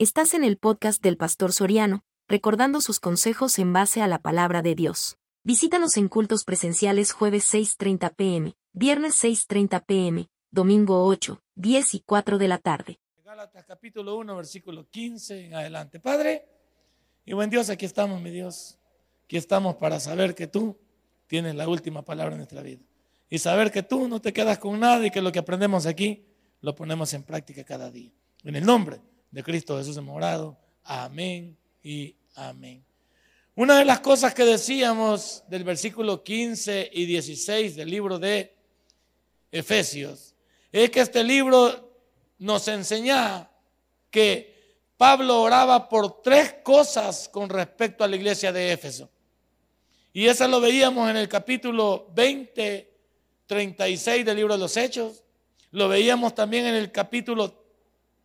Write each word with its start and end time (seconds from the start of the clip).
Estás 0.00 0.32
en 0.34 0.44
el 0.44 0.58
podcast 0.58 1.02
del 1.02 1.16
Pastor 1.16 1.52
Soriano, 1.52 2.04
recordando 2.28 2.80
sus 2.80 3.00
consejos 3.00 3.58
en 3.58 3.72
base 3.72 4.00
a 4.00 4.06
la 4.06 4.20
palabra 4.20 4.62
de 4.62 4.76
Dios. 4.76 5.18
Visítanos 5.42 5.96
en 5.96 6.06
cultos 6.06 6.44
presenciales 6.44 7.10
jueves 7.10 7.52
6.30 7.52 8.14
pm, 8.14 8.54
viernes 8.72 9.20
6.30 9.24 9.84
pm, 9.84 10.28
domingo 10.52 11.04
8, 11.04 11.42
10 11.56 11.94
y 11.94 12.00
4 12.06 12.38
de 12.38 12.46
la 12.46 12.58
tarde. 12.58 13.00
Gálatas 13.24 13.64
capítulo 13.64 14.16
1, 14.18 14.36
versículo 14.36 14.88
15 14.88 15.46
en 15.46 15.54
adelante. 15.54 15.98
Padre, 15.98 16.46
y 17.24 17.32
buen 17.32 17.50
Dios, 17.50 17.68
aquí 17.68 17.84
estamos, 17.84 18.22
mi 18.22 18.30
Dios. 18.30 18.78
Aquí 19.24 19.36
estamos 19.36 19.74
para 19.78 19.98
saber 19.98 20.36
que 20.36 20.46
tú 20.46 20.78
tienes 21.26 21.56
la 21.56 21.68
última 21.68 22.04
palabra 22.04 22.34
en 22.34 22.38
nuestra 22.38 22.62
vida. 22.62 22.84
Y 23.28 23.38
saber 23.38 23.72
que 23.72 23.82
tú 23.82 24.06
no 24.06 24.20
te 24.20 24.32
quedas 24.32 24.58
con 24.58 24.78
nada 24.78 25.04
y 25.04 25.10
que 25.10 25.22
lo 25.22 25.32
que 25.32 25.40
aprendemos 25.40 25.86
aquí 25.86 26.24
lo 26.60 26.76
ponemos 26.76 27.12
en 27.14 27.24
práctica 27.24 27.64
cada 27.64 27.90
día. 27.90 28.12
En 28.44 28.54
el 28.54 28.64
nombre 28.64 29.00
de 29.30 29.42
Cristo 29.42 29.76
Jesús 29.78 29.96
hemos 29.96 30.16
orado. 30.16 30.56
Amén 30.84 31.56
y 31.82 32.16
amén. 32.34 32.84
Una 33.54 33.78
de 33.78 33.84
las 33.84 34.00
cosas 34.00 34.34
que 34.34 34.44
decíamos 34.44 35.42
del 35.48 35.64
versículo 35.64 36.22
15 36.22 36.90
y 36.92 37.06
16 37.06 37.76
del 37.76 37.90
libro 37.90 38.18
de 38.18 38.54
Efesios 39.50 40.34
es 40.70 40.90
que 40.90 41.00
este 41.00 41.24
libro 41.24 41.92
nos 42.38 42.68
enseña 42.68 43.50
que 44.10 44.56
Pablo 44.96 45.42
oraba 45.42 45.88
por 45.88 46.22
tres 46.22 46.56
cosas 46.62 47.28
con 47.28 47.48
respecto 47.48 48.04
a 48.04 48.08
la 48.08 48.16
iglesia 48.16 48.52
de 48.52 48.72
Éfeso. 48.72 49.10
Y 50.12 50.26
eso 50.26 50.48
lo 50.48 50.60
veíamos 50.60 51.08
en 51.10 51.16
el 51.16 51.28
capítulo 51.28 52.10
20, 52.14 52.92
36 53.46 54.24
del 54.24 54.36
libro 54.36 54.54
de 54.54 54.60
los 54.60 54.76
Hechos. 54.76 55.22
Lo 55.70 55.88
veíamos 55.88 56.34
también 56.34 56.66
en 56.66 56.74
el 56.74 56.90
capítulo 56.90 57.67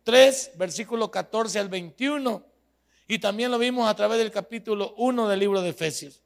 3, 0.04 0.52
versículo 0.56 1.10
14 1.10 1.58
al 1.58 1.68
21. 1.68 2.44
Y 3.08 3.18
también 3.18 3.50
lo 3.50 3.58
vimos 3.58 3.88
a 3.88 3.94
través 3.94 4.18
del 4.18 4.30
capítulo 4.30 4.94
1 4.96 5.28
del 5.28 5.40
libro 5.40 5.60
de 5.60 5.70
Efesios. 5.70 6.22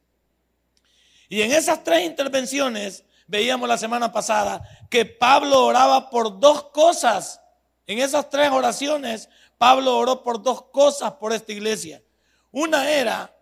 Y 1.29 1.43
en 1.43 1.53
esas 1.53 1.83
tres 1.85 2.07
intervenciones 2.07 3.05
veíamos 3.27 3.69
la 3.69 3.79
semana 3.79 4.13
pasada 4.13 4.63
que 4.91 5.05
Pablo 5.05 5.67
oraba 5.67 6.11
por 6.11 6.39
dos 6.41 6.65
cosas. 6.71 7.41
En 7.87 7.99
esas 7.99 8.31
tres 8.31 8.51
oraciones, 8.51 9.29
Pablo 9.59 9.97
oró 9.97 10.23
por 10.23 10.43
dos 10.43 10.63
cosas 10.71 11.13
por 11.15 11.33
esta 11.33 11.53
iglesia. 11.53 12.03
Una 12.51 12.91
era 12.91 13.35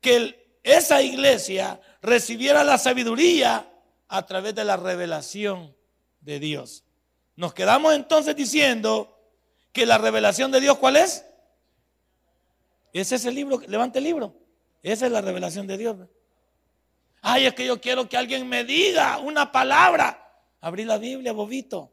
que 0.00 0.58
esa 0.62 1.02
iglesia 1.02 1.80
recibiera 2.02 2.64
la 2.64 2.78
sabiduría 2.78 3.70
a 4.08 4.26
través 4.26 4.54
de 4.54 4.64
la 4.64 4.76
revelación 4.76 5.74
de 6.20 6.38
Dios. 6.38 6.84
Nos 7.36 7.54
quedamos 7.54 7.94
entonces 7.94 8.36
diciendo 8.36 9.13
que 9.74 9.84
la 9.84 9.98
revelación 9.98 10.52
de 10.52 10.60
Dios, 10.60 10.78
¿cuál 10.78 10.96
es? 10.96 11.26
Ese 12.92 13.16
es 13.16 13.24
el 13.26 13.34
libro, 13.34 13.60
levante 13.66 13.98
el 13.98 14.04
libro. 14.04 14.32
Esa 14.82 15.06
es 15.06 15.12
la 15.12 15.20
revelación 15.20 15.66
de 15.66 15.76
Dios. 15.76 15.96
Ay, 17.20 17.46
es 17.46 17.54
que 17.54 17.66
yo 17.66 17.80
quiero 17.80 18.08
que 18.08 18.16
alguien 18.16 18.48
me 18.48 18.64
diga 18.64 19.18
una 19.18 19.50
palabra. 19.50 20.32
Abrí 20.60 20.84
la 20.84 20.96
Biblia, 20.96 21.32
bobito. 21.32 21.90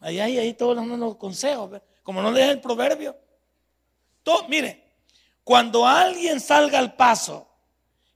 Ahí, 0.00 0.18
ahí, 0.18 0.36
ahí 0.36 0.54
todos 0.54 0.84
los, 0.84 1.16
consejos. 1.16 1.80
Como 2.02 2.20
no 2.20 2.32
lees 2.32 2.48
el 2.48 2.60
proverbio. 2.60 3.16
Mire, 4.48 4.82
cuando 5.44 5.86
alguien 5.86 6.40
salga 6.40 6.80
al 6.80 6.96
paso 6.96 7.48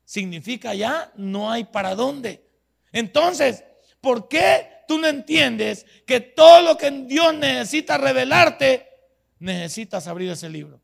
Significa 0.03 0.73
ya 0.73 1.12
no 1.16 1.50
hay 1.51 1.63
para 1.63 1.95
dónde. 1.95 2.45
Entonces, 2.91 3.63
¿por 4.01 4.28
qué 4.28 4.84
tú 4.88 4.97
no 4.97 5.07
entiendes 5.07 5.85
que 6.06 6.19
todo 6.19 6.62
lo 6.62 6.78
que 6.78 6.91
Dios 6.91 7.34
necesita 7.34 7.97
revelarte, 7.97 8.88
necesitas 9.40 10.07
abrir 10.07 10.31
ese 10.31 10.50
libro? 10.50 10.81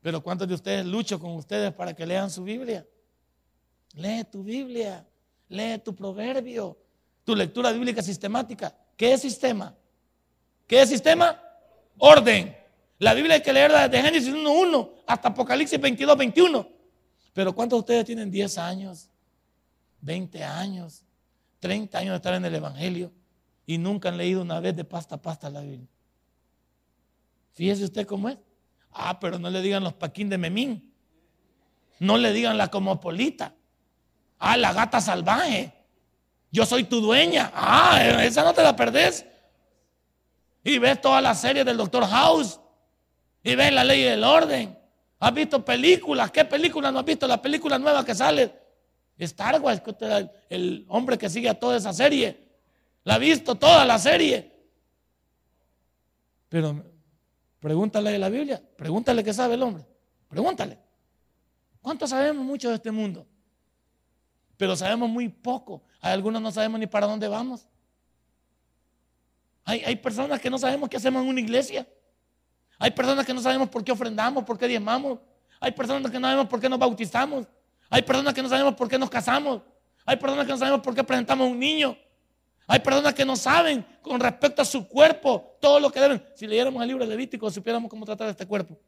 Pero 0.00 0.22
¿cuántos 0.22 0.48
de 0.48 0.54
ustedes 0.54 0.84
lucho 0.84 1.18
con 1.18 1.32
ustedes 1.32 1.72
para 1.72 1.94
que 1.94 2.06
lean 2.06 2.30
su 2.30 2.44
Biblia? 2.44 2.86
Lee 3.94 4.24
tu 4.30 4.42
Biblia, 4.42 5.06
lee 5.48 5.78
tu 5.78 5.94
proverbio, 5.94 6.76
tu 7.24 7.34
lectura 7.34 7.72
bíblica 7.72 8.02
sistemática. 8.02 8.76
¿Qué 8.96 9.12
es 9.12 9.22
sistema? 9.22 9.74
¿Qué 10.66 10.82
es 10.82 10.88
sistema? 10.88 11.40
Orden. 11.98 12.63
La 13.04 13.12
Biblia 13.12 13.34
hay 13.34 13.42
que 13.42 13.52
leerla 13.52 13.86
desde 13.86 14.02
Génesis 14.02 14.32
1.1 14.32 14.90
hasta 15.06 15.28
Apocalipsis 15.28 15.78
22.21. 15.78 16.66
Pero 17.34 17.54
¿cuántos 17.54 17.76
de 17.76 17.80
ustedes 17.80 18.06
tienen 18.06 18.30
10 18.30 18.56
años, 18.56 19.10
20 20.00 20.42
años, 20.42 21.04
30 21.60 21.98
años 21.98 22.12
de 22.12 22.16
estar 22.16 22.32
en 22.32 22.46
el 22.46 22.54
Evangelio 22.54 23.12
y 23.66 23.76
nunca 23.76 24.08
han 24.08 24.16
leído 24.16 24.40
una 24.40 24.58
vez 24.58 24.74
de 24.74 24.84
pasta 24.84 25.16
a 25.16 25.20
pasta 25.20 25.50
la 25.50 25.60
Biblia? 25.60 25.86
Fíjese 27.52 27.84
usted 27.84 28.06
cómo 28.06 28.30
es. 28.30 28.38
Ah, 28.90 29.20
pero 29.20 29.38
no 29.38 29.50
le 29.50 29.60
digan 29.60 29.84
los 29.84 29.92
paquín 29.92 30.30
de 30.30 30.38
Memín. 30.38 30.90
No 31.98 32.16
le 32.16 32.32
digan 32.32 32.56
la 32.56 32.68
comopolita. 32.68 33.54
Ah, 34.38 34.56
la 34.56 34.72
gata 34.72 35.02
salvaje. 35.02 35.74
Yo 36.50 36.64
soy 36.64 36.84
tu 36.84 37.02
dueña. 37.02 37.52
Ah, 37.54 38.02
esa 38.22 38.42
no 38.44 38.54
te 38.54 38.62
la 38.62 38.74
perdés. 38.74 39.26
Y 40.62 40.78
ves 40.78 41.02
toda 41.02 41.20
la 41.20 41.34
serie 41.34 41.64
del 41.64 41.76
Doctor 41.76 42.06
House 42.06 42.60
y 43.44 43.54
ves 43.54 43.72
la 43.72 43.84
ley 43.84 44.02
del 44.02 44.24
orden. 44.24 44.76
¿Has 45.20 45.34
visto 45.34 45.62
películas? 45.64 46.30
¿Qué 46.30 46.44
película 46.46 46.90
no 46.90 46.98
has 46.98 47.04
visto? 47.04 47.28
La 47.28 47.40
película 47.40 47.78
nueva 47.78 48.04
que 48.04 48.14
sale. 48.14 48.52
Star 49.18 49.60
Wars, 49.60 49.80
el 50.48 50.84
hombre 50.88 51.16
que 51.18 51.28
sigue 51.28 51.48
a 51.48 51.54
toda 51.54 51.76
esa 51.76 51.92
serie. 51.92 52.48
La 53.04 53.14
ha 53.14 53.18
visto 53.18 53.54
toda 53.54 53.84
la 53.84 53.98
serie. 53.98 54.50
Pero 56.48 56.84
pregúntale 57.60 58.12
de 58.12 58.18
la 58.18 58.30
Biblia. 58.30 58.62
Pregúntale 58.76 59.22
qué 59.22 59.32
sabe 59.32 59.54
el 59.54 59.62
hombre. 59.62 59.86
Pregúntale. 60.28 60.78
¿Cuánto 61.82 62.06
sabemos 62.06 62.44
mucho 62.44 62.70
de 62.70 62.76
este 62.76 62.90
mundo? 62.90 63.26
Pero 64.56 64.74
sabemos 64.74 65.08
muy 65.08 65.28
poco. 65.28 65.82
Hay 66.00 66.14
algunos 66.14 66.40
no 66.40 66.50
sabemos 66.50 66.80
ni 66.80 66.86
para 66.86 67.06
dónde 67.06 67.28
vamos. 67.28 67.68
Hay, 69.64 69.80
hay 69.80 69.96
personas 69.96 70.40
que 70.40 70.48
no 70.48 70.58
sabemos 70.58 70.88
qué 70.88 70.96
hacemos 70.96 71.22
en 71.22 71.28
una 71.28 71.40
iglesia. 71.40 71.86
Hay 72.78 72.90
personas 72.90 73.24
que 73.24 73.34
no 73.34 73.40
sabemos 73.40 73.68
por 73.68 73.84
qué 73.84 73.92
ofrendamos, 73.92 74.44
por 74.44 74.58
qué 74.58 74.66
diezmamos. 74.68 75.18
Hay 75.60 75.72
personas 75.72 76.10
que 76.10 76.18
no 76.18 76.26
sabemos 76.26 76.48
por 76.48 76.60
qué 76.60 76.68
nos 76.68 76.78
bautizamos. 76.78 77.46
Hay 77.90 78.02
personas 78.02 78.34
que 78.34 78.42
no 78.42 78.48
sabemos 78.48 78.74
por 78.74 78.88
qué 78.88 78.98
nos 78.98 79.10
casamos. 79.10 79.62
Hay 80.04 80.16
personas 80.16 80.44
que 80.46 80.52
no 80.52 80.58
sabemos 80.58 80.80
por 80.80 80.94
qué 80.94 81.04
presentamos 81.04 81.46
a 81.46 81.50
un 81.50 81.58
niño. 81.58 81.96
Hay 82.66 82.80
personas 82.80 83.14
que 83.14 83.24
no 83.24 83.36
saben 83.36 83.84
con 84.00 84.20
respecto 84.20 84.62
a 84.62 84.64
su 84.64 84.88
cuerpo 84.88 85.56
todo 85.60 85.80
lo 85.80 85.90
que 85.90 86.00
deben. 86.00 86.24
Si 86.34 86.46
leyéramos 86.46 86.82
el 86.82 86.88
libro 86.88 87.04
de 87.04 87.10
Levítico, 87.10 87.50
supiéramos 87.50 87.90
cómo 87.90 88.04
tratar 88.04 88.28
este 88.28 88.46
cuerpo. 88.46 88.78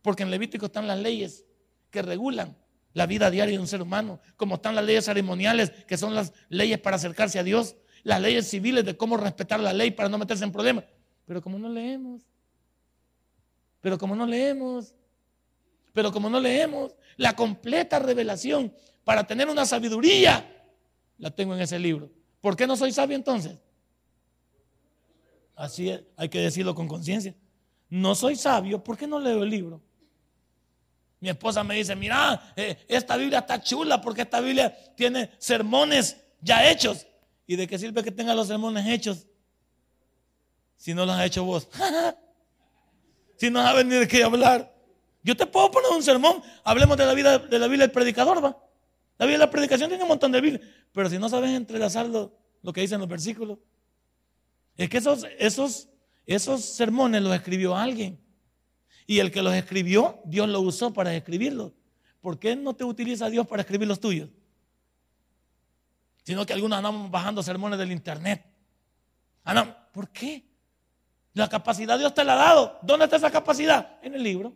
Porque 0.00 0.22
en 0.22 0.30
Levítico 0.30 0.66
están 0.66 0.86
las 0.86 0.98
leyes 0.98 1.44
que 1.90 2.02
regulan 2.02 2.56
la 2.94 3.06
vida 3.06 3.30
diaria 3.30 3.54
de 3.54 3.60
un 3.60 3.66
ser 3.66 3.80
humano, 3.80 4.20
como 4.36 4.56
están 4.56 4.74
las 4.74 4.84
leyes 4.84 5.04
ceremoniales, 5.04 5.70
que 5.86 5.96
son 5.96 6.14
las 6.14 6.32
leyes 6.48 6.78
para 6.78 6.96
acercarse 6.96 7.38
a 7.38 7.42
Dios, 7.42 7.76
las 8.02 8.20
leyes 8.20 8.48
civiles 8.48 8.84
de 8.84 8.96
cómo 8.96 9.16
respetar 9.16 9.60
la 9.60 9.72
ley 9.72 9.90
para 9.92 10.08
no 10.08 10.18
meterse 10.18 10.44
en 10.44 10.52
problemas. 10.52 10.84
Pero 11.24 11.40
como 11.40 11.58
no 11.58 11.68
leemos, 11.68 12.22
pero 13.82 13.98
como 13.98 14.16
no 14.16 14.24
leemos, 14.24 14.94
pero 15.92 16.10
como 16.10 16.30
no 16.30 16.40
leemos, 16.40 16.94
La 17.18 17.36
completa 17.36 17.98
revelación 17.98 18.72
para 19.04 19.26
tener 19.26 19.48
una 19.48 19.66
sabiduría 19.66 20.48
la 21.18 21.30
tengo 21.30 21.54
en 21.54 21.60
ese 21.60 21.78
libro. 21.78 22.10
¿Por 22.40 22.56
qué 22.56 22.66
no 22.66 22.74
soy 22.74 22.90
sabio 22.90 23.16
entonces? 23.16 23.58
Así 25.54 25.90
es, 25.90 26.02
hay 26.16 26.30
que 26.30 26.40
decirlo 26.40 26.74
con 26.74 26.88
conciencia. 26.88 27.34
No 27.90 28.14
soy 28.14 28.36
sabio, 28.36 28.82
¿por 28.82 28.96
qué 28.96 29.06
no 29.06 29.20
leo 29.20 29.42
el 29.42 29.50
libro? 29.50 29.82
Mi 31.20 31.28
esposa 31.28 31.62
me 31.62 31.74
dice, 31.74 31.94
mira, 31.94 32.52
eh, 32.56 32.84
esta 32.88 33.16
Biblia 33.16 33.40
está 33.40 33.60
chula 33.62 34.00
porque 34.00 34.22
esta 34.22 34.40
Biblia 34.40 34.74
tiene 34.96 35.30
sermones 35.38 36.16
ya 36.40 36.68
hechos. 36.70 37.06
¿Y 37.46 37.56
de 37.56 37.66
qué 37.66 37.78
sirve 37.78 38.02
que 38.02 38.10
tenga 38.10 38.34
los 38.34 38.48
sermones 38.48 38.86
hechos 38.86 39.26
si 40.76 40.94
no 40.94 41.04
los 41.04 41.14
has 41.14 41.26
hecho 41.26 41.44
vos? 41.44 41.68
si 43.42 43.50
no 43.50 43.60
sabes 43.60 43.84
ni 43.84 43.96
de 43.96 44.06
qué 44.06 44.22
hablar. 44.22 44.72
Yo 45.24 45.36
te 45.36 45.46
puedo 45.46 45.68
poner 45.68 45.90
un 45.90 46.02
sermón, 46.04 46.40
hablemos 46.62 46.96
de 46.96 47.04
la 47.04 47.12
vida 47.12 47.40
de 47.40 47.58
la 47.58 47.66
Biblia 47.66 47.88
del 47.88 47.90
predicador, 47.90 48.36
va. 48.36 48.56
La 49.18 49.26
Biblia 49.26 49.38
de 49.40 49.46
la 49.46 49.50
predicación 49.50 49.88
tiene 49.88 50.04
un 50.04 50.10
montón 50.10 50.30
de 50.30 50.40
Biblia, 50.40 50.60
pero 50.92 51.10
si 51.10 51.18
no 51.18 51.28
sabes 51.28 51.50
entrelazar 51.50 52.06
lo, 52.06 52.38
lo 52.62 52.72
que 52.72 52.82
dicen 52.82 53.00
los 53.00 53.08
versículos, 53.08 53.58
es 54.76 54.88
que 54.88 54.98
esos, 54.98 55.26
esos, 55.40 55.88
esos 56.24 56.64
sermones 56.64 57.20
los 57.20 57.34
escribió 57.34 57.76
alguien. 57.76 58.20
Y 59.08 59.18
el 59.18 59.32
que 59.32 59.42
los 59.42 59.54
escribió, 59.54 60.20
Dios 60.24 60.48
lo 60.48 60.60
usó 60.60 60.92
para 60.92 61.12
escribirlos. 61.12 61.72
¿Por 62.20 62.38
qué 62.38 62.54
no 62.54 62.76
te 62.76 62.84
utiliza 62.84 63.28
Dios 63.28 63.44
para 63.48 63.62
escribir 63.62 63.88
los 63.88 63.98
tuyos? 63.98 64.30
Sino 66.22 66.46
que 66.46 66.52
algunos 66.52 66.76
andamos 66.78 67.10
bajando 67.10 67.42
sermones 67.42 67.76
del 67.80 67.90
internet. 67.90 68.46
¿Por 69.92 70.10
qué? 70.10 70.51
La 71.34 71.48
capacidad 71.48 71.98
Dios 71.98 72.14
te 72.14 72.24
la 72.24 72.34
ha 72.34 72.36
dado. 72.36 72.78
¿Dónde 72.82 73.04
está 73.06 73.16
esa 73.16 73.30
capacidad? 73.30 73.98
En 74.02 74.14
el 74.14 74.22
libro. 74.22 74.52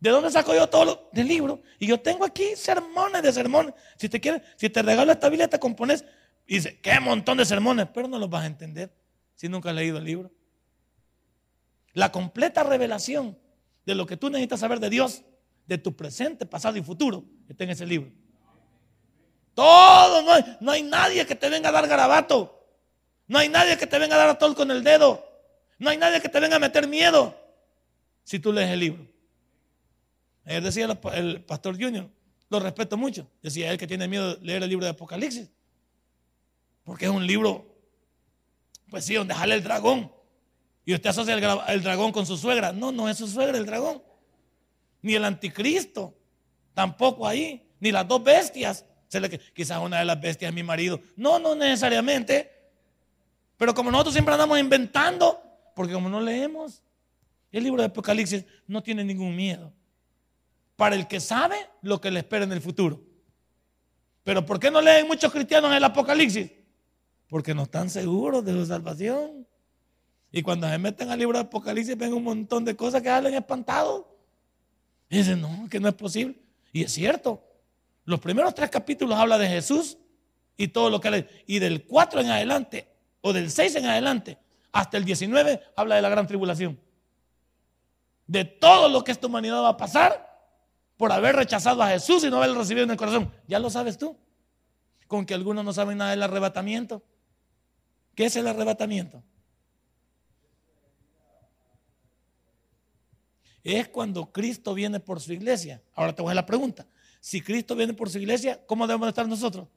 ¿De 0.00 0.10
dónde 0.10 0.30
saco 0.30 0.54
yo 0.54 0.66
todo 0.66 0.84
lo 0.84 1.08
del 1.12 1.28
libro? 1.28 1.62
Y 1.78 1.86
yo 1.86 2.00
tengo 2.00 2.24
aquí 2.24 2.56
sermones 2.56 3.22
de 3.22 3.32
sermones. 3.32 3.74
Si 3.96 4.08
te 4.08 4.18
quieres, 4.18 4.42
si 4.56 4.70
te 4.70 4.82
regalo 4.82 5.12
esta 5.12 5.28
Biblia, 5.28 5.48
te 5.48 5.58
compones 5.58 6.04
y 6.46 6.54
dice, 6.54 6.80
qué 6.80 6.98
montón 7.00 7.36
de 7.38 7.44
sermones, 7.44 7.86
pero 7.92 8.08
no 8.08 8.18
los 8.18 8.30
vas 8.30 8.44
a 8.44 8.46
entender 8.46 8.92
si 9.34 9.48
nunca 9.48 9.70
has 9.70 9.76
leído 9.76 9.98
el 9.98 10.04
libro. 10.04 10.30
La 11.92 12.10
completa 12.10 12.62
revelación 12.62 13.38
de 13.84 13.94
lo 13.94 14.06
que 14.06 14.16
tú 14.16 14.30
necesitas 14.30 14.60
saber 14.60 14.80
de 14.80 14.90
Dios, 14.90 15.22
de 15.66 15.78
tu 15.78 15.94
presente, 15.94 16.46
pasado 16.46 16.76
y 16.78 16.82
futuro, 16.82 17.24
está 17.48 17.64
en 17.64 17.70
ese 17.70 17.86
libro. 17.86 18.10
Todo, 19.54 20.22
no 20.22 20.32
hay, 20.32 20.56
no 20.60 20.72
hay 20.72 20.82
nadie 20.82 21.26
que 21.26 21.34
te 21.34 21.50
venga 21.50 21.68
a 21.68 21.72
dar 21.72 21.86
garabato. 21.86 22.59
No 23.30 23.38
hay 23.38 23.48
nadie 23.48 23.78
que 23.78 23.86
te 23.86 23.96
venga 23.96 24.16
a 24.16 24.18
dar 24.18 24.28
a 24.30 24.38
tol 24.38 24.56
con 24.56 24.72
el 24.72 24.82
dedo. 24.82 25.24
No 25.78 25.88
hay 25.88 25.96
nadie 25.96 26.20
que 26.20 26.28
te 26.28 26.40
venga 26.40 26.56
a 26.56 26.58
meter 26.58 26.88
miedo 26.88 27.32
si 28.24 28.40
tú 28.40 28.52
lees 28.52 28.70
el 28.70 28.80
libro. 28.80 29.06
Ayer 30.44 30.60
decía 30.60 30.98
el 31.14 31.44
pastor 31.44 31.80
Junior, 31.80 32.10
lo 32.48 32.58
respeto 32.58 32.96
mucho. 32.96 33.30
Decía 33.40 33.70
él 33.70 33.78
que 33.78 33.86
tiene 33.86 34.08
miedo 34.08 34.34
de 34.34 34.44
leer 34.44 34.64
el 34.64 34.68
libro 34.68 34.84
de 34.84 34.90
Apocalipsis. 34.90 35.48
Porque 36.82 37.04
es 37.04 37.10
un 37.12 37.24
libro, 37.24 37.72
pues 38.88 39.04
sí, 39.04 39.14
donde 39.14 39.32
jale 39.32 39.54
el 39.54 39.62
dragón. 39.62 40.12
Y 40.84 40.92
usted 40.92 41.10
asocia 41.10 41.34
el, 41.68 41.82
dragón 41.84 42.10
con 42.10 42.26
su 42.26 42.36
suegra. 42.36 42.72
No, 42.72 42.90
no 42.90 43.08
es 43.08 43.18
su 43.18 43.28
suegra 43.28 43.56
el 43.56 43.64
dragón. 43.64 44.02
Ni 45.02 45.14
el 45.14 45.24
anticristo. 45.24 46.18
Tampoco 46.74 47.28
ahí. 47.28 47.64
Ni 47.78 47.92
las 47.92 48.08
dos 48.08 48.24
bestias. 48.24 48.84
quizás 49.54 49.80
una 49.80 50.00
de 50.00 50.04
las 50.04 50.20
bestias 50.20 50.48
es 50.48 50.54
mi 50.54 50.64
marido. 50.64 51.00
No, 51.14 51.38
no 51.38 51.54
necesariamente. 51.54 52.58
Pero 53.60 53.74
como 53.74 53.92
nosotros 53.92 54.14
siempre 54.14 54.34
andamos 54.34 54.58
inventando, 54.58 55.40
porque 55.76 55.92
como 55.92 56.08
no 56.08 56.20
leemos, 56.20 56.82
el 57.52 57.62
libro 57.62 57.82
de 57.82 57.86
Apocalipsis 57.86 58.44
no 58.66 58.82
tiene 58.82 59.04
ningún 59.04 59.36
miedo. 59.36 59.72
Para 60.74 60.96
el 60.96 61.06
que 61.06 61.20
sabe 61.20 61.56
lo 61.82 62.00
que 62.00 62.10
le 62.10 62.20
espera 62.20 62.44
en 62.44 62.52
el 62.52 62.60
futuro. 62.60 63.00
Pero 64.24 64.44
¿por 64.44 64.58
qué 64.58 64.70
no 64.70 64.80
leen 64.80 65.06
muchos 65.06 65.30
cristianos 65.30 65.72
el 65.72 65.84
Apocalipsis? 65.84 66.50
porque 67.30 67.54
no 67.54 67.62
están 67.62 67.88
seguros 67.88 68.44
de 68.44 68.52
su 68.52 68.66
salvación. 68.66 69.46
Y 70.32 70.42
cuando 70.42 70.68
se 70.68 70.76
meten 70.78 71.10
al 71.10 71.18
libro 71.18 71.38
de 71.38 71.44
Apocalipsis 71.44 71.96
ven 71.96 72.12
un 72.12 72.24
montón 72.24 72.64
de 72.64 72.76
cosas 72.76 73.00
que 73.00 73.08
salen 73.08 73.32
espantados. 73.34 74.04
Y 75.08 75.18
dicen, 75.18 75.40
no, 75.40 75.68
que 75.70 75.80
no 75.80 75.88
es 75.88 75.94
posible. 75.94 76.36
Y 76.72 76.82
es 76.82 76.92
cierto. 76.92 77.42
Los 78.04 78.20
primeros 78.20 78.54
tres 78.54 78.68
capítulos 78.68 79.16
habla 79.16 79.38
de 79.38 79.48
Jesús 79.48 79.96
y 80.56 80.68
todo 80.68 80.90
lo 80.90 81.00
que 81.00 81.10
le... 81.10 81.44
Y 81.46 81.60
del 81.60 81.84
4 81.84 82.20
en 82.20 82.30
adelante, 82.30 82.88
o 83.20 83.32
del 83.32 83.50
6 83.50 83.76
en 83.76 83.86
adelante, 83.86 84.38
hasta 84.72 84.96
el 84.96 85.04
19, 85.04 85.60
habla 85.76 85.96
de 85.96 86.02
la 86.02 86.08
gran 86.08 86.26
tribulación. 86.26 86.78
De 88.26 88.44
todo 88.44 88.88
lo 88.88 89.02
que 89.02 89.12
esta 89.12 89.26
humanidad 89.26 89.62
va 89.62 89.70
a 89.70 89.76
pasar 89.76 90.30
por 90.96 91.12
haber 91.12 91.34
rechazado 91.34 91.82
a 91.82 91.88
Jesús 91.88 92.22
y 92.24 92.30
no 92.30 92.36
haberlo 92.36 92.60
recibido 92.60 92.84
en 92.84 92.90
el 92.90 92.96
corazón. 92.96 93.32
Ya 93.48 93.58
lo 93.58 93.70
sabes 93.70 93.98
tú. 93.98 94.16
Con 95.08 95.26
que 95.26 95.34
algunos 95.34 95.64
no 95.64 95.72
saben 95.72 95.98
nada 95.98 96.10
del 96.10 96.22
arrebatamiento. 96.22 97.02
¿Qué 98.14 98.26
es 98.26 98.36
el 98.36 98.46
arrebatamiento? 98.46 99.22
Es 103.64 103.88
cuando 103.88 104.30
Cristo 104.30 104.74
viene 104.74 105.00
por 105.00 105.20
su 105.20 105.32
iglesia. 105.32 105.82
Ahora 105.94 106.14
te 106.14 106.22
voy 106.22 106.32
a 106.32 106.34
la 106.34 106.46
pregunta. 106.46 106.86
Si 107.20 107.40
Cristo 107.40 107.74
viene 107.74 107.94
por 107.94 108.08
su 108.08 108.18
iglesia, 108.18 108.64
¿cómo 108.66 108.86
debemos 108.86 109.08
estar 109.08 109.26
nosotros? 109.26 109.68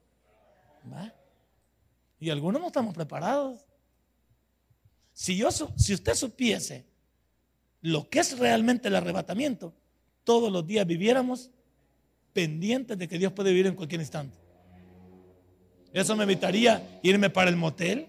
Y 2.24 2.30
algunos 2.30 2.58
no 2.58 2.68
estamos 2.68 2.94
preparados. 2.94 3.66
Si, 5.12 5.36
yo, 5.36 5.50
si 5.50 5.92
usted 5.92 6.14
supiese 6.14 6.86
lo 7.82 8.08
que 8.08 8.20
es 8.20 8.38
realmente 8.38 8.88
el 8.88 8.96
arrebatamiento, 8.96 9.74
todos 10.24 10.50
los 10.50 10.66
días 10.66 10.86
viviéramos 10.86 11.50
pendientes 12.32 12.96
de 12.96 13.08
que 13.08 13.18
Dios 13.18 13.34
puede 13.34 13.50
vivir 13.50 13.66
en 13.66 13.74
cualquier 13.74 14.00
instante. 14.00 14.38
Eso 15.92 16.16
me 16.16 16.24
evitaría 16.24 16.98
irme 17.02 17.28
para 17.28 17.50
el 17.50 17.56
motel, 17.56 18.08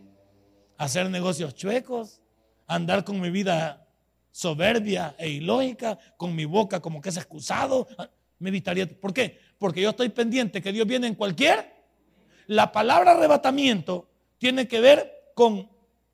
hacer 0.77 1.09
negocios 1.09 1.53
chuecos, 1.53 2.21
andar 2.67 3.03
con 3.03 3.19
mi 3.19 3.29
vida 3.29 3.85
soberbia 4.31 5.13
e 5.17 5.27
ilógica, 5.27 5.99
con 6.15 6.33
mi 6.33 6.45
boca 6.45 6.79
como 6.79 7.01
que 7.01 7.09
es 7.09 7.17
excusado. 7.17 7.85
Me 8.39 8.47
evitaría. 8.47 8.87
¿Por 8.87 9.13
qué? 9.13 9.39
Porque 9.57 9.81
yo 9.81 9.89
estoy 9.89 10.07
pendiente 10.07 10.61
que 10.61 10.71
Dios 10.71 10.87
viene 10.87 11.07
en 11.07 11.15
cualquier. 11.15 11.74
La 12.47 12.71
palabra 12.71 13.11
arrebatamiento 13.11 14.09
tiene 14.37 14.67
que 14.67 14.79
ver 14.79 15.31
con 15.33 15.69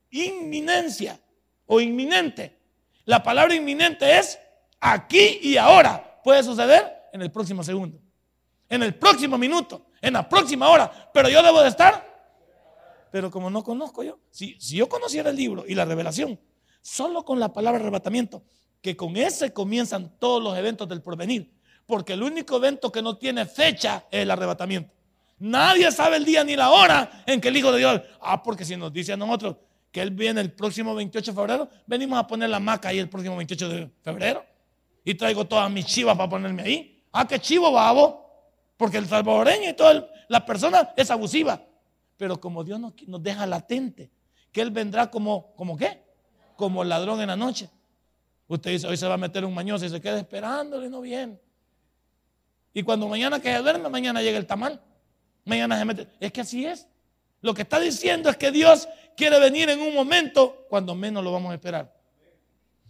inminencia 0.09 1.19
o 1.65 1.79
inminente. 1.79 2.57
La 3.05 3.23
palabra 3.23 3.55
inminente 3.55 4.17
es 4.17 4.39
aquí 4.79 5.39
y 5.41 5.57
ahora. 5.57 6.19
Puede 6.23 6.43
suceder 6.43 7.09
en 7.13 7.21
el 7.21 7.31
próximo 7.31 7.63
segundo, 7.63 7.99
en 8.69 8.83
el 8.83 8.93
próximo 8.95 9.37
minuto, 9.37 9.87
en 10.01 10.13
la 10.13 10.29
próxima 10.29 10.69
hora. 10.69 11.09
Pero 11.13 11.29
yo 11.29 11.41
debo 11.41 11.61
de 11.61 11.69
estar 11.69 12.11
pero 13.11 13.29
como 13.29 13.49
no 13.49 13.63
conozco 13.63 14.03
yo, 14.03 14.19
si, 14.31 14.57
yo 14.57 14.87
conociera 14.87 15.29
el 15.29 15.35
libro 15.35 15.65
y 15.67 15.75
la 15.75 15.85
revelación, 15.85 16.39
solo 16.81 17.23
con 17.25 17.39
la 17.39 17.53
palabra 17.53 17.79
arrebatamiento, 17.79 18.43
que 18.81 18.95
con 18.95 19.17
ese 19.17 19.53
comienzan 19.53 20.17
todos 20.17 20.41
los 20.41 20.57
eventos 20.57 20.87
del 20.87 21.01
porvenir, 21.01 21.53
porque 21.85 22.13
el 22.13 22.23
único 22.23 22.55
evento 22.55 22.91
que 22.91 23.01
no 23.01 23.17
tiene 23.17 23.45
fecha 23.45 24.05
es 24.09 24.21
el 24.21 24.31
arrebatamiento. 24.31 24.93
Nadie 25.41 25.91
sabe 25.91 26.17
el 26.17 26.25
día 26.25 26.43
ni 26.43 26.55
la 26.55 26.69
hora 26.69 27.23
en 27.25 27.41
que 27.41 27.47
el 27.47 27.57
Hijo 27.57 27.71
de 27.71 27.79
Dios, 27.79 27.99
ah, 28.19 28.43
porque 28.43 28.63
si 28.63 28.77
nos 28.77 28.93
dice 28.93 29.13
a 29.13 29.17
nosotros 29.17 29.55
que 29.91 29.99
Él 29.99 30.11
viene 30.11 30.39
el 30.39 30.51
próximo 30.51 30.93
28 30.93 31.31
de 31.31 31.35
febrero, 31.35 31.69
venimos 31.87 32.19
a 32.19 32.27
poner 32.27 32.47
la 32.51 32.59
maca 32.59 32.89
ahí 32.89 32.99
el 32.99 33.09
próximo 33.09 33.35
28 33.37 33.69
de 33.69 33.89
febrero 34.03 34.45
y 35.03 35.15
traigo 35.15 35.43
todas 35.45 35.71
mis 35.71 35.87
chivas 35.87 36.15
para 36.15 36.29
ponerme 36.29 36.61
ahí. 36.61 37.03
Ah, 37.11 37.27
qué 37.27 37.39
chivo, 37.39 37.71
babo, 37.71 38.23
porque 38.77 38.97
el 38.97 39.07
salvadoreño 39.07 39.71
y 39.71 39.73
toda 39.73 40.07
la 40.27 40.45
persona 40.45 40.93
es 40.95 41.09
abusiva. 41.09 41.59
Pero 42.17 42.39
como 42.39 42.63
Dios 42.63 42.79
nos, 42.79 42.93
deja 43.23 43.47
latente, 43.47 44.11
que 44.51 44.61
Él 44.61 44.69
vendrá 44.69 45.09
como, 45.09 45.55
¿como 45.55 45.75
qué? 45.75 46.03
Como 46.55 46.83
ladrón 46.83 47.19
en 47.19 47.29
la 47.29 47.35
noche. 47.35 47.67
Usted 48.47 48.69
dice, 48.69 48.85
hoy 48.85 48.95
se 48.95 49.07
va 49.07 49.15
a 49.15 49.17
meter 49.17 49.43
un 49.43 49.55
mañoso 49.55 49.87
y 49.87 49.89
se 49.89 49.99
queda 49.99 50.19
esperándole 50.19 50.85
y 50.85 50.89
no 50.91 51.01
viene. 51.01 51.39
Y 52.75 52.83
cuando 52.83 53.07
mañana 53.07 53.39
que 53.39 53.51
se 53.51 53.57
duerme, 53.57 53.89
mañana 53.89 54.21
llega 54.21 54.37
el 54.37 54.45
tamal. 54.45 54.79
Mañana 55.45 55.77
se 55.77 55.85
mete. 55.85 56.07
Es 56.19 56.31
que 56.31 56.41
así 56.41 56.65
es. 56.65 56.87
Lo 57.41 57.53
que 57.53 57.63
está 57.63 57.79
diciendo 57.79 58.29
es 58.29 58.37
que 58.37 58.51
Dios 58.51 58.87
quiere 59.17 59.39
venir 59.39 59.69
en 59.69 59.81
un 59.81 59.93
momento 59.93 60.65
cuando 60.69 60.95
menos 60.95 61.23
lo 61.23 61.31
vamos 61.31 61.51
a 61.51 61.55
esperar. 61.55 61.93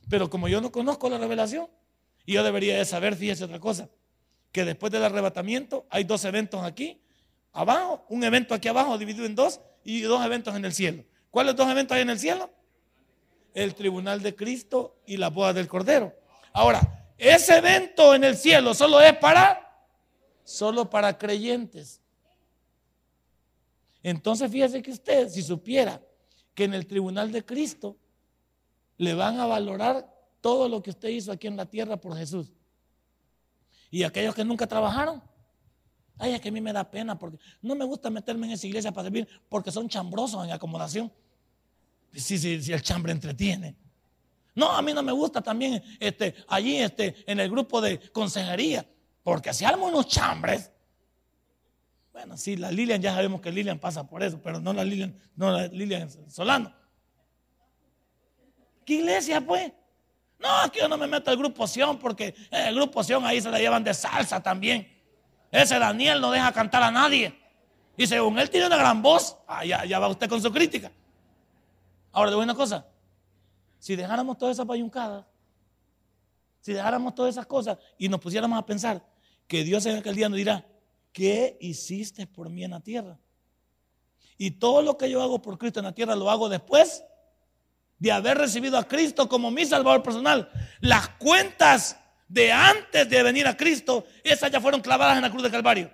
Pero 0.10 0.30
como 0.30 0.48
yo 0.48 0.60
no 0.60 0.72
conozco 0.72 1.10
la 1.10 1.18
revelación, 1.18 1.68
y 2.26 2.34
yo 2.34 2.44
debería 2.44 2.78
de 2.78 2.86
saber, 2.86 3.16
fíjese 3.16 3.46
otra 3.46 3.60
cosa, 3.60 3.90
que 4.52 4.66
después 4.66 4.92
del 4.92 5.04
arrebatamiento 5.04 5.86
hay 5.90 6.04
dos 6.04 6.26
eventos 6.26 6.64
aquí 6.64 7.02
abajo, 7.54 8.06
un 8.10 8.24
evento 8.24 8.54
aquí 8.54 8.68
abajo 8.68 8.98
dividido 8.98 9.26
en 9.26 9.36
dos 9.36 9.62
y 9.84 10.02
dos 10.02 10.24
eventos 10.26 10.56
en 10.56 10.66
el 10.66 10.74
cielo. 10.74 11.04
¿Cuáles 11.30 11.56
dos 11.56 11.70
eventos 11.70 11.96
hay 11.96 12.02
en 12.02 12.10
el 12.10 12.20
cielo? 12.20 12.52
El 13.54 13.74
tribunal 13.74 14.22
de 14.22 14.36
Cristo 14.36 14.98
y 15.06 15.18
la 15.18 15.30
boda 15.30 15.54
del 15.54 15.68
Cordero. 15.68 16.14
Ahora, 16.54 17.06
ese 17.18 17.58
evento 17.58 18.14
en 18.14 18.24
el 18.24 18.36
cielo 18.36 18.74
solo 18.74 19.02
es 19.02 19.16
para 19.18 19.62
solo 20.44 20.90
para 20.90 21.18
creyentes. 21.18 22.01
Entonces 24.04 24.52
fíjese 24.52 24.82
que 24.82 24.92
usted, 24.92 25.30
si 25.30 25.42
supiera 25.42 26.02
que 26.54 26.64
en 26.64 26.74
el 26.74 26.88
tribunal 26.88 27.32
de 27.32 27.46
Cristo 27.46 27.98
le 28.98 29.14
van 29.14 29.40
a 29.40 29.46
valorar 29.46 30.12
todo 30.42 30.68
lo 30.68 30.82
que 30.82 30.90
usted 30.90 31.10
hizo 31.10 31.32
aquí 31.32 31.48
en 31.48 31.58
la 31.58 31.66
tierra 31.66 31.98
por 31.98 32.16
Jesús. 32.18 32.52
Y 33.90 34.04
aquellos 34.04 34.34
que 34.34 34.44
nunca 34.46 34.66
trabajaron, 34.66 35.22
ay, 36.18 36.34
es 36.34 36.42
que 36.42 36.50
a 36.50 36.52
mí 36.52 36.62
me 36.62 36.74
da 36.74 36.90
pena 36.90 37.18
porque 37.18 37.38
no 37.62 37.76
me 37.76 37.86
gusta 37.86 38.10
meterme 38.10 38.48
en 38.48 38.54
esa 38.54 38.68
iglesia 38.68 38.92
para 38.92 39.06
servir 39.06 39.28
porque 39.50 39.72
son 39.72 39.88
chambrosos 39.88 40.44
en 40.46 40.52
acomodación. 40.52 41.12
Sí, 42.14 42.38
sí, 42.38 42.62
sí, 42.62 42.74
el 42.74 42.82
chambre 42.82 43.12
entretiene. 43.12 43.76
No, 44.54 44.70
a 44.72 44.82
mí 44.82 44.94
no 44.94 45.02
me 45.02 45.12
gusta 45.12 45.42
también 45.42 45.82
este, 46.00 46.36
allí 46.48 46.78
este, 46.78 47.24
en 47.30 47.40
el 47.40 47.50
grupo 47.50 47.80
de 47.80 48.00
consejería, 48.12 48.86
porque 49.24 49.54
si 49.54 49.64
arman 49.64 49.90
unos 49.90 50.08
chambres. 50.08 50.71
Bueno, 52.12 52.36
sí, 52.38 52.58
la 52.58 52.72
Lilian, 52.72 53.02
ya 53.02 53.14
sabemos 53.14 53.42
que 53.42 53.52
Lilian 53.52 53.80
pasa 53.80 54.06
por 54.08 54.22
eso, 54.22 54.42
pero 54.42 54.60
no 54.60 54.74
la 54.74 54.84
Lilian, 54.84 55.18
no 55.36 55.52
la 55.52 55.68
Lilian 55.68 56.10
Solano. 56.30 56.74
¿Qué 58.86 58.96
iglesia, 58.96 59.40
pues? 59.42 59.72
No, 60.40 60.66
es 60.66 60.72
que 60.72 60.80
yo 60.80 60.88
no 60.88 60.98
me 60.98 61.08
meto 61.08 61.30
al 61.30 61.38
grupo 61.38 61.68
Sion 61.68 62.00
porque 62.00 62.34
en 62.50 62.68
el 62.68 62.76
grupo 62.76 63.04
Sion 63.04 63.24
ahí 63.26 63.40
se 63.40 63.50
la 63.50 63.60
llevan 63.60 63.84
de 63.84 63.94
salsa 63.94 64.42
también. 64.42 64.88
Ese 65.52 65.78
Daniel 65.78 66.20
no 66.20 66.32
deja 66.32 66.52
cantar 66.52 66.84
a 66.84 66.92
nadie. 66.92 67.38
Y 67.96 68.08
según 68.08 68.40
él 68.40 68.50
tiene 68.50 68.68
una 68.68 68.78
gran 68.78 69.02
voz, 69.02 69.38
ah, 69.48 69.64
ya, 69.64 70.00
va 70.00 70.08
usted 70.08 70.28
con 70.28 70.42
su 70.42 70.52
crítica. 70.52 70.92
Ahora, 72.12 72.32
le 72.32 72.36
voy 72.36 72.44
una 72.44 72.56
cosa. 72.56 72.86
Si 73.78 73.96
dejáramos 73.96 74.38
todas 74.38 74.56
esas 74.56 74.66
payuncadas, 74.66 75.26
si 76.62 76.74
dejáramos 76.74 77.14
todas 77.16 77.36
esas 77.36 77.46
cosas 77.46 77.78
y 77.98 78.10
nos 78.10 78.20
pusiéramos 78.20 78.58
a 78.58 78.66
pensar 78.66 79.06
que 79.48 79.64
Dios 79.64 79.86
en 79.86 79.98
aquel 79.98 80.16
día 80.16 80.30
nos 80.30 80.38
dirá, 80.38 80.66
¿qué 81.12 81.58
hiciste 81.60 82.28
por 82.28 82.50
mí 82.50 82.64
en 82.64 82.72
la 82.72 82.80
tierra? 82.80 83.20
Y 84.38 84.52
todo 84.52 84.82
lo 84.82 84.98
que 84.98 85.10
yo 85.10 85.22
hago 85.22 85.42
por 85.42 85.58
Cristo 85.58 85.80
en 85.80 85.86
la 85.86 85.94
tierra 85.94 86.16
lo 86.16 86.30
hago 86.30 86.50
después 86.50 87.04
de 88.00 88.12
haber 88.12 88.38
recibido 88.38 88.78
a 88.78 88.88
Cristo 88.88 89.30
como 89.30 89.52
mi 89.52 89.66
Salvador 89.66 90.02
personal. 90.02 90.50
Las 90.80 91.10
cuentas 91.10 91.98
de 92.28 92.52
antes 92.52 93.08
de 93.08 93.22
venir 93.22 93.46
a 93.46 93.56
Cristo, 93.56 94.06
esas 94.24 94.50
ya 94.50 94.60
fueron 94.60 94.82
clavadas 94.82 95.18
en 95.18 95.22
la 95.22 95.30
cruz 95.30 95.44
de 95.44 95.52
Calvario. 95.52 95.92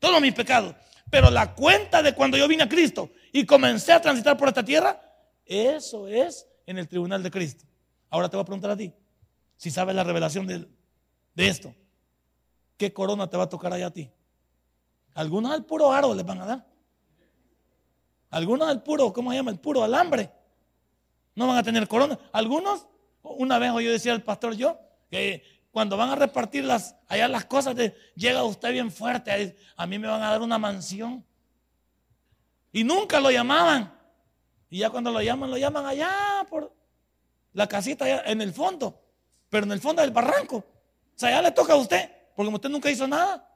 Todos 0.00 0.20
mis 0.20 0.34
pecados. 0.34 0.74
Pero 1.10 1.30
la 1.30 1.54
cuenta 1.54 2.02
de 2.02 2.14
cuando 2.14 2.36
yo 2.36 2.48
vine 2.48 2.64
a 2.64 2.68
Cristo 2.68 3.10
y 3.32 3.46
comencé 3.46 3.92
a 3.92 4.00
transitar 4.00 4.36
por 4.36 4.48
esta 4.48 4.64
tierra, 4.64 5.00
eso 5.44 6.08
es 6.08 6.46
en 6.66 6.78
el 6.78 6.88
tribunal 6.88 7.22
de 7.22 7.30
Cristo. 7.30 7.64
Ahora 8.08 8.28
te 8.28 8.36
voy 8.36 8.42
a 8.42 8.46
preguntar 8.46 8.70
a 8.70 8.76
ti, 8.76 8.92
si 9.56 9.70
sabes 9.70 9.94
la 9.94 10.02
revelación 10.02 10.46
de, 10.46 10.66
de 11.34 11.48
esto, 11.48 11.74
¿qué 12.76 12.92
corona 12.92 13.28
te 13.28 13.36
va 13.36 13.44
a 13.44 13.48
tocar 13.48 13.72
allá 13.72 13.86
a 13.86 13.92
ti? 13.92 14.10
Algunos 15.14 15.52
al 15.52 15.64
puro 15.64 15.92
aro 15.92 16.14
les 16.14 16.24
van 16.24 16.40
a 16.40 16.46
dar. 16.46 16.66
Algunos 18.30 18.68
al 18.68 18.82
puro, 18.82 19.12
¿cómo 19.12 19.30
se 19.30 19.36
llama? 19.36 19.50
El 19.50 19.58
puro 19.58 19.82
alambre. 19.82 20.30
No 21.34 21.46
van 21.48 21.58
a 21.58 21.62
tener 21.62 21.88
corona. 21.88 22.18
Algunos, 22.32 22.86
una 23.22 23.58
vez 23.58 23.72
yo 23.72 23.90
decía 23.90 24.12
al 24.12 24.22
pastor 24.22 24.54
yo, 24.54 24.78
que 25.10 25.42
cuando 25.72 25.96
van 25.96 26.10
a 26.10 26.14
repartir 26.16 26.68
allá 27.08 27.28
las 27.28 27.44
cosas, 27.44 27.76
llega 28.14 28.44
usted 28.44 28.72
bien 28.72 28.90
fuerte. 28.90 29.56
A 29.76 29.86
mí 29.86 29.98
me 29.98 30.08
van 30.08 30.22
a 30.22 30.30
dar 30.30 30.42
una 30.42 30.58
mansión. 30.58 31.24
Y 32.72 32.84
nunca 32.84 33.20
lo 33.20 33.30
llamaban. 33.30 33.92
Y 34.68 34.78
ya 34.78 34.90
cuando 34.90 35.10
lo 35.10 35.20
llaman, 35.20 35.50
lo 35.50 35.58
llaman 35.58 35.86
allá 35.86 36.46
por 36.48 36.72
la 37.52 37.66
casita 37.66 38.22
en 38.24 38.40
el 38.40 38.52
fondo. 38.52 39.02
Pero 39.48 39.66
en 39.66 39.72
el 39.72 39.80
fondo 39.80 40.02
del 40.02 40.12
barranco. 40.12 40.56
O 40.56 40.64
sea, 41.16 41.30
ya 41.30 41.42
le 41.42 41.50
toca 41.50 41.72
a 41.72 41.76
usted. 41.76 42.10
Porque 42.36 42.54
usted 42.54 42.68
nunca 42.68 42.88
hizo 42.90 43.08
nada. 43.08 43.49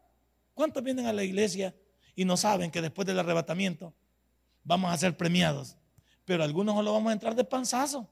¿Cuántos 0.54 0.82
vienen 0.82 1.06
a 1.06 1.12
la 1.12 1.24
iglesia 1.24 1.74
y 2.14 2.24
no 2.24 2.36
saben 2.36 2.70
que 2.70 2.80
después 2.80 3.06
del 3.06 3.18
arrebatamiento 3.18 3.92
vamos 4.62 4.92
a 4.92 4.96
ser 4.96 5.16
premiados? 5.16 5.76
Pero 6.24 6.42
algunos 6.42 6.74
solo 6.74 6.92
vamos 6.92 7.10
a 7.10 7.12
entrar 7.12 7.34
de 7.34 7.44
panzazo. 7.44 8.08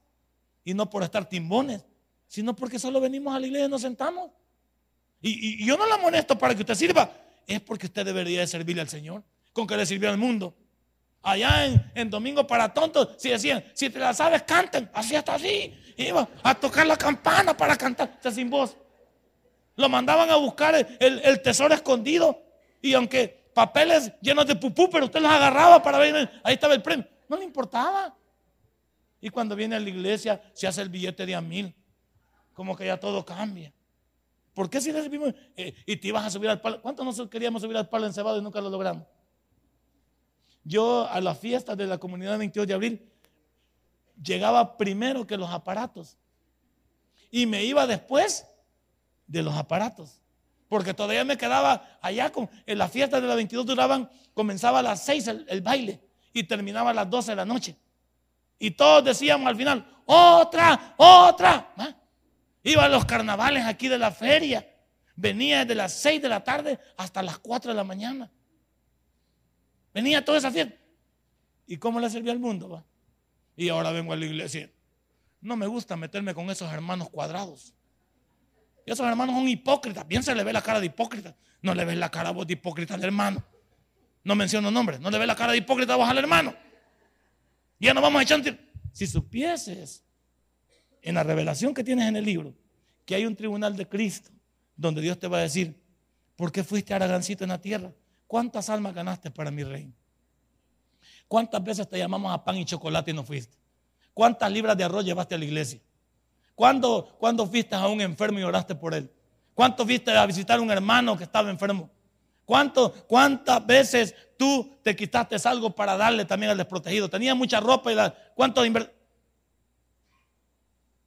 Y 0.65 0.75
no 0.75 0.91
por 0.91 1.03
estar 1.03 1.29
timbones, 1.29 1.85
sino 2.29 2.55
porque 2.55 2.79
solo 2.79 3.01
venimos 3.01 3.35
a 3.35 3.41
la 3.41 3.47
iglesia 3.47 3.67
y 3.67 3.71
nos 3.71 3.83
sentamos. 3.83 4.31
Y, 5.21 5.65
yo 5.65 5.77
no 5.77 5.87
la 5.87 5.95
amonesto 5.95 6.37
para 6.37 6.55
que 6.55 6.61
usted 6.61 6.75
sirva, 6.75 7.11
es 7.47 7.61
porque 7.61 7.87
usted 7.87 8.05
debería 8.05 8.41
de 8.41 8.47
servirle 8.47 8.83
al 8.83 8.89
Señor, 8.89 9.23
con 9.53 9.67
que 9.67 9.77
le 9.77 9.87
sirvió 9.87 10.11
al 10.11 10.19
mundo. 10.19 10.55
Allá 11.23 11.67
en, 11.95 12.11
Domingo 12.11 12.45
para 12.47 12.73
Tontos, 12.75 13.11
si 13.19 13.29
decían, 13.29 13.65
si 13.75 13.89
te 13.89 14.01
la 14.01 14.13
sabes, 14.13 14.43
canten, 14.43 14.91
así 14.93 15.15
hasta 15.15 15.37
así. 15.37 15.73
Iba 15.97 16.29
a 16.43 16.55
tocar 16.55 16.87
la 16.87 16.97
campana 16.97 17.57
para 17.57 17.77
cantar, 17.77 18.19
sin 18.33 18.51
voz. 18.51 18.77
Lo 19.77 19.89
mandaban 19.89 20.31
a 20.31 20.37
buscar 20.37 20.75
el, 20.99 21.43
tesoro 21.43 21.75
escondido. 21.75 22.43
Y 22.81 22.95
aunque 22.95 23.51
papeles 23.55 24.13
llenos 24.21 24.47
de 24.47 24.57
pupú, 24.57 24.89
pero 24.91 25.07
usted 25.07 25.21
los 25.21 25.31
agarraba 25.31 25.83
para 25.83 25.99
ver, 25.99 26.31
ahí 26.43 26.55
estaba 26.55 26.75
el 26.75 26.83
premio. 26.83 27.07
No 27.29 27.37
le 27.37 27.45
importaba. 27.45 28.15
Y 29.21 29.31
cuando 29.31 29.55
viene 29.55 29.77
a 29.77 29.81
la 29.81 29.89
iglesia 29.89 30.43
se 30.53 30.67
hace 30.67 30.83
el 30.83 30.89
billete 30.89 31.25
de 31.25 31.35
a 31.35 31.41
mil. 31.41 31.75
Como 32.53 32.77
que 32.77 32.87
ya 32.87 32.99
todo 32.99 33.25
cambia. 33.25 33.73
¿Por 34.53 34.69
qué 34.69 34.81
si 34.81 34.93
recibimos 34.93 35.33
eh, 35.57 35.75
y 35.87 35.97
te 35.97 36.09
ibas 36.09 36.27
a 36.27 36.31
subir 36.31 36.51
al 36.51 36.61
palo? 36.61 36.83
¿Cuántos 36.83 37.07
nosotros 37.07 37.31
queríamos 37.31 37.63
subir 37.63 37.77
al 37.77 37.89
palo 37.89 38.07
encebado 38.07 38.39
y 38.39 38.43
nunca 38.43 38.61
lo 38.61 38.69
logramos? 38.69 39.07
Yo 40.65 41.09
a 41.09 41.21
la 41.21 41.35
fiesta 41.35 41.75
de 41.75 41.87
la 41.87 41.99
comunidad 41.99 42.39
22 42.39 42.67
de 42.67 42.75
abril 42.75 43.13
llegaba 44.23 44.77
primero 44.77 45.27
que 45.27 45.37
los 45.37 45.51
aparatos. 45.51 46.19
Y 47.31 47.47
me 47.47 47.65
iba 47.65 47.87
después 47.87 48.47
de 49.33 49.43
los 49.43 49.57
aparatos. 49.57 50.21
Porque 50.69 50.95
todavía 50.95 51.25
me 51.25 51.37
quedaba 51.37 51.99
allá 52.01 52.31
con, 52.31 52.49
en 52.67 52.79
la 52.79 52.89
fiesta 52.89 53.21
de 53.21 53.27
la 53.27 53.35
22 53.35 53.67
duraban, 53.67 54.11
comenzaba 54.33 54.79
a 54.79 54.83
las 54.83 55.05
6 55.05 55.29
el 55.49 55.61
baile 55.61 56.01
y 56.33 56.45
terminaba 56.45 56.91
a 56.91 56.95
las 56.95 57.11
12 57.11 57.33
de 57.33 57.37
la 57.37 57.45
noche. 57.45 57.77
Y 58.59 58.71
todos 58.71 59.05
decíamos 59.05 59.49
al 59.49 59.57
final, 59.57 59.85
otra, 60.07 60.95
otra. 60.97 61.73
¿Ah? 61.77 61.97
Iba 62.63 62.85
a 62.85 62.89
los 62.89 63.05
carnavales 63.05 63.65
aquí 63.65 63.89
de 63.89 63.99
la 63.99 64.13
feria. 64.13 64.69
Venía 65.17 65.61
desde 65.61 65.75
las 65.75 65.93
6 65.95 66.23
de 66.23 66.29
la 66.29 66.45
tarde 66.45 66.79
hasta 66.97 67.23
las 67.23 67.39
4 67.39 67.73
de 67.73 67.77
la 67.77 67.85
mañana. 67.85 68.31
Venía 69.93 70.25
toda 70.25 70.39
esa 70.39 70.51
fiesta. 70.51 70.75
¿Y 71.67 71.77
cómo 71.77 72.01
le 72.01 72.09
servía 72.09 72.33
al 72.33 72.39
mundo? 72.39 72.85
Y 73.57 73.69
ahora 73.69 73.91
vengo 73.91 74.13
a 74.13 74.17
la 74.17 74.27
iglesia. 74.27 74.71
No 75.41 75.57
me 75.57 75.67
gusta 75.67 75.97
meterme 75.97 76.35
con 76.35 76.49
esos 76.51 76.73
hermanos 76.73 77.11
cuadrados. 77.11 77.75
Y 78.85 78.93
esos 78.93 79.07
hermanos 79.07 79.35
son 79.35 79.49
hipócritas. 79.49 80.07
Bien 80.07 80.23
se 80.23 80.35
le 80.35 80.45
ve 80.45 80.53
la 80.53 80.63
cara 80.63 80.81
de 80.81 80.87
hipócrita. 80.87 81.37
No 81.61 81.75
le 81.75 81.85
ves 81.85 81.97
la 81.97 82.11
cara 82.11 82.31
a 82.31 82.33
vos 82.33 82.47
de 82.47 82.55
hipócrita 82.55 82.95
al 82.95 83.05
hermano. 83.05 83.43
No 84.25 84.35
menciono 84.35 84.71
nombres. 84.71 85.01
No 85.01 85.11
le 85.11 85.19
ve 85.19 85.27
la 85.27 85.37
cara 85.37 85.53
de 85.53 85.59
hipócrita 85.59 85.95
a 85.95 85.97
vos 85.97 86.09
al 86.09 86.19
hermano. 86.19 86.55
Ya 87.79 87.95
no 87.95 88.01
vamos 88.01 88.21
a 88.21 88.23
echar. 88.23 88.43
Si 88.93 89.07
supieses 89.07 90.05
en 91.03 91.15
la 91.15 91.23
revelación 91.23 91.75
que 91.75 91.83
tienes 91.83 92.09
en 92.09 92.17
el 92.17 92.25
libro 92.25 92.55
que 93.05 93.15
hay 93.15 93.27
un 93.27 93.35
tribunal 93.35 93.77
de 93.77 93.89
Cristo 93.89 94.31
donde 94.77 95.01
Dios 95.01 95.19
te 95.19 95.29
va 95.29 95.39
a 95.39 95.43
decir, 95.43 95.81
¿por 96.37 96.53
qué 96.53 96.65
fuiste 96.65 96.95
aragancito 96.95 97.45
en 97.45 97.51
la 97.51 97.61
tierra? 97.61 97.93
¿Cuántas 98.27 98.71
almas 98.71 98.95
ganaste 98.95 99.31
para 99.31 99.51
mi 99.51 99.65
reino? 99.65 99.93
¿Cuántas 101.29 101.63
veces 101.63 101.89
te 101.89 101.99
llamamos 101.99 102.33
a 102.33 102.45
pan 102.45 102.57
y 102.57 102.65
chocolate 102.65 103.11
y 103.11 103.15
no 103.15 103.25
fuiste? 103.25 103.57
¿Cuántas 104.15 104.51
libras 104.51 104.77
de 104.77 104.85
arroz 104.85 105.05
llevaste 105.05 105.35
a 105.35 105.39
la 105.39 105.45
iglesia? 105.45 105.81
¿Cuándo, 106.55 107.17
¿Cuándo 107.19 107.47
fuiste 107.47 107.75
a 107.75 107.87
un 107.89 108.01
enfermo 108.01 108.39
y 108.39 108.43
oraste 108.43 108.75
por 108.75 108.95
él? 108.95 109.11
¿Cuánto 109.55 109.85
fuiste 109.85 110.11
a 110.11 110.27
visitar 110.27 110.59
a 110.59 110.63
un 110.63 110.71
hermano 110.71 111.17
que 111.17 111.25
estaba 111.25 111.51
enfermo? 111.51 111.91
¿Cuántas 112.45 113.67
veces 113.67 114.15
tú 114.37 114.79
te 114.83 114.95
quitaste 114.95 115.37
algo 115.49 115.75
para 115.75 115.97
darle 115.97 116.25
también 116.25 116.51
al 116.51 116.59
desprotegido? 116.59 117.09
Tenía 117.09 117.35
mucha 117.35 117.61
ropa 117.61 117.93
y 117.93 117.95
la, 117.95 118.15
¿cuánto 118.35 118.61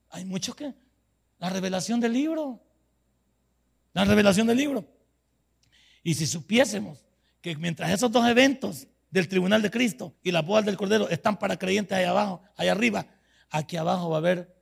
Hay 0.10 0.26
muchos 0.26 0.56
que... 0.56 0.74
La 1.38 1.50
revelación 1.50 2.00
del 2.00 2.14
libro. 2.14 2.62
La 3.94 4.06
revelación 4.06 4.48
del 4.48 4.58
libro. 4.58 4.86
Y 6.02 6.14
si 6.14 6.26
supiésemos 6.26 7.06
que 7.42 7.56
mientras 7.58 7.92
esos 7.92 8.12
dos 8.12 8.26
eventos 8.28 8.88
del 9.12 9.28
tribunal 9.28 9.62
de 9.62 9.70
Cristo 9.70 10.16
y 10.24 10.32
la 10.32 10.42
boda 10.42 10.62
del 10.64 10.78
Cordero 10.78 11.10
están 11.10 11.38
para 11.38 11.58
creyentes 11.58 11.98
allá 11.98 12.10
abajo, 12.10 12.42
allá 12.56 12.72
arriba, 12.72 13.06
aquí 13.50 13.78
abajo 13.78 14.10
va 14.10 14.18
a 14.18 14.20
haber 14.20 14.55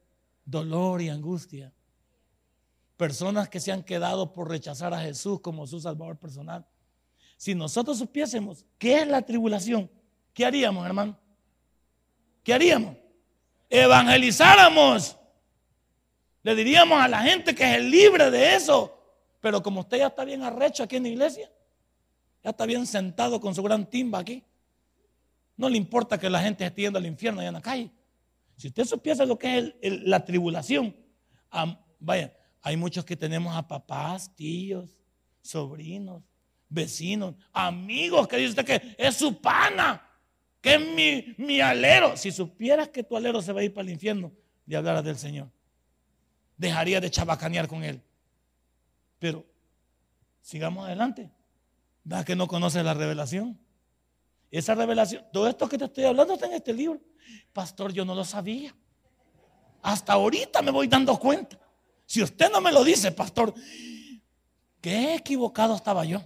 dolor 0.46 1.02
y 1.02 1.10
angustia. 1.10 1.74
Personas 2.98 3.50
que 3.50 3.60
se 3.60 3.72
han 3.72 3.84
quedado 3.84 4.34
por 4.34 4.50
rechazar 4.50 4.94
a 4.94 5.02
Jesús 5.02 5.40
como 5.42 5.68
su 5.68 5.80
Salvador 5.80 6.18
personal. 6.18 6.66
Si 7.38 7.56
nosotros 7.56 7.98
supiésemos 7.98 8.66
qué 8.78 9.00
es 9.02 9.08
la 9.08 9.22
tribulación, 9.22 9.90
¿qué 10.34 10.46
haríamos, 10.46 10.86
hermano? 10.86 11.18
¿Qué 12.44 12.54
haríamos? 12.54 12.96
Evangelizáramos. 13.70 15.18
Le 16.44 16.56
diríamos 16.56 17.02
a 17.02 17.08
la 17.08 17.22
gente 17.22 17.56
que 17.56 17.76
es 17.76 17.84
libre 17.84 18.30
de 18.30 18.56
eso. 18.56 19.00
Pero 19.42 19.62
como 19.62 19.82
usted 19.82 19.98
ya 19.98 20.08
está 20.08 20.24
bien 20.24 20.44
arrecho 20.44 20.84
aquí 20.84 20.96
en 20.96 21.04
la 21.04 21.10
iglesia, 21.10 21.52
ya 22.44 22.52
está 22.52 22.66
bien 22.66 22.86
sentado 22.86 23.42
con 23.42 23.54
su 23.54 23.64
gran 23.64 23.90
timba 23.90 24.20
aquí, 24.20 24.44
no 25.58 25.70
le 25.70 25.78
importa 25.78 26.18
que 26.18 26.30
la 26.30 26.42
gente 26.42 26.66
esté 26.66 26.84
yendo 26.84 27.00
al 27.00 27.06
infierno 27.06 27.40
allá 27.40 27.50
en 27.50 27.54
la 27.54 27.62
calle. 27.62 27.92
Si 28.58 28.68
usted 28.68 28.86
supiese 28.86 29.26
lo 29.26 29.38
que 29.38 29.76
es 29.82 30.02
la 30.04 30.24
tribulación, 30.24 30.96
vaya, 32.00 32.34
hay 32.62 32.78
muchos 32.78 33.04
que 33.04 33.18
tenemos 33.18 33.56
a 33.56 33.68
papás, 33.68 34.34
tíos, 34.36 34.90
sobrinos, 35.42 36.24
vecinos, 36.70 37.36
amigos 37.52 38.28
que 38.28 38.38
dice 38.38 38.50
usted 38.50 38.66
que 38.66 38.96
es 38.98 39.16
su 39.16 39.40
pana, 39.40 40.02
que 40.62 40.76
es 40.76 41.38
mi, 41.38 41.62
alero. 41.62 42.16
Si 42.16 42.32
supieras 42.32 42.90
que 42.90 43.04
tu 43.04 43.18
alero 43.18 43.42
se 43.42 43.52
va 43.52 43.62
a 43.62 43.64
ir 43.64 43.74
para 43.74 43.86
el 43.86 43.94
infierno, 43.94 44.32
le 44.66 44.78
hablaras 44.78 45.04
del 45.04 45.18
Señor. 45.18 45.52
Dejaría 46.58 47.02
de 47.02 47.12
chabacanear 47.12 47.68
con 47.68 47.84
él. 47.84 48.02
Pero 49.20 49.46
sigamos 50.42 50.86
adelante. 50.86 51.30
Da 52.04 52.24
que 52.24 52.36
no 52.36 52.48
conoces 52.48 52.84
la 52.84 52.94
revelación. 52.94 53.60
Esa 54.54 54.76
revelación, 54.76 55.26
todo 55.34 55.48
esto 55.48 55.68
que 55.68 55.80
te 55.80 55.86
estoy 55.86 56.04
hablando 56.04 56.36
está 56.36 56.46
en 56.46 56.54
este 56.54 56.72
libro. 56.72 57.02
Pastor, 57.52 57.92
yo 57.92 58.06
no 58.06 58.14
lo 58.14 58.24
sabía. 58.24 58.76
Hasta 59.82 60.14
ahorita 60.14 60.62
me 60.62 60.70
voy 60.70 60.88
dando 60.88 61.18
cuenta. 61.18 61.58
Si 62.06 62.22
usted 62.22 62.52
no 62.52 62.62
me 62.62 62.72
lo 62.72 62.84
dice, 62.84 63.12
pastor, 63.12 63.52
qué 64.80 65.16
equivocado 65.16 65.76
estaba 65.76 66.06
yo. 66.06 66.22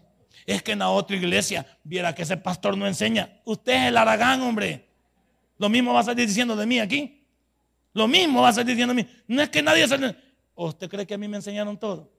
Es 0.46 0.62
que 0.62 0.74
en 0.74 0.80
la 0.80 0.90
otra 0.90 1.16
iglesia 1.16 1.66
viera 1.86 2.14
que 2.14 2.24
ese 2.24 2.36
pastor 2.36 2.78
no 2.78 2.86
enseña. 2.86 3.42
Usted 3.46 3.72
es 3.72 3.84
el 3.84 3.98
aragán, 3.98 4.42
hombre. 4.42 4.90
Lo 5.58 5.70
mismo 5.70 5.94
va 5.94 6.02
a 6.02 6.04
salir 6.04 6.28
diciendo 6.28 6.54
de 6.58 6.66
mí 6.66 6.82
aquí. 6.82 7.26
Lo 7.94 8.10
mismo 8.10 8.42
va 8.42 8.50
a 8.50 8.54
salir 8.54 8.76
diciendo 8.76 8.94
de 8.94 9.04
mí. 9.04 9.10
No 9.26 9.42
es 9.42 9.48
que 9.48 9.64
nadie 9.64 9.88
se... 9.88 9.96
¿O 10.54 10.68
usted 10.68 10.90
cree 10.90 11.08
que 11.08 11.14
a 11.14 11.18
mí 11.18 11.30
me 11.30 11.38
enseñaron 11.38 11.80
todo? 11.80 12.12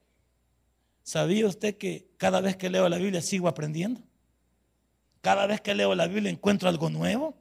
¿Sabía 1.03 1.47
usted 1.47 1.77
que 1.77 2.09
cada 2.17 2.41
vez 2.41 2.57
que 2.57 2.71
leo 2.71 2.89
la 2.89 2.97
Biblia 2.97 3.21
sigo 3.21 3.47
aprendiendo? 3.47 4.08
Cada 5.21 5.47
vez 5.47 5.61
que 5.61 5.75
leo 5.75 5.95
la 5.95 6.07
Biblia 6.07 6.31
encuentro 6.31 6.69
algo 6.69 6.91
nuevo. 6.91 7.35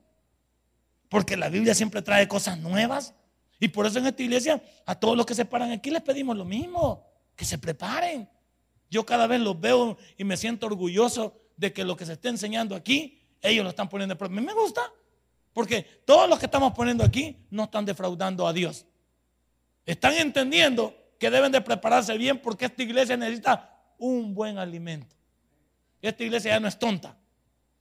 Porque 1.10 1.38
la 1.38 1.50
Biblia 1.50 1.74
siempre 1.74 2.02
trae 2.02 2.28
cosas 2.28 2.60
nuevas. 2.60 3.14
Y 3.60 3.70
por 3.70 3.86
eso 3.86 4.00
en 4.00 4.08
esta 4.08 4.22
iglesia, 4.22 4.62
a 4.86 4.96
todos 4.96 5.18
los 5.18 5.26
que 5.26 5.34
se 5.34 5.46
paran 5.46 5.72
aquí 5.72 5.90
les 5.90 6.02
pedimos 6.02 6.38
lo 6.38 6.46
mismo, 6.46 7.06
que 7.36 7.46
se 7.46 7.58
preparen. 7.58 8.30
Yo 8.90 9.06
cada 9.06 9.28
vez 9.28 9.42
los 9.42 9.60
veo 9.60 9.98
y 10.18 10.24
me 10.24 10.38
siento 10.38 10.68
orgulloso 10.68 11.42
de 11.56 11.74
que 11.74 11.84
lo 11.84 11.98
que 11.98 12.06
se 12.06 12.14
está 12.14 12.30
enseñando 12.30 12.76
aquí, 12.76 13.20
ellos 13.42 13.64
lo 13.64 13.70
están 13.70 13.90
poniendo. 13.90 14.18
Pero 14.18 14.32
a 14.32 14.34
mí 14.34 14.42
me 14.42 14.54
gusta, 14.54 14.82
porque 15.54 15.82
todos 16.06 16.30
los 16.30 16.40
que 16.40 16.46
estamos 16.46 16.74
poniendo 16.74 17.04
aquí 17.04 17.48
no 17.50 17.64
están 17.64 17.84
defraudando 17.86 18.48
a 18.48 18.54
Dios. 18.54 18.86
Están 19.86 20.14
entendiendo 20.14 20.96
que 21.20 21.30
deben 21.32 21.52
de 21.52 21.62
prepararse 21.62 22.16
bien 22.18 22.40
porque 22.40 22.66
esta 22.66 22.84
iglesia 22.84 23.18
necesita 23.18 23.74
un 23.98 24.36
buen 24.36 24.58
alimento. 24.58 25.16
Esta 26.02 26.24
iglesia 26.24 26.52
ya 26.52 26.60
no 26.60 26.68
es 26.68 26.78
tonta. 26.78 27.17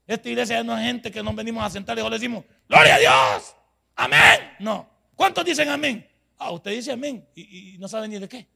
Esta 0.06 0.28
iglesia 0.28 0.62
no 0.62 0.76
es 0.78 0.84
gente 0.84 1.10
que 1.10 1.22
nos 1.22 1.34
venimos 1.34 1.64
a 1.64 1.70
sentar 1.70 1.98
y 1.98 2.02
le 2.02 2.10
decimos, 2.10 2.44
gloria 2.68 2.94
a 2.94 2.98
Dios, 2.98 3.56
amén. 3.96 4.54
No. 4.60 4.88
¿Cuántos 5.16 5.44
dicen 5.44 5.68
amén? 5.68 6.08
Ah, 6.38 6.52
usted 6.52 6.70
dice 6.70 6.92
amén 6.92 7.26
y, 7.34 7.76
no 7.78 7.88
sabe 7.88 8.06
ni 8.06 8.18
de 8.18 8.28
qué. 8.28 8.46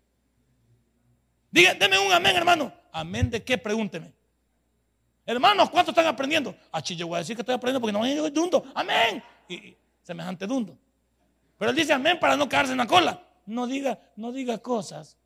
Diga, 1.51 1.75
deme 1.75 1.99
un 1.99 2.13
amén, 2.13 2.37
hermano. 2.37 2.73
¿Amén 2.93 3.29
de 3.31 3.43
qué? 3.43 3.59
Pregúnteme. 3.59 4.13
Hermanos, 5.27 5.71
¿cuántos 5.71 5.93
están 5.93 6.07
aprendiendo? 6.07 6.55
Ah, 6.71 6.81
yo 6.81 7.09
voy 7.09 7.17
a 7.17 7.19
decir 7.19 7.35
que 7.35 7.43
estoy 7.43 7.55
aprendiendo 7.55 7.81
porque 7.81 7.93
no 7.93 8.05
es 8.05 8.33
dundo. 8.33 8.65
Amén. 8.75 9.23
Y, 9.49 9.75
semejante 10.03 10.47
dundo. 10.47 10.79
Pero 11.59 11.71
él 11.71 11.77
dice 11.77 11.93
amén 11.93 12.19
para 12.21 12.37
no 12.37 12.49
quedarse 12.49 12.73
en 12.73 12.79
la 12.79 12.87
cola. 12.87 13.23
No 13.47 13.67
diga, 13.67 13.99
no 14.15 14.31
diga 14.31 14.59
cosas 14.59 15.17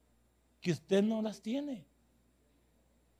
que 0.60 0.72
usted 0.72 1.02
no 1.02 1.20
las 1.20 1.42
tiene. 1.42 1.84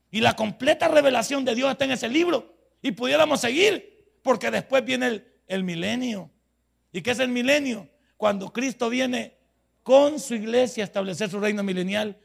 Y 0.09 0.21
la 0.21 0.35
completa 0.35 0.87
revelación 0.87 1.45
de 1.45 1.53
Dios 1.53 1.71
está 1.71 1.85
en 1.85 1.91
ese 1.91 2.09
libro. 2.09 2.54
Y 2.85 2.91
pudiéramos 2.91 3.41
seguir, 3.41 4.19
porque 4.21 4.51
después 4.51 4.85
viene 4.85 5.23
el, 5.47 5.63
milenio. 5.63 6.29
¿Y 6.91 7.01
qué 7.01 7.09
es 7.09 7.17
el 7.17 7.29
milenio? 7.29 7.89
Cuando 8.15 8.53
Cristo 8.53 8.91
viene 8.91 9.39
con 9.81 10.19
su 10.19 10.35
iglesia 10.35 10.83
a 10.83 10.85
establecer 10.85 11.31
su 11.31 11.39
reino 11.39 11.63
milenial 11.63 12.15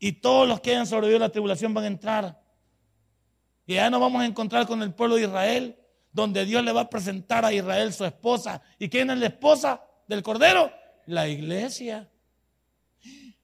y 0.00 0.14
todos 0.14 0.48
los 0.48 0.60
que 0.60 0.72
hayan 0.72 0.88
sobrevivido 0.88 1.18
a 1.18 1.28
la 1.28 1.32
tribulación 1.32 1.72
van 1.72 1.84
a 1.84 1.86
entrar. 1.86 2.42
Y 3.64 3.74
ya 3.74 3.88
nos 3.88 4.00
vamos 4.00 4.20
a 4.20 4.26
encontrar 4.26 4.66
con 4.66 4.82
el 4.82 4.92
pueblo 4.92 5.14
de 5.14 5.22
Israel, 5.22 5.78
donde 6.10 6.44
Dios 6.44 6.64
le 6.64 6.72
va 6.72 6.80
a 6.80 6.90
presentar 6.90 7.44
a 7.44 7.52
Israel 7.52 7.92
su 7.92 8.04
esposa. 8.04 8.60
¿Y 8.80 8.88
quién 8.88 9.10
es 9.10 9.18
la 9.18 9.26
esposa 9.26 9.80
del 10.08 10.24
Cordero? 10.24 10.72
La 11.06 11.28
iglesia. 11.28 12.10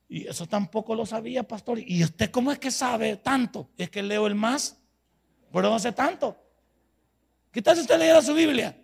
Y 0.09 0.27
eso 0.27 0.47
tampoco 0.47 0.97
lo 0.97 1.07
sabía, 1.07 1.45
pastor. 1.45 1.79
¿Y 1.79 2.03
usted 2.03 2.29
cómo 2.33 2.51
es 2.51 2.59
que 2.59 2.73
sabe 2.73 3.19
tanto? 3.19 3.71
Es 3.79 3.89
que 3.89 4.03
leo 4.03 4.27
el 4.27 4.35
más, 4.35 4.83
pero 5.53 5.71
no 5.71 5.79
sé 5.79 5.93
tanto. 5.93 6.43
¿Qué 7.57 7.63
tal 7.63 7.75
si 7.75 7.81
usted 7.81 7.99
leyera 7.99 8.21
su 8.21 8.35
Biblia? 8.35 8.77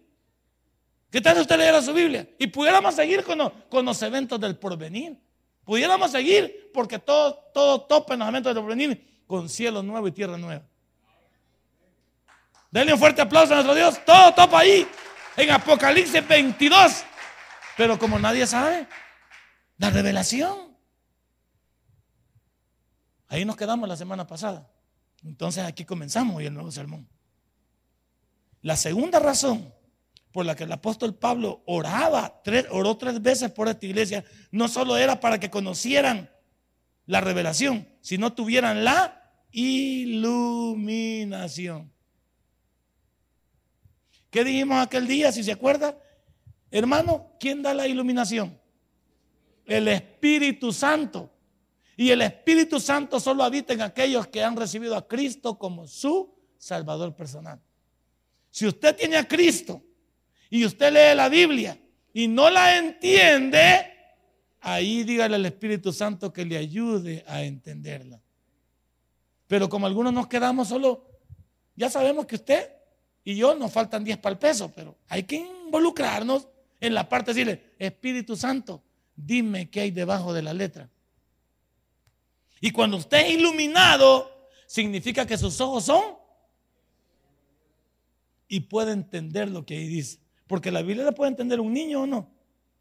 ¿Qué 1.11 1.21
tal 1.21 1.35
si 1.35 1.43
usted 1.43 1.59
leyera 1.59 1.83
su 1.83 1.93
Biblia? 1.93 2.27
Y 2.39 2.47
pudiéramos 2.47 2.95
seguir 2.95 3.23
con 3.23 3.85
los, 3.85 4.01
eventos 4.01 4.41
del 4.41 4.57
porvenir. 4.57 5.15
Pudiéramos 5.63 6.11
seguir 6.11 6.71
porque 6.73 6.99
todo, 6.99 7.35
todo 7.53 7.83
topa 7.83 8.15
en 8.15 8.21
los 8.21 8.29
eventos 8.31 8.55
del 8.55 8.65
porvenir 8.65 9.23
con 9.27 9.47
cielo 9.51 9.83
nuevo 9.83 10.09
y 10.09 10.13
tierra 10.13 10.39
nueva. 10.39 10.63
Denle 12.71 12.95
un 12.95 12.99
fuerte 12.99 13.21
aplauso 13.21 13.53
a 13.53 13.57
nuestro 13.57 13.75
Dios. 13.75 14.03
Todo 14.07 14.33
topa 14.33 14.61
ahí 14.61 14.89
en 15.37 15.51
Apocalipsis 15.51 16.27
22. 16.27 17.05
Pero 17.77 17.99
como 17.99 18.19
nadie 18.19 18.47
sabe, 18.47 18.89
la 19.77 19.91
revelación. 19.91 20.75
Ahí 23.29 23.45
nos 23.45 23.57
quedamos 23.59 23.87
la 23.87 23.99
semana 23.99 24.27
pasada. 24.27 24.67
Entonces 25.23 25.63
aquí 25.63 25.85
comenzamos 25.85 26.37
hoy 26.37 26.47
el 26.47 26.55
nuevo 26.55 26.71
sermón. 26.71 27.07
La 28.63 28.77
segunda 28.77 29.19
razón 29.19 29.75
por 30.33 30.47
la 30.47 30.57
que 30.57 30.65
el 30.65 30.73
apóstol 30.73 31.15
Pablo 31.15 31.63
oraba, 31.67 32.41
tres, 32.43 32.67
oró 32.71 32.97
tres 32.97 33.21
veces 33.21 33.51
por 33.51 33.69
esta 33.69 33.85
iglesia, 33.85 34.25
no 34.51 34.67
solo 34.69 34.97
era 34.97 35.21
para 35.21 35.39
que 35.39 35.51
conocieran 35.51 36.31
la 37.07 37.21
revelación, 37.21 37.87
sino 38.01 38.33
tuvieran 38.33 38.83
la 38.85 39.31
iluminación. 39.51 40.73
¿Qué 44.31 44.45
dijimos 44.45 44.79
aquel 44.79 45.07
día, 45.07 45.31
si 45.31 45.45
se 45.45 45.53
acuerda? 45.53 45.99
Hermano, 46.71 47.33
¿quién 47.39 47.63
da 47.63 47.75
la 47.75 47.87
iluminación? 47.87 48.59
El 49.67 49.89
Espíritu 49.89 50.73
Santo. 50.73 51.31
Y 51.95 52.09
el 52.11 52.23
Espíritu 52.23 52.81
Santo 52.81 53.21
solo 53.21 53.45
habita 53.45 53.75
en 53.75 53.83
aquellos 53.83 54.27
que 54.29 54.43
han 54.43 54.57
recibido 54.57 54.97
a 54.97 55.07
Cristo 55.07 55.59
como 55.59 55.87
su 55.87 56.35
Salvador 56.57 57.15
personal. 57.15 57.61
Si 58.53 58.67
usted 58.67 58.95
tiene 58.95 59.17
a 59.17 59.27
Cristo 59.27 59.83
y 60.51 60.67
usted 60.67 60.93
lee 60.93 61.17
la 61.17 61.31
Biblia 61.31 61.81
y 62.13 62.29
no 62.29 62.51
la 62.51 62.77
entiende, 62.77 63.91
ahí 64.61 65.05
dígale 65.05 65.37
al 65.37 65.47
Espíritu 65.47 65.91
Santo 65.91 66.33
que 66.33 66.45
le 66.45 66.59
ayude 66.59 67.25
a 67.27 67.43
entenderla. 67.43 68.21
Pero 69.47 69.71
como 69.71 69.87
algunos 69.87 70.13
nos 70.13 70.29
quedamos 70.29 70.69
solo, 70.69 71.09
ya 71.75 71.89
sabemos 71.89 72.27
que 72.27 72.35
usted 72.37 72.71
y 73.25 73.37
yo 73.37 73.55
nos 73.55 73.73
faltan 73.73 74.05
10 74.05 74.19
para 74.19 74.35
el 74.35 74.39
peso, 74.39 74.71
pero 74.75 74.99
hay 75.09 75.23
que 75.23 75.37
involucrarnos 75.37 76.47
en 76.79 76.93
la 76.93 77.09
parte 77.09 77.33
de 77.33 77.35
decirle, 77.35 77.75
Espíritu 77.79 78.37
Santo, 78.37 78.83
dime 79.17 79.71
qué 79.71 79.81
hay 79.81 79.91
debajo 79.93 80.35
de 80.35 80.43
la 80.43 80.53
letra. 80.53 80.91
Y 82.61 82.71
cuando 82.71 82.99
usted 82.99 83.27
es 83.27 83.33
iluminado, 83.33 84.51
significa 84.67 85.27
que 85.27 85.39
sus 85.39 85.59
ojos 85.63 85.85
son 85.87 86.22
y 88.53 88.61
puede 88.61 88.93
entender 88.93 89.51
lo 89.51 89.65
que 89.65 89.79
ahí 89.79 89.87
dice. 89.87 90.19
Porque 90.47 90.71
la 90.71 90.83
Biblia 90.83 91.07
la 91.07 91.13
puede 91.13 91.31
entender 91.31 91.59
un 91.59 91.73
niño 91.73 92.03
o 92.03 92.07
no. 92.07 92.29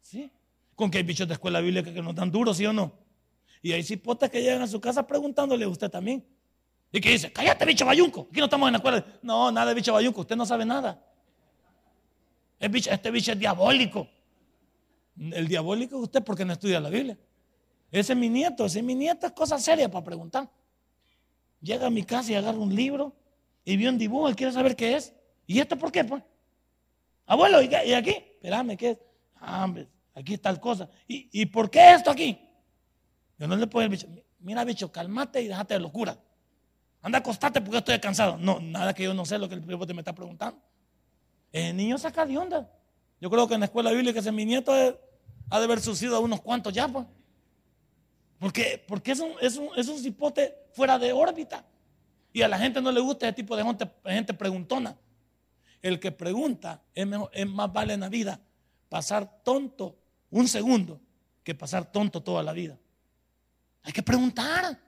¿Sí? 0.02 0.30
Con 0.74 0.90
que 0.90 0.98
hay 0.98 1.02
bichos 1.02 1.26
de 1.26 1.32
escuela 1.32 1.62
bíblica 1.62 1.94
que 1.94 2.02
no 2.02 2.12
dan 2.12 2.30
duros, 2.30 2.58
¿sí 2.58 2.66
o 2.66 2.74
no? 2.74 2.92
Y 3.62 3.72
hay 3.72 3.82
cipotas 3.82 4.28
que 4.28 4.42
llegan 4.42 4.60
a 4.60 4.66
su 4.66 4.78
casa 4.82 5.06
preguntándole 5.06 5.64
a 5.64 5.68
usted 5.68 5.88
también. 5.88 6.22
Y 6.92 7.00
que 7.00 7.12
dice, 7.12 7.32
cállate, 7.32 7.64
bicho 7.64 7.86
bayunco. 7.86 8.28
Aquí 8.30 8.40
no 8.40 8.44
estamos 8.44 8.68
en 8.68 8.74
escuela. 8.74 9.02
No, 9.22 9.50
nada 9.50 9.72
bicho 9.72 9.94
bayunco. 9.94 10.20
Usted 10.20 10.36
no 10.36 10.44
sabe 10.44 10.66
nada. 10.66 11.02
este 12.60 13.10
bicho 13.10 13.32
es 13.32 13.38
diabólico. 13.38 14.06
El 15.16 15.48
diabólico 15.48 15.96
es 15.96 16.02
usted 16.02 16.22
porque 16.22 16.44
no 16.44 16.52
estudia 16.52 16.80
la 16.80 16.90
Biblia. 16.90 17.16
Ese 17.90 18.12
es 18.12 18.18
mi 18.18 18.28
nieto. 18.28 18.66
Ese 18.66 18.80
es 18.80 18.84
mi 18.84 18.94
nieto. 18.94 19.26
Es 19.26 19.32
cosa 19.32 19.58
seria 19.58 19.90
para 19.90 20.04
preguntar. 20.04 20.50
Llega 21.62 21.86
a 21.86 21.90
mi 21.90 22.02
casa 22.02 22.30
y 22.30 22.34
agarra 22.34 22.58
un 22.58 22.76
libro 22.76 23.16
y 23.64 23.78
vio 23.78 23.88
un 23.88 23.96
dibujo. 23.96 24.28
Él 24.28 24.36
quiere 24.36 24.52
saber 24.52 24.76
qué 24.76 24.96
es. 24.96 25.14
¿Y 25.46 25.58
esto 25.58 25.76
por 25.76 25.90
qué? 25.90 26.04
Pues? 26.04 26.22
Abuelo, 27.26 27.62
¿y, 27.62 27.74
aquí? 27.74 28.10
Espérame, 28.10 28.76
¿qué 28.76 28.90
es? 28.90 28.98
Ah, 29.36 29.64
hombre, 29.64 29.88
aquí 30.14 30.38
tal 30.38 30.60
cosa. 30.60 30.88
¿Y, 31.08 31.28
¿Y 31.32 31.46
por 31.46 31.70
qué 31.70 31.92
esto 31.92 32.10
aquí? 32.10 32.38
Yo 33.38 33.46
no 33.46 33.56
le 33.56 33.66
puedo 33.66 33.88
decir, 33.88 34.24
mira, 34.40 34.64
bicho, 34.64 34.92
cálmate 34.92 35.42
y 35.42 35.48
déjate 35.48 35.74
de 35.74 35.80
locura. 35.80 36.16
Anda, 37.02 37.18
acostate 37.18 37.60
porque 37.60 37.78
estoy 37.78 37.98
cansado. 37.98 38.38
No, 38.38 38.60
nada 38.60 38.94
que 38.94 39.02
yo 39.02 39.14
no 39.14 39.24
sé 39.24 39.38
lo 39.38 39.48
que 39.48 39.56
el 39.56 39.64
te 39.64 39.94
me 39.94 40.00
está 40.00 40.14
preguntando. 40.14 40.60
El 41.50 41.76
niño 41.76 41.98
saca 41.98 42.24
de 42.24 42.38
onda. 42.38 42.70
Yo 43.20 43.28
creo 43.30 43.48
que 43.48 43.54
en 43.54 43.60
la 43.60 43.66
escuela 43.66 43.90
bíblica 43.90 44.20
ese 44.20 44.32
mi 44.32 44.44
nieto 44.44 44.72
ha 44.72 45.58
de 45.58 45.64
haber 45.64 45.80
sucedido 45.80 46.16
a 46.16 46.20
unos 46.20 46.40
cuantos 46.40 46.72
ya, 46.72 46.88
pues. 46.88 47.06
Porque, 48.38 48.84
porque 48.88 49.12
es, 49.12 49.20
un, 49.20 49.32
es, 49.40 49.56
un, 49.56 49.68
es 49.76 49.88
un 49.88 49.98
cipote 49.98 50.56
fuera 50.72 50.98
de 50.98 51.12
órbita. 51.12 51.64
Y 52.32 52.42
a 52.42 52.48
la 52.48 52.58
gente 52.58 52.80
no 52.80 52.90
le 52.90 53.00
gusta 53.00 53.26
ese 53.26 53.34
tipo 53.34 53.56
de 53.56 53.64
gente 54.06 54.34
preguntona. 54.34 54.96
El 55.82 55.98
que 56.00 56.12
pregunta 56.12 56.82
es, 56.94 57.06
es 57.32 57.46
más 57.46 57.72
vale 57.72 57.94
en 57.94 58.00
la 58.00 58.08
vida 58.08 58.40
pasar 58.88 59.42
tonto 59.42 59.98
un 60.30 60.48
segundo 60.48 61.00
que 61.42 61.54
pasar 61.54 61.90
tonto 61.90 62.22
toda 62.22 62.42
la 62.42 62.52
vida. 62.52 62.78
Hay 63.82 63.92
que 63.92 64.02
preguntar. 64.02 64.78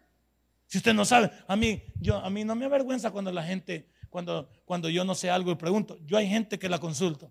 Si 0.67 0.79
usted 0.79 0.95
no 0.95 1.05
sabe, 1.05 1.31
a 1.47 1.57
mí, 1.57 1.83
yo, 2.01 2.17
a 2.17 2.31
mí 2.31 2.45
no 2.45 2.55
me 2.55 2.65
avergüenza 2.65 3.11
cuando 3.11 3.31
la 3.33 3.43
gente, 3.43 3.89
cuando, 4.09 4.49
cuando 4.65 4.89
yo 4.89 5.05
no 5.05 5.15
sé 5.15 5.31
algo 5.31 5.51
y 5.51 5.57
pregunto. 5.57 5.99
Yo 6.07 6.17
hay 6.17 6.29
gente 6.29 6.59
que 6.59 6.69
la 6.69 6.79
consulto. 6.79 7.31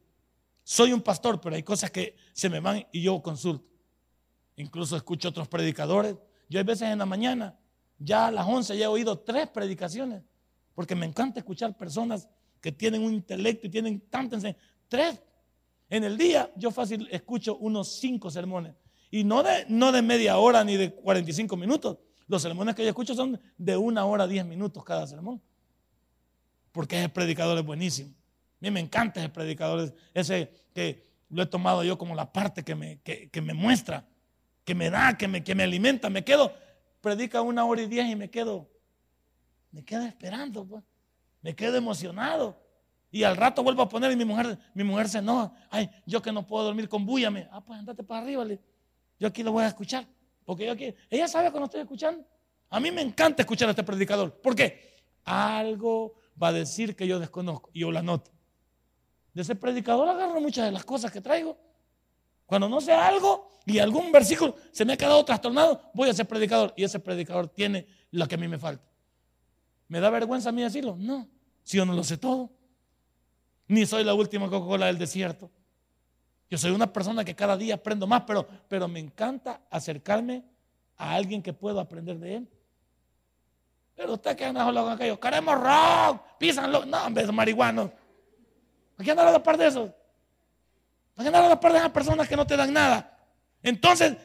Soy 0.63 0.93
un 0.93 1.01
pastor, 1.01 1.41
pero 1.41 1.55
hay 1.55 1.63
cosas 1.63 1.89
que 1.89 2.15
se 2.33 2.49
me 2.49 2.59
van 2.59 2.85
y 2.91 3.01
yo 3.01 3.21
consulto. 3.21 3.65
Incluso 4.55 4.95
escucho 4.95 5.29
otros 5.29 5.47
predicadores. 5.47 6.15
Yo 6.49 6.59
hay 6.59 6.65
veces 6.65 6.89
en 6.89 6.99
la 6.99 7.05
mañana 7.05 7.57
ya 7.97 8.27
a 8.27 8.31
las 8.31 8.45
11 8.45 8.77
ya 8.77 8.85
he 8.85 8.87
oído 8.87 9.19
tres 9.19 9.47
predicaciones, 9.47 10.23
porque 10.75 10.95
me 10.95 11.05
encanta 11.05 11.39
escuchar 11.39 11.75
personas 11.77 12.27
que 12.63 12.71
tienen 12.71 13.03
un 13.03 13.13
intelecto 13.13 13.67
y 13.67 13.69
tienen 13.69 13.99
tanta 14.09 14.37
enseñanza. 14.37 14.61
Tres. 14.87 15.21
En 15.89 16.05
el 16.05 16.17
día 16.17 16.49
yo 16.55 16.71
fácil 16.71 17.09
escucho 17.11 17.57
unos 17.57 17.99
cinco 17.99 18.31
sermones. 18.31 18.73
Y 19.11 19.25
no 19.25 19.43
de, 19.43 19.65
no 19.67 19.91
de 19.91 20.01
media 20.01 20.37
hora 20.37 20.63
ni 20.63 20.77
de 20.77 20.93
45 20.93 21.57
minutos. 21.57 21.97
Los 22.25 22.41
sermones 22.41 22.73
que 22.73 22.83
yo 22.83 22.87
escucho 22.87 23.13
son 23.15 23.37
de 23.57 23.75
una 23.75 24.05
hora, 24.05 24.25
diez 24.27 24.45
minutos 24.45 24.81
cada 24.85 25.05
sermón. 25.05 25.41
Porque 26.71 26.97
ese 26.97 27.09
predicador 27.09 27.57
es 27.57 27.65
buenísimo. 27.65 28.11
A 28.11 28.57
mí 28.61 28.71
me 28.71 28.79
encanta 28.79 29.19
ese 29.19 29.27
predicador, 29.27 29.93
ese 30.13 30.49
que 30.73 31.03
lo 31.29 31.43
he 31.43 31.47
tomado 31.47 31.83
yo 31.83 31.97
como 31.97 32.15
la 32.15 32.31
parte 32.31 32.63
que 32.63 32.75
me, 32.75 33.01
que, 33.01 33.41
me 33.41 33.53
muestra, 33.53 34.07
que 34.63 34.73
me 34.73 34.89
da, 34.89 35.17
que 35.17 35.27
me, 35.27 35.43
que 35.43 35.53
me 35.53 35.63
alimenta. 35.63 36.09
Me 36.09 36.23
quedo, 36.23 36.53
predica 37.01 37.41
una 37.41 37.65
hora 37.65 37.81
y 37.81 37.87
diez 37.87 38.07
y 38.07 38.15
me 38.15 38.29
quedo, 38.29 38.69
me 39.69 39.83
quedo 39.83 40.03
esperando, 40.03 40.65
pues. 40.65 40.81
Me 41.43 41.55
quedo 41.55 41.77
emocionado. 41.77 42.57
Y 43.11 43.23
al 43.23 43.37
rato 43.37 43.61
vuelvo 43.61 43.83
a 43.83 43.89
poner 43.89 44.11
y 44.11 44.15
mi 44.15 44.25
mujer, 44.25 44.57
mi 44.73 44.83
mujer 44.83 45.07
se 45.07 45.19
enoja. 45.19 45.53
Ay, 45.69 45.87
yo 46.07 46.19
que 46.19 46.31
no 46.31 46.47
puedo 46.47 46.63
dormir 46.63 46.89
con 46.89 47.05
búyame. 47.05 47.47
Ah, 47.51 47.63
pues 47.63 47.77
andate 47.77 48.01
para 48.01 48.21
arriba. 48.21 48.43
Le. 48.43 48.59
Yo 49.19 49.27
aquí 49.27 49.43
lo 49.43 49.51
voy 49.51 49.63
a 49.63 49.67
escuchar. 49.67 50.07
Porque 50.43 50.65
yo 50.65 50.71
aquí, 50.71 50.95
ella 51.11 51.27
sabe 51.27 51.51
cuando 51.51 51.65
estoy 51.65 51.81
escuchando. 51.81 52.25
A 52.69 52.79
mí 52.79 52.89
me 52.89 53.01
encanta 53.01 53.43
escuchar 53.43 53.67
a 53.67 53.71
este 53.71 53.83
predicador. 53.83 54.41
¿Por 54.41 54.55
qué? 54.55 55.03
Algo 55.25 56.15
va 56.41 56.47
a 56.47 56.53
decir 56.53 56.95
que 56.95 57.05
yo 57.05 57.19
desconozco 57.19 57.69
y 57.71 57.81
yo 57.81 57.91
la 57.91 58.01
noto. 58.01 58.31
De 59.33 59.43
ese 59.43 59.55
predicador 59.55 60.09
agarro 60.09 60.41
muchas 60.41 60.65
de 60.65 60.71
las 60.71 60.83
cosas 60.83 61.11
que 61.11 61.21
traigo. 61.21 61.55
Cuando 62.47 62.67
no 62.67 62.81
sé 62.81 62.93
algo 62.93 63.51
y 63.65 63.79
algún 63.79 64.11
versículo 64.11 64.55
se 64.71 64.85
me 64.85 64.93
ha 64.93 64.97
quedado 64.97 65.23
trastornado, 65.23 65.91
voy 65.93 66.07
a 66.07 66.11
ese 66.11 66.25
predicador 66.25 66.73
y 66.75 66.83
ese 66.83 66.99
predicador 66.99 67.47
tiene 67.47 67.87
lo 68.11 68.27
que 68.27 68.35
a 68.35 68.37
mí 68.37 68.47
me 68.47 68.57
falta. 68.57 68.92
¿Me 69.93 69.99
da 69.99 70.09
vergüenza 70.09 70.49
a 70.49 70.51
mí 70.51 70.63
decirlo? 70.63 70.95
No, 70.97 71.27
si 71.61 71.77
yo 71.77 71.85
no 71.85 71.93
lo 71.93 72.03
sé 72.03 72.17
todo. 72.17 72.49
Ni 73.67 73.85
soy 73.85 74.03
la 74.03 74.15
última 74.15 74.49
Coca-Cola 74.49 74.87
del 74.87 74.97
desierto. 74.97 75.51
Yo 76.49 76.57
soy 76.57 76.71
una 76.71 76.91
persona 76.91 77.23
que 77.23 77.35
cada 77.35 77.55
día 77.55 77.75
aprendo 77.75 78.07
más, 78.07 78.23
pero, 78.25 78.47
pero 78.67 78.87
me 78.87 78.99
encanta 78.99 79.61
acercarme 79.69 80.43
a 80.97 81.13
alguien 81.13 81.43
que 81.43 81.53
puedo 81.53 81.79
aprender 81.79 82.17
de 82.17 82.37
él. 82.37 82.49
Pero 83.93 84.13
usted 84.13 84.35
que 84.35 84.45
anda 84.45 84.65
con 84.65 84.93
aquellos, 84.93 85.19
queremos 85.19 85.61
rock, 85.61 86.23
písanlo. 86.39 86.87
No, 86.87 87.11
vez 87.11 87.27
de 87.27 87.31
marihuana. 87.31 87.83
¿Para 88.95 89.05
qué 89.05 89.11
andar 89.11 89.27
a 89.27 89.31
la 89.31 89.43
par 89.43 89.57
de 89.59 89.67
eso? 89.67 89.93
¿Para 91.13 91.23
qué 91.23 91.27
andar 91.27 91.43
a 91.43 91.49
la 91.49 91.59
par 91.59 91.71
de 91.71 91.77
esas 91.77 91.91
personas 91.91 92.27
que 92.27 92.35
no 92.35 92.47
te 92.47 92.57
dan 92.57 92.73
nada? 92.73 93.15
Entonces, 93.61 94.17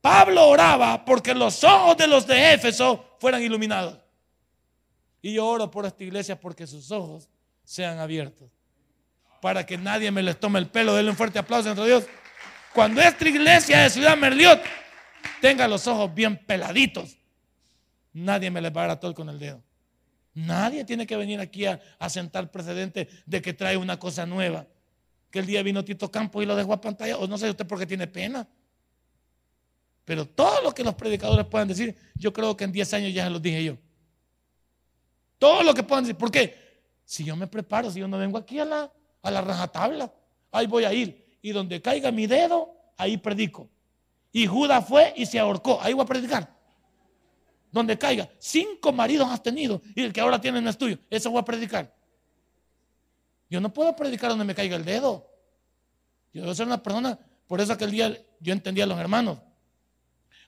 Pablo 0.00 0.46
oraba 0.46 1.04
porque 1.04 1.34
los 1.34 1.64
ojos 1.64 1.96
de 1.96 2.06
los 2.06 2.28
de 2.28 2.54
Éfeso 2.54 3.16
fueran 3.18 3.42
iluminados. 3.42 4.05
Y 5.26 5.32
yo 5.32 5.44
oro 5.44 5.68
por 5.68 5.84
esta 5.84 6.04
iglesia 6.04 6.38
porque 6.38 6.68
sus 6.68 6.92
ojos 6.92 7.28
sean 7.64 7.98
abiertos 7.98 8.48
para 9.42 9.66
que 9.66 9.76
nadie 9.76 10.08
me 10.12 10.22
les 10.22 10.38
tome 10.38 10.60
el 10.60 10.68
pelo. 10.68 10.94
Denle 10.94 11.10
un 11.10 11.16
fuerte 11.16 11.36
aplauso 11.36 11.68
entre 11.68 11.84
Dios. 11.84 12.04
Cuando 12.72 13.00
esta 13.00 13.28
iglesia 13.28 13.82
de 13.82 13.90
Ciudad 13.90 14.16
Merliot 14.16 14.62
tenga 15.40 15.66
los 15.66 15.84
ojos 15.88 16.14
bien 16.14 16.36
peladitos, 16.36 17.18
nadie 18.12 18.52
me 18.52 18.60
les 18.60 18.70
va 18.70 18.82
a 18.82 18.86
dar 18.86 18.90
a 18.98 19.00
todo 19.00 19.14
con 19.14 19.28
el 19.28 19.40
dedo. 19.40 19.60
Nadie 20.32 20.84
tiene 20.84 21.04
que 21.08 21.16
venir 21.16 21.40
aquí 21.40 21.66
a, 21.66 21.80
sentar 22.08 22.48
precedente 22.52 23.08
de 23.26 23.42
que 23.42 23.52
trae 23.52 23.76
una 23.76 23.98
cosa 23.98 24.26
nueva. 24.26 24.64
Que 25.32 25.40
el 25.40 25.46
día 25.46 25.60
vino 25.64 25.84
Tito 25.84 26.08
Campos 26.08 26.44
y 26.44 26.46
lo 26.46 26.54
dejó 26.54 26.72
a 26.72 26.80
pantalla, 26.80 27.16
o 27.16 27.26
no 27.26 27.36
sé 27.36 27.50
usted 27.50 27.66
por 27.66 27.80
qué 27.80 27.86
tiene 27.86 28.06
pena. 28.06 28.46
Pero 30.04 30.24
todo 30.24 30.62
lo 30.62 30.72
que 30.72 30.84
los 30.84 30.94
predicadores 30.94 31.46
puedan 31.46 31.66
decir, 31.66 31.96
yo 32.14 32.32
creo 32.32 32.56
que 32.56 32.62
en 32.62 32.70
10 32.70 32.94
años 32.94 33.12
ya 33.12 33.24
se 33.24 33.30
los 33.30 33.42
dije 33.42 33.64
yo. 33.64 33.76
Todo 35.38 35.62
lo 35.62 35.74
que 35.74 35.82
puedan 35.82 36.04
decir. 36.04 36.16
¿Por 36.16 36.30
qué? 36.30 36.82
Si 37.04 37.24
yo 37.24 37.36
me 37.36 37.46
preparo, 37.46 37.90
si 37.90 38.00
yo 38.00 38.08
no 38.08 38.18
vengo 38.18 38.38
aquí 38.38 38.58
a 38.58 38.64
la, 38.64 38.92
a 39.22 39.30
la 39.30 39.40
rajatabla. 39.40 40.12
Ahí 40.52 40.66
voy 40.66 40.84
a 40.84 40.92
ir. 40.92 41.38
Y 41.42 41.52
donde 41.52 41.80
caiga 41.80 42.10
mi 42.10 42.26
dedo, 42.26 42.74
ahí 42.96 43.16
predico. 43.16 43.68
Y 44.32 44.46
Judas 44.46 44.86
fue 44.86 45.14
y 45.16 45.26
se 45.26 45.38
ahorcó. 45.38 45.80
Ahí 45.80 45.92
voy 45.92 46.04
a 46.04 46.06
predicar. 46.06 46.54
Donde 47.70 47.98
caiga. 47.98 48.28
Cinco 48.38 48.92
maridos 48.92 49.28
has 49.30 49.42
tenido. 49.42 49.80
Y 49.94 50.02
el 50.02 50.12
que 50.12 50.20
ahora 50.20 50.40
tiene 50.40 50.60
no 50.60 50.70
es 50.70 50.78
tuyo. 50.78 50.98
Eso 51.10 51.30
voy 51.30 51.40
a 51.40 51.44
predicar. 51.44 51.94
Yo 53.48 53.60
no 53.60 53.72
puedo 53.72 53.94
predicar 53.94 54.30
donde 54.30 54.44
me 54.44 54.54
caiga 54.54 54.76
el 54.76 54.84
dedo. 54.84 55.30
Yo 56.32 56.42
debo 56.42 56.54
ser 56.54 56.66
una 56.66 56.82
persona. 56.82 57.18
Por 57.46 57.60
eso 57.60 57.72
aquel 57.72 57.90
día 57.90 58.16
yo 58.40 58.52
entendía 58.52 58.84
a 58.84 58.86
los 58.86 58.98
hermanos. 58.98 59.38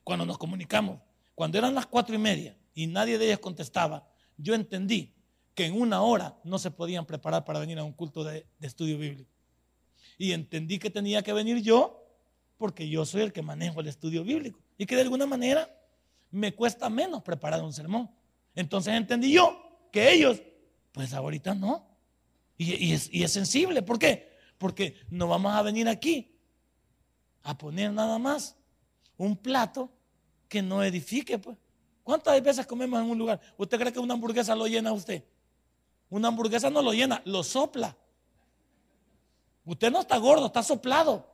Cuando 0.02 0.26
nos 0.26 0.38
comunicamos. 0.38 1.00
Cuando 1.34 1.58
eran 1.58 1.74
las 1.74 1.86
cuatro 1.86 2.14
y 2.14 2.18
media 2.18 2.56
y 2.74 2.86
nadie 2.86 3.18
de 3.18 3.26
ellos 3.26 3.38
contestaba. 3.38 4.06
Yo 4.38 4.54
entendí 4.54 5.14
que 5.54 5.66
en 5.66 5.80
una 5.80 6.02
hora 6.02 6.38
no 6.44 6.58
se 6.58 6.70
podían 6.70 7.04
preparar 7.04 7.44
para 7.44 7.58
venir 7.58 7.78
a 7.80 7.84
un 7.84 7.92
culto 7.92 8.22
de, 8.22 8.46
estudio 8.60 8.96
bíblico. 8.96 9.28
Y 10.16 10.30
entendí 10.30 10.78
que 10.78 10.88
tenía 10.88 11.22
que 11.22 11.32
venir 11.32 11.60
yo 11.62 12.06
porque 12.56 12.88
yo 12.88 13.04
soy 13.04 13.22
el 13.22 13.32
que 13.32 13.42
manejo 13.42 13.80
el 13.80 13.88
estudio 13.88 14.22
bíblico 14.22 14.60
y 14.78 14.86
que 14.86 14.94
de 14.94 15.02
alguna 15.02 15.26
manera 15.26 15.68
me 16.30 16.54
cuesta 16.54 16.88
menos 16.88 17.22
preparar 17.22 17.62
un 17.62 17.72
sermón. 17.72 18.08
Entonces 18.54 18.94
entendí 18.94 19.32
yo 19.32 19.60
que 19.90 20.12
ellos, 20.12 20.40
pues 20.92 21.12
ahorita 21.12 21.54
no. 21.54 21.88
Y, 22.56 22.92
es, 22.92 23.08
y 23.12 23.24
es 23.24 23.32
sensible. 23.32 23.82
¿Por 23.82 23.98
qué? 23.98 24.30
Porque 24.58 24.94
no 25.10 25.26
vamos 25.26 25.52
a 25.54 25.62
venir 25.62 25.88
aquí 25.88 26.38
a 27.42 27.58
poner 27.58 27.92
nada 27.92 28.18
más 28.18 28.56
un 29.16 29.36
plato 29.36 29.92
que 30.48 30.62
no 30.62 30.84
edifique. 30.84 31.38
Pues. 31.38 31.56
¿Cuántas 32.08 32.42
veces 32.42 32.66
comemos 32.66 32.98
en 33.02 33.10
un 33.10 33.18
lugar? 33.18 33.38
¿Usted 33.58 33.78
cree 33.78 33.92
que 33.92 33.98
una 33.98 34.14
hamburguesa 34.14 34.54
lo 34.54 34.66
llena 34.66 34.88
a 34.88 34.92
usted? 34.94 35.22
Una 36.08 36.28
hamburguesa 36.28 36.70
no 36.70 36.80
lo 36.80 36.94
llena, 36.94 37.20
lo 37.26 37.44
sopla. 37.44 37.94
Usted 39.66 39.92
no 39.92 40.00
está 40.00 40.16
gordo, 40.16 40.46
está 40.46 40.62
soplado. 40.62 41.30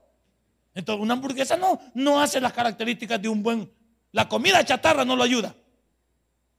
Entonces, 0.75 1.01
una 1.01 1.15
hamburguesa 1.15 1.57
no, 1.57 1.79
no 1.95 2.21
hace 2.21 2.41
las 2.41 2.53
características 2.53 3.23
de 3.23 3.29
un 3.29 3.41
buen. 3.41 3.73
La 4.11 4.29
comida 4.29 4.65
chatarra 4.65 5.05
no 5.05 5.15
lo 5.15 5.23
ayuda. 5.23 5.55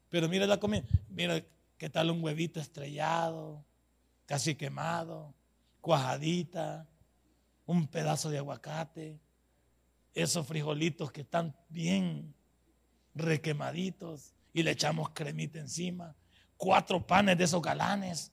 Pero 0.07 0.29
mire 0.29 0.47
la 0.47 0.61
comida. 0.61 0.83
Mire 1.09 1.45
qué 1.77 1.89
tal 1.89 2.09
un 2.09 2.23
huevito 2.23 2.61
estrellado, 2.61 3.65
casi 4.25 4.55
quemado, 4.55 5.33
cuajadita, 5.81 6.87
un 7.65 7.85
pedazo 7.85 8.29
de 8.29 8.37
aguacate, 8.37 9.19
esos 10.13 10.47
frijolitos 10.47 11.11
que 11.11 11.19
están 11.19 11.53
bien 11.67 12.33
requemaditos 13.15 14.33
y 14.53 14.63
le 14.63 14.71
echamos 14.71 15.09
cremita 15.09 15.59
encima 15.59 16.15
cuatro 16.57 17.05
panes 17.05 17.37
de 17.37 17.43
esos 17.43 17.61
galanes, 17.61 18.31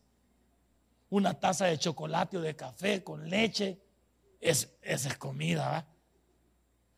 una 1.11 1.35
taza 1.35 1.67
de 1.67 1.79
chocolate 1.79 2.39
o 2.39 2.41
de 2.41 2.57
café 2.57 3.03
con 3.03 3.29
leche. 3.29 3.81
Es, 4.41 4.77
esa 4.83 5.09
es 5.09 5.19
comida, 5.19 5.87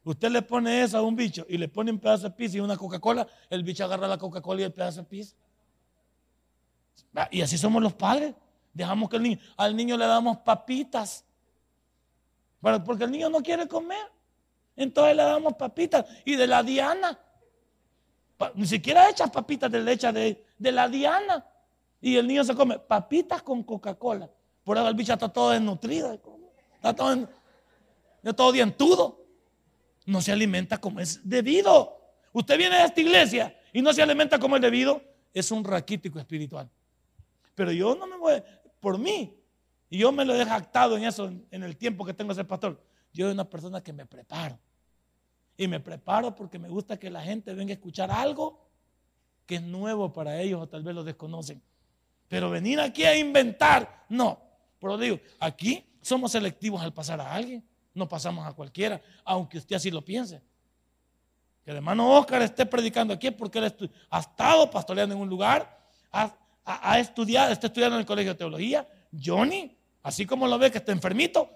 Usted 0.07 0.31
le 0.31 0.43
pone 0.43 0.83
eso 0.83 0.99
a 0.99 1.03
un 1.03 1.17
bicho 1.17 1.47
y 1.49 1.57
le 1.57 1.67
pone 1.67 1.91
un 1.91 1.99
pedazo 1.99 2.25
de 2.25 2.31
pizza 2.33 2.59
y 2.59 2.61
una 2.61 2.77
Coca-Cola, 2.77 3.27
el 3.49 3.63
bicho 3.63 3.87
agarra 3.87 4.07
la 4.07 4.19
Coca-Cola 4.19 4.61
y 4.61 4.65
el 4.65 4.73
pedazo 4.73 5.01
de 5.01 5.07
pizza. 5.07 5.35
Y 7.31 7.41
así 7.41 7.57
somos 7.57 7.83
los 7.83 7.95
padres. 7.95 8.35
Dejamos 8.75 9.09
que 9.09 9.19
niño, 9.19 9.39
al 9.57 9.75
niño 9.75 9.97
le 9.97 10.05
damos 10.05 10.37
papitas. 10.39 11.25
Porque 12.61 13.05
el 13.05 13.13
niño 13.13 13.31
no 13.31 13.43
quiere 13.43 13.67
comer. 13.67 14.13
Entonces 14.77 15.17
le 15.17 15.23
damos 15.23 15.55
papitas. 15.55 16.05
Y 16.27 16.37
de 16.37 16.49
la 16.49 16.63
Diana. 16.63 17.19
Ni 18.55 18.67
siquiera 18.67 19.09
echas 19.09 19.31
papitas 19.31 19.71
de 19.71 19.81
leche 19.81 20.13
de, 20.13 20.45
de 20.59 20.73
la 20.73 20.89
Diana. 20.89 21.45
Y 22.01 22.17
el 22.17 22.27
niño 22.27 22.45
se 22.45 22.55
come 22.55 22.79
papitas 22.79 23.43
con 23.43 23.63
Coca-Cola. 23.63 24.31
Por 24.63 24.77
eso 24.77 24.89
el 24.89 24.95
bicho 24.95 25.13
está 25.13 25.29
todo 25.29 25.51
desnutrido. 25.51 26.13
Está 26.13 26.95
todo, 26.95 27.29
está 28.23 28.33
todo. 28.77 29.27
No 30.07 30.21
se 30.21 30.33
alimenta 30.33 30.79
como 30.79 31.01
es 31.01 31.21
debido. 31.23 31.99
Usted 32.33 32.59
viene 32.59 32.77
a 32.77 32.85
esta 32.87 33.01
iglesia 33.01 33.57
y 33.73 33.81
no 33.81 33.93
se 33.93 34.03
alimenta 34.03 34.39
como 34.39 34.57
es 34.57 34.63
debido. 34.63 35.03
Es 35.33 35.51
un 35.51 35.65
raquítico 35.65 36.19
espiritual. 36.19 36.69
Pero 37.55 37.73
yo 37.73 37.95
no 37.95 38.07
me 38.07 38.17
voy, 38.17 38.43
por 38.81 38.99
mí, 38.99 39.35
y 39.89 39.99
yo 39.99 40.13
me 40.13 40.25
lo 40.25 40.35
he 40.35 40.45
jactado 40.45 40.97
en 40.97 41.05
eso 41.05 41.33
en 41.51 41.63
el 41.63 41.77
tiempo 41.77 42.05
que 42.05 42.13
tengo 42.13 42.31
de 42.31 42.37
ser 42.37 42.47
pastor. 42.47 42.83
Yo 43.13 43.27
soy 43.27 43.33
una 43.33 43.49
persona 43.49 43.81
que 43.81 43.93
me 43.93 44.05
preparo. 44.05 44.59
Y 45.57 45.69
me 45.69 45.81
preparo 45.81 46.35
porque 46.35 46.59
me 46.59 46.69
gusta 46.69 46.99
que 46.99 47.11
la 47.11 47.23
gente 47.23 47.55
venga 47.55 47.73
a 47.73 47.75
escuchar 47.75 48.11
algo 48.11 48.65
que 49.47 49.57
es 49.57 49.63
nuevo 49.63 50.13
para 50.13 50.41
ellos 50.41 50.63
o 50.63 50.69
tal 50.69 50.83
vez 50.83 50.95
lo 50.95 51.05
desconocen. 51.05 51.63
Pero 52.29 52.51
venir 52.51 52.81
aquí 52.81 53.05
a 53.05 53.17
inventar, 53.17 54.05
no. 54.09 54.41
Pero 54.79 54.99
digo, 54.99 55.21
aquí 55.39 55.85
somos 56.01 56.33
selectivos 56.33 56.83
al 56.83 56.93
pasar 56.93 57.21
a 57.21 57.33
alguien, 57.33 57.65
no 57.95 58.09
pasamos 58.09 58.47
a 58.47 58.53
cualquiera, 58.53 59.01
aunque 59.25 59.59
usted 59.59 59.77
así 59.77 59.91
lo 59.91 60.05
piense. 60.05 60.43
Que 61.65 61.71
el 61.71 61.79
hermano 61.79 62.11
Oscar 62.13 62.43
esté 62.43 62.67
predicando 62.67 63.15
aquí 63.15 63.31
porque 63.31 63.59
él 63.59 63.91
ha 64.11 64.21
estado 64.21 64.71
pastoreando 64.71 65.15
en 65.15 65.21
un 65.21 65.29
lugar, 65.29 65.79
ha, 66.13 66.99
estudiado, 66.99 67.53
está 67.53 67.69
estudiando 67.69 67.97
en 67.97 68.01
el 68.01 68.07
colegio 68.07 68.33
de 68.33 68.39
teología. 68.39 68.87
Johnny, 69.23 69.77
así 70.03 70.27
como 70.27 70.47
lo 70.47 70.59
ve 70.59 70.71
que 70.71 70.79
está 70.79 70.93
enfermito, 70.93 71.49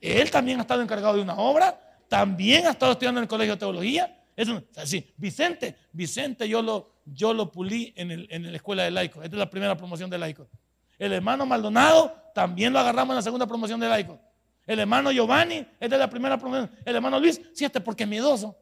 él 0.00 0.30
también 0.30 0.58
ha 0.58 0.62
estado 0.62 0.82
encargado 0.82 1.14
de 1.14 1.22
una 1.22 1.36
obra, 1.36 1.91
también 2.12 2.66
ha 2.66 2.72
estado 2.72 2.92
estudiando 2.92 3.20
en 3.20 3.22
el 3.22 3.28
colegio 3.28 3.54
de 3.54 3.58
teología. 3.58 4.22
Es 4.36 4.46
así, 4.76 5.10
Vicente, 5.16 5.74
Vicente 5.94 6.46
yo 6.46 6.60
lo, 6.60 6.90
yo 7.06 7.32
lo 7.32 7.50
pulí 7.50 7.94
en, 7.96 8.10
el, 8.10 8.28
en 8.30 8.50
la 8.50 8.56
escuela 8.56 8.82
de 8.82 8.90
laico. 8.90 9.22
Esta 9.22 9.34
es 9.34 9.38
la 9.38 9.48
primera 9.48 9.74
promoción 9.78 10.10
de 10.10 10.18
laico. 10.18 10.46
El 10.98 11.14
hermano 11.14 11.46
Maldonado 11.46 12.14
también 12.34 12.70
lo 12.70 12.80
agarramos 12.80 13.14
en 13.14 13.16
la 13.16 13.22
segunda 13.22 13.46
promoción 13.46 13.80
de 13.80 13.88
laico. 13.88 14.20
El 14.66 14.80
hermano 14.80 15.10
Giovanni, 15.10 15.66
esta 15.80 15.94
es 15.94 15.98
la 15.98 16.10
primera 16.10 16.36
promoción. 16.36 16.70
El 16.84 16.96
hermano 16.96 17.18
Luis, 17.18 17.40
sí, 17.54 17.64
este 17.64 17.80
porque 17.80 18.02
es 18.02 18.08
miedoso. 18.10 18.58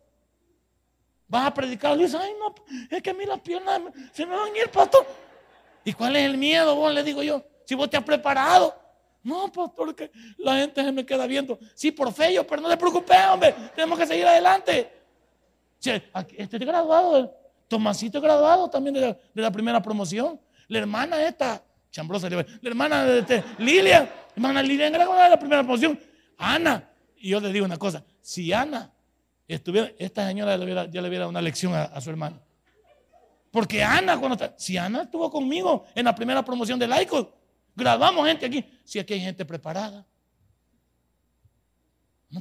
Vas 1.26 1.48
a 1.48 1.52
predicar, 1.52 1.96
Luis, 1.96 2.14
ay 2.14 2.30
no, 2.38 2.54
es 2.88 3.02
que 3.02 3.10
a 3.10 3.14
mí 3.14 3.26
las 3.26 3.40
piernas 3.40 3.80
se 4.12 4.26
me 4.26 4.36
van 4.36 4.54
a 4.54 4.58
ir, 4.58 4.70
pastor. 4.70 5.04
¿Y 5.84 5.92
cuál 5.92 6.14
es 6.14 6.22
el 6.22 6.38
miedo, 6.38 6.76
vos? 6.76 6.94
Le 6.94 7.02
digo 7.02 7.20
yo, 7.24 7.44
si 7.64 7.74
vos 7.74 7.90
te 7.90 7.96
has 7.96 8.04
preparado. 8.04 8.79
No, 9.22 9.52
pastor, 9.52 9.94
que 9.94 10.10
la 10.38 10.56
gente 10.56 10.82
se 10.82 10.92
me 10.92 11.04
queda 11.04 11.26
viendo. 11.26 11.58
Sí, 11.74 11.90
por 11.90 12.12
feo, 12.12 12.46
pero 12.46 12.62
no 12.62 12.68
te 12.68 12.76
preocupes, 12.76 13.18
hombre. 13.30 13.54
Tenemos 13.74 13.98
que 13.98 14.06
seguir 14.06 14.26
adelante. 14.26 14.90
este 15.82 16.56
es 16.56 16.66
graduado, 16.66 17.34
Tomasito 17.68 18.18
es 18.18 18.24
graduado 18.24 18.68
también 18.68 18.94
de 18.94 19.42
la, 19.42 19.50
primera 19.50 19.82
promoción. 19.82 20.40
La 20.68 20.78
hermana 20.78 21.22
esta, 21.22 21.62
chambrosa, 21.90 22.30
la 22.30 22.44
hermana 22.62 23.04
de 23.04 23.18
este, 23.20 23.44
Lilia, 23.58 24.26
hermana 24.34 24.62
Lilia 24.62 24.88
graduada 24.90 25.24
de 25.24 25.30
la 25.30 25.38
primera 25.38 25.62
promoción. 25.62 25.98
Ana, 26.38 26.88
y 27.16 27.28
yo 27.30 27.40
le 27.40 27.52
digo 27.52 27.66
una 27.66 27.76
cosa, 27.76 28.02
si 28.22 28.52
Ana 28.52 28.90
estuviera, 29.46 29.92
esta 29.98 30.26
señora 30.26 30.52
ya 30.52 30.58
le 30.58 31.08
hubiera, 31.08 31.18
dado 31.18 31.28
una 31.28 31.42
lección 31.42 31.74
a, 31.74 32.00
su 32.00 32.08
hermano. 32.08 32.40
Porque 33.50 33.82
Ana, 33.82 34.18
cuando 34.18 34.34
está, 34.34 34.54
si 34.58 34.78
Ana 34.78 35.02
estuvo 35.02 35.30
conmigo 35.30 35.84
en 35.94 36.06
la 36.06 36.14
primera 36.14 36.44
promoción 36.44 36.78
de 36.78 36.88
laicos, 36.88 37.26
Grabamos 37.74 38.26
gente 38.26 38.46
aquí. 38.46 38.64
Si 38.84 38.98
aquí 38.98 39.14
hay 39.14 39.20
gente 39.20 39.44
preparada. 39.44 40.06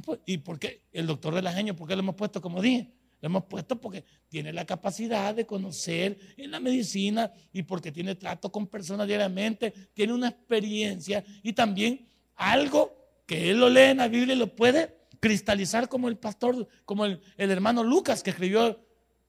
Pues, 0.04 0.20
¿Y 0.26 0.38
por 0.38 0.58
qué? 0.58 0.82
El 0.92 1.06
doctor 1.06 1.34
de 1.34 1.42
la 1.42 1.52
genio, 1.52 1.74
¿por 1.74 1.88
qué 1.88 1.96
lo 1.96 2.00
hemos 2.00 2.14
puesto 2.14 2.40
como 2.40 2.62
dije? 2.62 2.92
Lo 3.20 3.26
hemos 3.26 3.44
puesto 3.44 3.78
porque 3.78 4.04
tiene 4.28 4.52
la 4.52 4.64
capacidad 4.64 5.34
de 5.34 5.44
conocer 5.44 6.18
en 6.36 6.50
la 6.50 6.60
medicina 6.60 7.30
y 7.52 7.62
porque 7.62 7.92
tiene 7.92 8.14
trato 8.14 8.50
con 8.50 8.66
personas 8.66 9.06
diariamente, 9.06 9.72
tiene 9.92 10.14
una 10.14 10.28
experiencia 10.28 11.22
y 11.42 11.52
también 11.52 12.08
algo 12.36 12.96
que 13.26 13.50
él 13.50 13.60
lo 13.60 13.68
lee 13.68 13.90
en 13.90 13.98
la 13.98 14.08
Biblia 14.08 14.34
y 14.34 14.38
lo 14.38 14.54
puede 14.54 14.96
cristalizar 15.20 15.88
como 15.88 16.08
el 16.08 16.16
pastor, 16.16 16.66
como 16.86 17.04
el, 17.04 17.20
el 17.36 17.50
hermano 17.50 17.84
Lucas 17.84 18.22
que 18.22 18.30
escribió, 18.30 18.80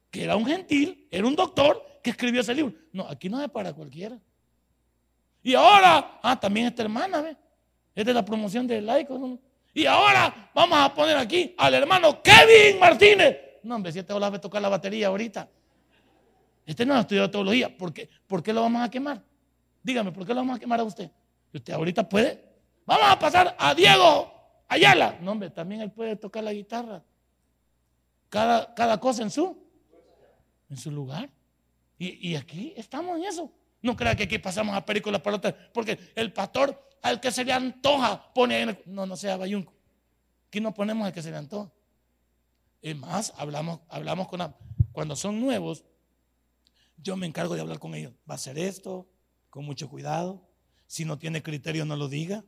que 0.09 0.23
era 0.23 0.37
un 0.37 0.45
gentil, 0.45 1.07
era 1.11 1.27
un 1.27 1.35
doctor 1.35 1.83
que 2.01 2.11
escribió 2.11 2.41
ese 2.41 2.55
libro. 2.55 2.73
No, 2.93 3.07
aquí 3.07 3.27
no 3.29 3.41
es 3.41 3.49
para 3.49 3.73
cualquiera. 3.73 4.17
Y 5.43 5.55
ahora, 5.55 6.19
ah, 6.21 6.39
también 6.39 6.67
esta 6.67 6.83
hermana, 6.83 7.21
¿ve? 7.21 7.35
Esta 7.95 8.11
es 8.11 8.15
la 8.15 8.23
promoción 8.23 8.67
del 8.67 8.85
laico. 8.85 9.39
Y 9.73 9.85
ahora 9.85 10.51
vamos 10.53 10.77
a 10.79 10.93
poner 10.93 11.17
aquí 11.17 11.55
al 11.57 11.73
hermano 11.73 12.21
Kevin 12.21 12.79
Martínez. 12.79 13.37
No, 13.63 13.75
hombre, 13.75 13.91
si 13.91 13.99
este 13.99 14.13
va 14.13 14.27
a 14.27 14.41
tocar 14.41 14.61
la 14.61 14.69
batería 14.69 15.07
ahorita. 15.07 15.47
Este 16.65 16.85
no 16.85 16.95
ha 16.95 17.01
estudiado 17.01 17.29
teología. 17.29 17.75
¿Por 17.75 17.93
qué? 17.93 18.09
¿Por 18.27 18.41
qué 18.43 18.53
lo 18.53 18.61
vamos 18.61 18.81
a 18.81 18.89
quemar? 18.89 19.21
Dígame, 19.83 20.11
¿por 20.11 20.25
qué 20.25 20.33
lo 20.33 20.41
vamos 20.41 20.57
a 20.57 20.59
quemar 20.59 20.79
a 20.79 20.83
usted? 20.83 21.09
¿Y 21.51 21.57
usted 21.57 21.73
ahorita 21.73 22.07
puede? 22.07 22.43
Vamos 22.85 23.07
a 23.09 23.19
pasar 23.19 23.55
a 23.57 23.73
Diego 23.73 24.31
Ayala. 24.67 25.17
No, 25.21 25.31
hombre, 25.31 25.49
también 25.49 25.81
él 25.81 25.91
puede 25.91 26.15
tocar 26.15 26.43
la 26.43 26.53
guitarra. 26.53 27.03
Cada, 28.29 28.73
cada 28.73 28.99
cosa 28.99 29.23
en 29.23 29.29
su, 29.29 29.57
en 30.69 30.77
su 30.77 30.91
lugar. 30.91 31.29
Y, 31.97 32.29
y 32.29 32.35
aquí 32.35 32.73
estamos 32.77 33.17
en 33.17 33.25
eso. 33.25 33.51
No 33.81 33.95
crea 33.95 34.15
que 34.15 34.23
aquí 34.23 34.37
pasamos 34.37 34.75
a 34.75 34.85
perico 34.85 35.11
la 35.11 35.21
pelota, 35.21 35.55
porque 35.73 35.99
el 36.15 36.31
pastor 36.31 36.89
al 37.01 37.19
que 37.19 37.31
se 37.31 37.43
le 37.43 37.53
antoja 37.53 38.31
pone 38.33 38.61
en 38.61 38.79
No, 38.85 39.05
no 39.05 39.15
sea 39.15 39.37
bayunco. 39.37 39.73
Aquí 40.47 40.59
no 40.59 40.73
ponemos 40.73 41.05
al 41.05 41.13
que 41.13 41.21
se 41.21 41.31
le 41.31 41.37
antoja. 41.37 41.71
Es 42.81 42.95
más, 42.95 43.33
hablamos, 43.37 43.79
hablamos 43.89 44.27
con... 44.27 44.53
Cuando 44.91 45.15
son 45.15 45.39
nuevos, 45.39 45.85
yo 46.97 47.15
me 47.15 47.25
encargo 47.25 47.55
de 47.55 47.61
hablar 47.61 47.79
con 47.79 47.95
ellos. 47.95 48.13
Va 48.29 48.35
a 48.35 48.37
ser 48.37 48.59
esto, 48.59 49.07
con 49.49 49.65
mucho 49.65 49.89
cuidado. 49.89 50.47
Si 50.87 51.05
no 51.05 51.17
tiene 51.17 51.41
criterio, 51.41 51.85
no 51.85 51.95
lo 51.95 52.09
diga. 52.09 52.43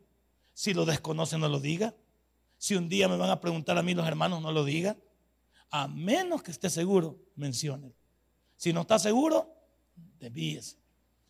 Si 0.53 0.73
lo 0.73 0.85
desconoce, 0.85 1.37
no 1.37 1.47
lo 1.47 1.59
diga. 1.59 1.95
Si 2.57 2.75
un 2.75 2.89
día 2.89 3.07
me 3.07 3.17
van 3.17 3.29
a 3.29 3.39
preguntar 3.39 3.77
a 3.77 3.83
mí 3.83 3.93
los 3.93 4.07
hermanos, 4.07 4.41
no 4.41 4.51
lo 4.51 4.65
diga. 4.65 4.97
A 5.71 5.87
menos 5.87 6.43
que 6.43 6.51
esté 6.51 6.69
seguro, 6.69 7.19
mencione. 7.35 7.95
Si 8.57 8.73
no 8.73 8.81
está 8.81 8.99
seguro, 8.99 9.55
desvíese. 10.19 10.82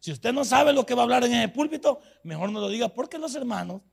Si 0.04 0.12
usted 0.12 0.34
no 0.34 0.44
sabe 0.44 0.74
lo 0.74 0.86
que 0.86 0.96
va 0.96 1.04
a 1.04 1.06
hablar 1.06 1.24
en 1.24 1.34
ese 1.34 1.48
púlpito, 1.48 2.02
mejor 2.24 2.52
no 2.52 2.60
lo 2.60 2.68
diga 2.68 2.89
porque 2.89 3.18
los 3.18 3.36
hermanos 3.36 3.84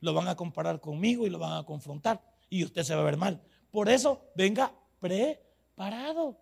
lo 0.00 0.14
van 0.14 0.26
a 0.26 0.34
comparar 0.34 0.80
conmigo 0.80 1.26
y 1.26 1.28
lo 1.28 1.38
van 1.38 1.52
a 1.52 1.64
confrontar 1.64 2.18
y 2.48 2.64
usted 2.64 2.82
se 2.82 2.94
va 2.94 3.02
a 3.02 3.04
ver 3.04 3.18
mal. 3.18 3.42
Por 3.70 3.90
eso, 3.90 4.32
venga 4.34 4.72
preparado. 4.98 6.40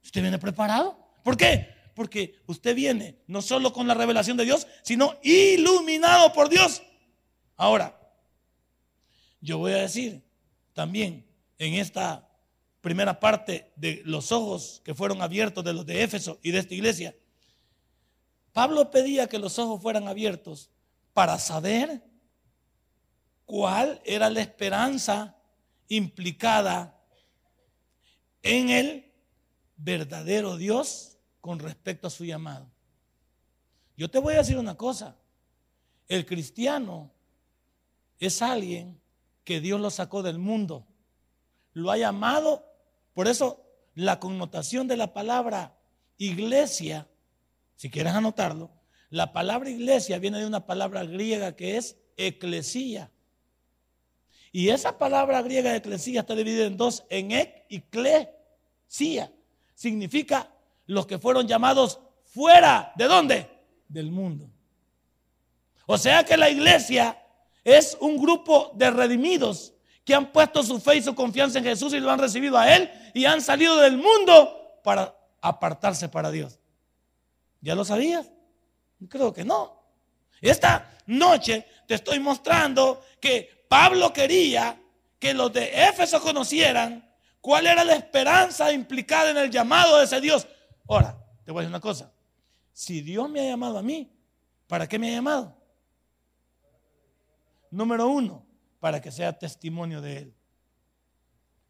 ¿Usted 0.00 0.22
viene 0.22 0.38
preparado? 0.38 0.96
¿Por 1.24 1.36
qué? 1.36 1.74
Porque 1.92 2.36
usted 2.46 2.76
viene 2.76 3.18
no 3.26 3.42
solo 3.42 3.72
con 3.72 3.88
la 3.88 3.94
revelación 3.94 4.36
de 4.36 4.44
Dios, 4.44 4.68
sino 4.82 5.16
iluminado 5.24 6.32
por 6.32 6.48
Dios. 6.48 6.84
Ahora, 7.56 7.98
yo 9.40 9.58
voy 9.58 9.72
a 9.72 9.78
decir 9.78 10.22
también 10.72 11.26
en 11.58 11.74
esta 11.74 12.30
primera 12.80 13.18
parte 13.18 13.72
de 13.74 14.02
los 14.04 14.30
ojos 14.30 14.82
que 14.84 14.94
fueron 14.94 15.20
abiertos 15.20 15.64
de 15.64 15.72
los 15.72 15.84
de 15.84 16.04
Éfeso 16.04 16.38
y 16.44 16.52
de 16.52 16.60
esta 16.60 16.74
iglesia, 16.74 17.12
Pablo 18.56 18.90
pedía 18.90 19.28
que 19.28 19.38
los 19.38 19.58
ojos 19.58 19.82
fueran 19.82 20.08
abiertos 20.08 20.70
para 21.12 21.38
saber 21.38 22.02
cuál 23.44 24.00
era 24.02 24.30
la 24.30 24.40
esperanza 24.40 25.36
implicada 25.88 26.98
en 28.42 28.70
el 28.70 29.12
verdadero 29.76 30.56
Dios 30.56 31.18
con 31.42 31.58
respecto 31.58 32.06
a 32.06 32.10
su 32.10 32.24
llamado. 32.24 32.66
Yo 33.94 34.10
te 34.10 34.20
voy 34.20 34.32
a 34.32 34.38
decir 34.38 34.56
una 34.56 34.74
cosa, 34.74 35.18
el 36.08 36.24
cristiano 36.24 37.10
es 38.18 38.40
alguien 38.40 38.98
que 39.44 39.60
Dios 39.60 39.78
lo 39.82 39.90
sacó 39.90 40.22
del 40.22 40.38
mundo, 40.38 40.86
lo 41.74 41.90
ha 41.90 41.98
llamado, 41.98 42.64
por 43.12 43.28
eso 43.28 43.66
la 43.94 44.18
connotación 44.18 44.88
de 44.88 44.96
la 44.96 45.12
palabra 45.12 45.76
iglesia 46.16 47.06
si 47.76 47.90
quieres 47.90 48.14
anotarlo, 48.14 48.70
la 49.10 49.32
palabra 49.32 49.70
iglesia 49.70 50.18
viene 50.18 50.38
de 50.38 50.46
una 50.46 50.66
palabra 50.66 51.04
griega 51.04 51.54
que 51.54 51.76
es 51.76 51.96
eclesía. 52.16 53.10
Y 54.50 54.70
esa 54.70 54.98
palabra 54.98 55.42
griega 55.42 55.76
eclesía 55.76 56.20
está 56.20 56.34
dividida 56.34 56.64
en 56.64 56.76
dos, 56.76 57.04
en 57.10 57.32
ek 57.32 57.66
y 57.68 57.80
clesia. 57.80 59.30
Significa 59.74 60.50
los 60.86 61.06
que 61.06 61.18
fueron 61.18 61.46
llamados 61.46 62.00
fuera, 62.24 62.92
¿de 62.96 63.04
dónde? 63.04 63.50
Del 63.88 64.10
mundo. 64.10 64.48
O 65.86 65.98
sea 65.98 66.24
que 66.24 66.36
la 66.36 66.50
iglesia 66.50 67.22
es 67.62 67.96
un 68.00 68.16
grupo 68.16 68.72
de 68.74 68.90
redimidos 68.90 69.74
que 70.04 70.14
han 70.14 70.32
puesto 70.32 70.62
su 70.62 70.80
fe 70.80 70.96
y 70.96 71.02
su 71.02 71.14
confianza 71.14 71.58
en 71.58 71.64
Jesús 71.64 71.92
y 71.92 72.00
lo 72.00 72.10
han 72.10 72.18
recibido 72.18 72.56
a 72.56 72.74
Él 72.74 72.90
y 73.12 73.24
han 73.24 73.42
salido 73.42 73.76
del 73.76 73.96
mundo 73.96 74.80
para 74.82 75.16
apartarse 75.40 76.08
para 76.08 76.30
Dios. 76.30 76.60
¿Ya 77.66 77.74
lo 77.74 77.84
sabías? 77.84 78.30
Creo 79.08 79.32
que 79.32 79.44
no. 79.44 79.82
Esta 80.40 80.88
noche 81.06 81.66
te 81.88 81.94
estoy 81.94 82.20
mostrando 82.20 83.02
que 83.20 83.66
Pablo 83.68 84.12
quería 84.12 84.80
que 85.18 85.34
los 85.34 85.52
de 85.52 85.88
Éfeso 85.88 86.20
conocieran 86.20 87.12
cuál 87.40 87.66
era 87.66 87.82
la 87.82 87.96
esperanza 87.96 88.70
implicada 88.70 89.30
en 89.30 89.38
el 89.38 89.50
llamado 89.50 89.98
de 89.98 90.04
ese 90.04 90.20
Dios. 90.20 90.46
Ahora, 90.86 91.18
te 91.44 91.50
voy 91.50 91.58
a 91.58 91.62
decir 91.62 91.72
una 91.72 91.80
cosa. 91.80 92.12
Si 92.72 93.00
Dios 93.00 93.28
me 93.28 93.40
ha 93.40 93.50
llamado 93.50 93.78
a 93.78 93.82
mí, 93.82 94.16
¿para 94.68 94.86
qué 94.86 94.96
me 94.96 95.10
ha 95.10 95.16
llamado? 95.16 95.60
Número 97.72 98.06
uno, 98.06 98.46
para 98.78 99.00
que 99.00 99.10
sea 99.10 99.36
testimonio 99.36 100.00
de 100.00 100.18
Él. 100.18 100.34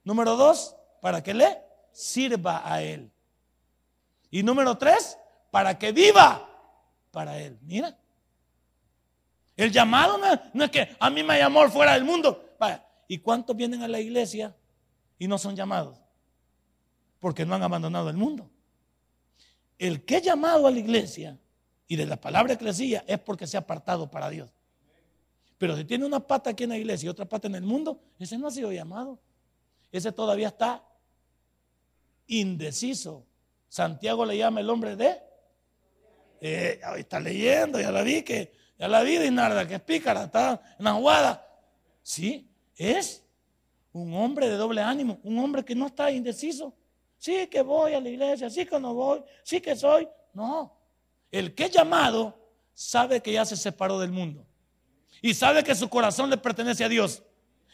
Número 0.05 0.37
dos, 0.37 0.77
para 1.01 1.23
que 1.23 1.33
le 1.33 1.59
sirva 1.91 2.71
a 2.71 2.83
Él. 2.83 3.11
Y 4.31 4.43
número 4.43 4.77
tres, 4.77 5.17
para 5.57 5.79
que 5.79 5.91
viva 5.91 6.47
para 7.11 7.39
Él. 7.39 7.59
Mira. 7.63 7.97
El 9.57 9.73
llamado 9.73 10.19
no 10.53 10.65
es, 10.65 10.71
que 10.71 10.95
a 11.01 11.09
mí 11.09 11.23
me 11.23 11.39
llamó 11.39 11.67
fuera 11.71 11.95
del 11.95 12.05
mundo. 12.05 12.45
¿Y 13.09 13.21
cuántos 13.21 13.57
vienen 13.57 13.83
a 13.83 13.89
la 13.89 13.99
iglesia 13.99 14.55
y 15.19 15.27
no 15.27 15.39
son 15.39 15.57
llamados? 15.57 15.99
Porque 17.21 17.47
no 17.47 17.55
han 17.55 17.63
abandonado 17.63 18.11
el 18.11 18.19
mundo. 18.19 18.51
El 19.79 20.05
que 20.05 20.17
es 20.17 20.25
llamado 20.25 20.67
a 20.67 20.71
la 20.71 20.79
iglesia 20.79 21.39
y 21.89 21.97
de 21.97 22.05
la 22.05 22.21
palabra 22.21 22.53
eclesía 22.53 23.03
es 23.07 23.19
porque 23.19 23.47
se 23.47 23.57
ha 23.57 23.61
apartado 23.61 24.11
para 24.11 24.29
Dios. 24.29 24.53
Pero 25.57 25.75
si 25.75 25.87
tiene 25.87 26.05
una 26.05 26.21
pata 26.21 26.51
aquí 26.51 26.65
en 26.65 26.69
la 26.69 26.77
iglesia 26.77 27.07
y 27.07 27.09
otra 27.09 27.25
pata 27.25 27.49
en 27.49 27.55
el 27.55 27.63
mundo, 27.63 27.99
ese 28.19 28.37
no 28.37 28.49
ha 28.49 28.51
sido 28.51 28.71
llamado. 28.73 29.19
Ese 29.91 30.13
todavía 30.13 30.49
está 30.49 30.85
indeciso. 32.27 33.25
Santiago 33.71 34.27
le 34.27 34.37
llama 34.37 34.61
el 34.61 34.69
hombre 34.69 34.97
de 34.97 35.25
eh, 36.41 36.81
está 36.97 37.21
leyendo, 37.21 37.81
ya 37.81 37.91
la 37.91 38.03
vi 38.03 38.23
que, 38.23 38.53
ya 38.79 38.89
la 38.89 39.03
vi 39.03 39.19
Dinarda, 39.19 39.67
que 39.67 39.77
es 39.77 39.81
pícara, 39.81 40.25
está 40.25 40.61
en 40.79 40.87
aguada. 40.87 41.47
Sí, 42.03 42.49
es 42.77 43.25
un 43.93 44.15
hombre 44.15 44.49
de 44.49 44.57
doble 44.57 44.81
ánimo, 44.81 45.19
un 45.23 45.39
hombre 45.39 45.65
que 45.65 45.75
no 45.75 45.87
está 45.87 46.11
indeciso. 46.11 46.75
Sí 47.19 47.47
que 47.47 47.63
voy 47.63 47.95
a 47.95 48.01
la 48.01 48.09
iglesia, 48.09 48.51
sí 48.51 48.67
que 48.67 48.79
no 48.79 48.95
voy, 48.95 49.23
sí 49.43 49.61
que 49.61 49.75
soy. 49.75 50.07
No. 50.35 50.77
El 51.31 51.55
que 51.55 51.65
es 51.65 51.71
llamado 51.71 52.39
sabe 52.75 53.23
que 53.23 53.33
ya 53.33 53.45
se 53.45 53.57
separó 53.57 53.99
del 53.99 54.13
mundo. 54.13 54.47
Y 55.23 55.35
sabe 55.35 55.65
que 55.65 55.75
su 55.75 55.89
corazón 55.89 56.29
le 56.29 56.37
pertenece 56.37 56.85
a 56.85 56.89
Dios. 56.89 57.23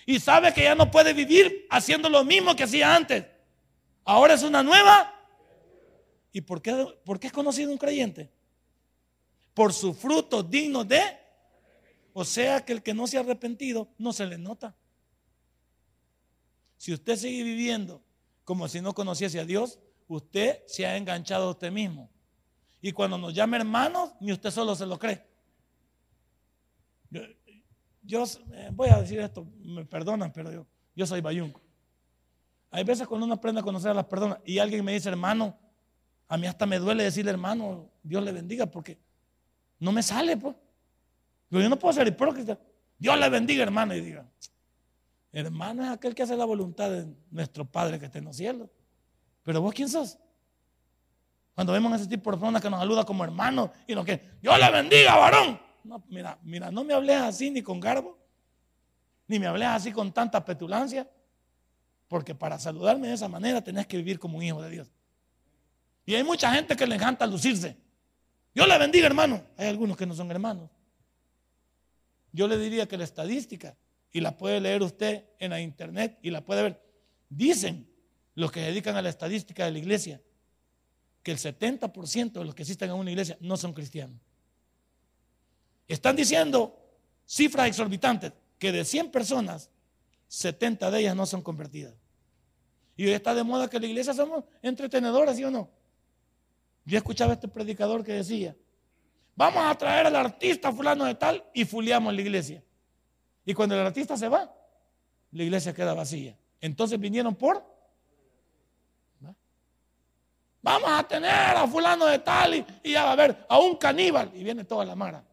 Y 0.06 0.20
sabe 0.20 0.54
que 0.54 0.62
ya 0.62 0.74
no 0.74 0.90
puede 0.90 1.12
vivir 1.12 1.66
haciendo 1.70 2.08
lo 2.08 2.24
mismo 2.24 2.54
que 2.54 2.64
hacía 2.64 2.94
antes. 2.94 3.26
Ahora 4.04 4.34
es 4.34 4.42
una 4.42 4.62
nueva. 4.62 5.12
¿Y 6.32 6.40
por 6.40 6.62
qué, 6.62 6.86
por 7.04 7.20
qué 7.20 7.26
es 7.26 7.32
conocido 7.32 7.70
un 7.70 7.78
creyente? 7.78 8.30
Por 9.54 9.72
su 9.72 9.94
fruto 9.94 10.42
digno 10.42 10.84
de. 10.84 11.02
O 12.12 12.24
sea 12.24 12.64
que 12.64 12.72
el 12.72 12.82
que 12.82 12.94
no 12.94 13.06
se 13.06 13.16
ha 13.16 13.20
arrepentido 13.20 13.88
no 13.98 14.12
se 14.12 14.26
le 14.26 14.38
nota. 14.38 14.76
Si 16.76 16.92
usted 16.92 17.16
sigue 17.16 17.42
viviendo 17.42 18.02
como 18.44 18.68
si 18.68 18.80
no 18.80 18.92
conociese 18.92 19.38
a 19.38 19.44
Dios, 19.44 19.78
usted 20.08 20.62
se 20.66 20.86
ha 20.86 20.96
enganchado 20.96 21.48
a 21.48 21.50
usted 21.50 21.70
mismo. 21.70 22.10
Y 22.80 22.92
cuando 22.92 23.16
nos 23.16 23.32
llama 23.32 23.56
hermanos, 23.56 24.12
ni 24.20 24.32
usted 24.32 24.50
solo 24.50 24.74
se 24.74 24.84
lo 24.84 24.98
cree. 24.98 25.24
Yo, 28.02 28.24
eh, 28.52 28.70
voy 28.72 28.88
a 28.88 29.00
decir 29.00 29.20
esto, 29.20 29.46
me 29.60 29.84
perdonan, 29.84 30.32
pero 30.32 30.50
yo, 30.50 30.66
yo 30.96 31.06
soy 31.06 31.20
bayunco. 31.20 31.60
Hay 32.70 32.84
veces 32.84 33.06
cuando 33.06 33.26
uno 33.26 33.34
aprende 33.34 33.60
a 33.60 33.64
conocer 33.64 33.90
a 33.90 33.94
las 33.94 34.06
personas 34.06 34.38
y 34.44 34.58
alguien 34.58 34.84
me 34.84 34.94
dice 34.94 35.08
hermano, 35.08 35.56
a 36.26 36.36
mí 36.36 36.46
hasta 36.46 36.66
me 36.66 36.78
duele 36.78 37.04
decirle 37.04 37.30
hermano, 37.30 37.90
Dios 38.02 38.24
le 38.24 38.32
bendiga, 38.32 38.66
porque 38.66 38.98
no 39.82 39.90
me 39.90 40.02
sale, 40.02 40.36
pues. 40.36 40.54
Yo 41.50 41.68
no 41.68 41.76
puedo 41.76 41.92
ser 41.92 42.06
hipócrita. 42.06 42.56
Dios 42.98 43.18
le 43.18 43.28
bendiga, 43.28 43.64
hermano, 43.64 43.94
y 43.94 44.00
diga, 44.00 44.24
Hermano 45.32 45.82
es 45.82 45.90
aquel 45.90 46.14
que 46.14 46.22
hace 46.22 46.36
la 46.36 46.44
voluntad 46.44 46.90
de 46.90 47.06
nuestro 47.30 47.64
Padre 47.64 47.98
que 47.98 48.06
está 48.06 48.18
en 48.18 48.26
los 48.26 48.36
cielos. 48.36 48.68
Pero 49.42 49.60
vos, 49.60 49.74
¿quién 49.74 49.88
sos? 49.88 50.18
Cuando 51.54 51.72
vemos 51.72 51.92
a 51.92 51.96
ese 51.96 52.06
tipo 52.06 52.30
de 52.30 52.36
personas 52.36 52.62
que 52.62 52.70
nos 52.70 52.78
saluda 52.78 53.04
como 53.04 53.24
hermanos 53.24 53.70
y 53.86 53.94
nos 53.94 54.04
que 54.04 54.36
Dios 54.40 54.56
le 54.56 54.70
bendiga, 54.70 55.16
varón. 55.16 55.60
No, 55.82 56.04
mira, 56.08 56.38
mira, 56.42 56.70
no 56.70 56.84
me 56.84 56.94
hables 56.94 57.16
así 57.16 57.50
ni 57.50 57.60
con 57.60 57.80
garbo, 57.80 58.16
ni 59.26 59.40
me 59.40 59.48
hables 59.48 59.68
así 59.68 59.90
con 59.90 60.12
tanta 60.12 60.44
petulancia, 60.44 61.10
porque 62.06 62.36
para 62.36 62.58
saludarme 62.58 63.08
de 63.08 63.14
esa 63.14 63.26
manera 63.26 63.64
tenés 63.64 63.86
que 63.86 63.96
vivir 63.96 64.20
como 64.20 64.38
un 64.38 64.44
hijo 64.44 64.62
de 64.62 64.70
Dios. 64.70 64.92
Y 66.06 66.14
hay 66.14 66.22
mucha 66.22 66.52
gente 66.52 66.76
que 66.76 66.86
le 66.86 66.94
encanta 66.94 67.26
lucirse. 67.26 67.81
Dios 68.54 68.68
le 68.68 68.78
bendiga, 68.78 69.06
hermano. 69.06 69.42
Hay 69.56 69.68
algunos 69.68 69.96
que 69.96 70.06
no 70.06 70.14
son 70.14 70.30
hermanos. 70.30 70.70
Yo 72.32 72.48
le 72.48 72.58
diría 72.58 72.86
que 72.86 72.96
la 72.96 73.04
estadística 73.04 73.76
y 74.10 74.20
la 74.20 74.36
puede 74.36 74.60
leer 74.60 74.82
usted 74.82 75.24
en 75.38 75.50
la 75.50 75.60
internet 75.60 76.18
y 76.22 76.30
la 76.30 76.44
puede 76.44 76.62
ver. 76.62 76.82
Dicen 77.28 77.88
los 78.34 78.50
que 78.50 78.60
se 78.60 78.66
dedican 78.66 78.96
a 78.96 79.02
la 79.02 79.08
estadística 79.08 79.64
de 79.64 79.72
la 79.72 79.78
iglesia 79.78 80.20
que 81.22 81.32
el 81.32 81.38
70% 81.38 82.32
de 82.32 82.44
los 82.44 82.54
que 82.54 82.62
asisten 82.62 82.90
a 82.90 82.94
una 82.94 83.10
iglesia 83.10 83.36
no 83.40 83.56
son 83.56 83.72
cristianos. 83.72 84.18
Están 85.86 86.16
diciendo 86.16 86.78
cifras 87.26 87.68
exorbitantes 87.68 88.32
que 88.58 88.72
de 88.72 88.84
100 88.84 89.10
personas, 89.10 89.70
70 90.28 90.90
de 90.90 91.00
ellas 91.00 91.16
no 91.16 91.26
son 91.26 91.42
convertidas. 91.42 91.94
Y 92.96 93.06
hoy 93.06 93.12
está 93.12 93.34
de 93.34 93.42
moda 93.42 93.68
que 93.68 93.80
la 93.80 93.86
iglesia 93.86 94.14
somos 94.14 94.44
entretenedores, 94.62 95.36
¿sí 95.36 95.44
o 95.44 95.50
no? 95.50 95.70
Yo 96.84 96.98
escuchaba 96.98 97.32
a 97.32 97.34
este 97.34 97.48
predicador 97.48 98.04
que 98.04 98.12
decía, 98.12 98.56
vamos 99.34 99.64
a 99.64 99.74
traer 99.76 100.06
al 100.06 100.16
artista 100.16 100.72
fulano 100.72 101.04
de 101.04 101.14
tal 101.14 101.44
y 101.54 101.64
fuliamos 101.64 102.12
la 102.12 102.20
iglesia. 102.20 102.62
Y 103.44 103.54
cuando 103.54 103.74
el 103.74 103.86
artista 103.86 104.16
se 104.16 104.28
va, 104.28 104.52
la 105.32 105.42
iglesia 105.42 105.72
queda 105.72 105.94
vacía. 105.94 106.36
Entonces 106.60 106.98
vinieron 106.98 107.34
por... 107.34 107.70
Vamos 110.64 110.90
a 110.92 111.02
tener 111.02 111.30
a 111.30 111.66
fulano 111.66 112.06
de 112.06 112.20
tal 112.20 112.54
y, 112.54 112.64
ya 112.84 113.04
va 113.04 113.12
a 113.12 113.16
ver 113.16 113.46
a 113.48 113.58
un 113.58 113.76
caníbal. 113.76 114.30
Y 114.32 114.44
viene 114.44 114.64
toda 114.64 114.84
la 114.84 114.94
mara. 114.94 115.24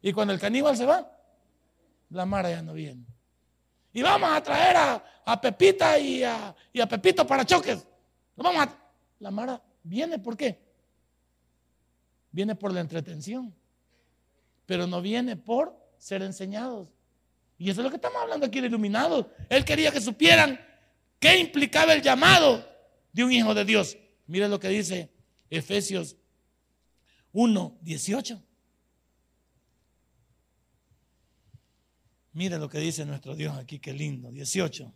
Y 0.00 0.12
cuando 0.12 0.32
el 0.32 0.38
caníbal 0.38 0.76
se 0.76 0.86
va, 0.86 1.10
la 2.10 2.24
mara 2.24 2.50
ya 2.50 2.62
no 2.62 2.74
viene. 2.74 3.04
Y 3.92 4.02
vamos 4.02 4.30
a 4.30 4.40
traer 4.40 4.76
a, 5.24 5.40
Pepita 5.40 5.98
y 5.98 6.22
a, 6.22 6.54
y 6.72 6.80
a, 6.80 6.86
Pepito 6.86 7.26
para 7.26 7.44
choques. 7.44 7.84
vamos 8.36 8.64
a, 8.64 8.87
la 9.20 9.30
mara 9.30 9.62
viene, 9.82 10.18
¿por 10.18 10.36
qué? 10.36 10.58
Viene 12.30 12.54
por 12.54 12.72
la 12.72 12.80
entretención. 12.80 13.54
Pero 14.66 14.86
no 14.86 15.00
viene 15.00 15.36
por 15.36 15.74
ser 15.96 16.22
enseñados. 16.22 16.88
Y 17.56 17.70
eso 17.70 17.80
es 17.80 17.84
lo 17.84 17.90
que 17.90 17.96
estamos 17.96 18.20
hablando 18.20 18.46
aquí 18.46 18.60
de 18.60 18.68
iluminados. 18.68 19.26
Él 19.48 19.64
quería 19.64 19.90
que 19.90 20.00
supieran 20.00 20.60
qué 21.18 21.38
implicaba 21.38 21.92
el 21.94 22.02
llamado 22.02 22.64
de 23.12 23.24
un 23.24 23.32
hijo 23.32 23.54
de 23.54 23.64
Dios. 23.64 23.96
Mire 24.26 24.48
lo 24.48 24.60
que 24.60 24.68
dice 24.68 25.10
Efesios 25.50 26.16
1, 27.32 27.78
18. 27.80 28.42
Mire 32.34 32.58
lo 32.58 32.68
que 32.68 32.78
dice 32.78 33.04
nuestro 33.04 33.34
Dios 33.34 33.56
aquí, 33.56 33.80
qué 33.80 33.92
lindo, 33.92 34.30
18. 34.30 34.92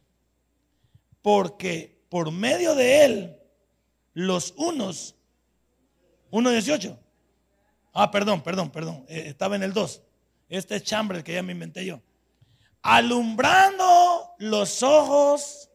Porque 1.23 2.05
por 2.09 2.31
medio 2.31 2.75
de 2.77 3.05
él, 3.05 3.42
los 4.15 4.55
unos, 4.57 5.17
1.18. 6.31 6.99
Ah, 7.93 8.11
perdón, 8.11 8.43
perdón, 8.43 8.71
perdón, 8.71 9.05
eh, 9.09 9.25
estaba 9.27 9.57
en 9.57 9.63
el 9.63 9.73
2. 9.73 10.03
Este 10.49 10.77
es 10.77 10.83
chambre 10.83 11.23
que 11.23 11.35
ya 11.35 11.43
me 11.43 11.53
inventé 11.53 11.85
yo. 11.85 12.01
Alumbrando 12.83 14.35
los 14.39 14.83
ojos 14.83 15.71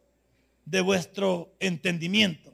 de 0.65 0.82
vuestro 0.82 1.56
entendimiento, 1.60 2.54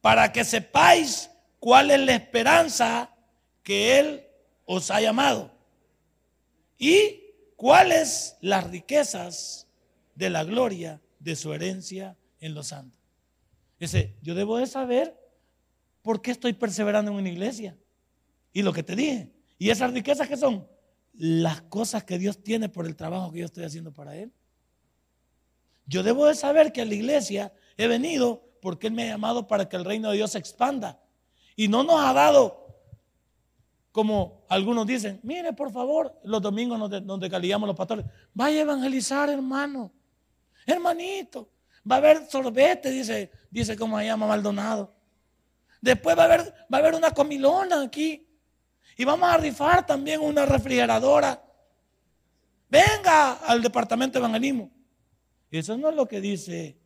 para 0.00 0.32
que 0.32 0.44
sepáis 0.44 1.30
cuál 1.60 1.90
es 1.90 2.00
la 2.00 2.14
esperanza 2.14 3.14
que 3.62 3.98
Él 3.98 4.26
os 4.64 4.90
ha 4.90 5.00
llamado 5.00 5.52
y 6.78 7.22
cuáles 7.56 8.36
las 8.40 8.68
riquezas 8.68 9.68
de 10.14 10.30
la 10.30 10.44
gloria 10.44 11.00
de 11.18 11.36
su 11.36 11.52
herencia 11.52 12.16
en 12.40 12.54
los 12.54 12.68
santos. 12.68 13.03
Dice, 13.78 14.16
yo 14.22 14.34
debo 14.34 14.58
de 14.58 14.66
saber 14.66 15.18
por 16.02 16.22
qué 16.22 16.30
estoy 16.30 16.52
perseverando 16.52 17.10
en 17.10 17.18
una 17.18 17.28
iglesia. 17.28 17.76
Y 18.52 18.62
lo 18.62 18.72
que 18.72 18.82
te 18.82 18.94
dije. 18.94 19.32
¿Y 19.58 19.70
esas 19.70 19.92
riquezas 19.92 20.28
que 20.28 20.36
son? 20.36 20.66
las 21.16 21.62
cosas 21.62 22.04
que 22.04 22.18
Dios 22.18 22.42
tiene 22.42 22.68
por 22.68 22.86
el 22.86 22.96
trabajo 22.96 23.30
que 23.32 23.40
yo 23.40 23.46
estoy 23.46 23.64
haciendo 23.64 23.92
para 23.92 24.16
Él. 24.16 24.32
Yo 25.86 26.02
debo 26.02 26.26
de 26.26 26.34
saber 26.34 26.72
que 26.72 26.80
a 26.80 26.84
la 26.84 26.94
iglesia 26.94 27.52
he 27.76 27.86
venido 27.86 28.42
porque 28.60 28.88
Él 28.88 28.94
me 28.94 29.04
ha 29.04 29.12
llamado 29.12 29.46
para 29.46 29.68
que 29.68 29.76
el 29.76 29.84
reino 29.84 30.10
de 30.10 30.16
Dios 30.16 30.32
se 30.32 30.38
expanda. 30.38 31.00
Y 31.56 31.68
no 31.68 31.84
nos 31.84 32.00
ha 32.00 32.12
dado, 32.12 32.66
como 33.92 34.44
algunos 34.48 34.86
dicen, 34.86 35.20
mire 35.22 35.52
por 35.52 35.70
favor, 35.70 36.18
los 36.24 36.42
domingos 36.42 36.78
donde, 36.78 37.00
donde 37.00 37.28
los 37.28 37.76
pastores, 37.76 38.06
vaya 38.32 38.58
a 38.58 38.62
evangelizar 38.62 39.28
hermano, 39.30 39.92
hermanito, 40.66 41.48
va 41.90 41.96
a 41.96 41.98
haber 41.98 42.28
sorbete, 42.30 42.90
dice, 42.90 43.30
dice 43.50 43.76
como 43.76 43.98
se 43.98 44.06
llama 44.06 44.26
Maldonado. 44.26 44.94
Después 45.80 46.16
va 46.16 46.22
a 46.22 46.24
haber, 46.26 46.40
va 46.72 46.78
a 46.78 46.80
haber 46.80 46.94
una 46.94 47.10
comilona 47.10 47.82
aquí. 47.82 48.26
Y 48.96 49.04
vamos 49.04 49.28
a 49.28 49.36
rifar 49.36 49.84
también 49.86 50.20
una 50.20 50.46
refrigeradora. 50.46 51.44
Venga 52.70 53.34
al 53.34 53.62
departamento 53.62 54.18
de 54.18 54.24
evangelismo. 54.24 54.70
Eso 55.50 55.76
no 55.76 55.90
es 55.90 55.94
lo 55.94 56.08
que 56.08 56.20
dice 56.20 56.78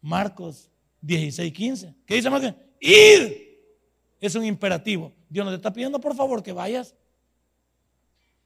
Marcos 0.00 0.70
16, 1.00 1.52
15. 1.52 1.94
¿Qué 2.06 2.14
dice 2.14 2.30
Marcos? 2.30 2.54
Ir. 2.80 3.48
Es 4.20 4.34
un 4.34 4.44
imperativo. 4.44 5.12
Dios 5.28 5.44
nos 5.44 5.54
está 5.54 5.72
pidiendo 5.72 6.00
por 6.00 6.14
favor 6.14 6.42
que 6.42 6.52
vayas. 6.52 6.94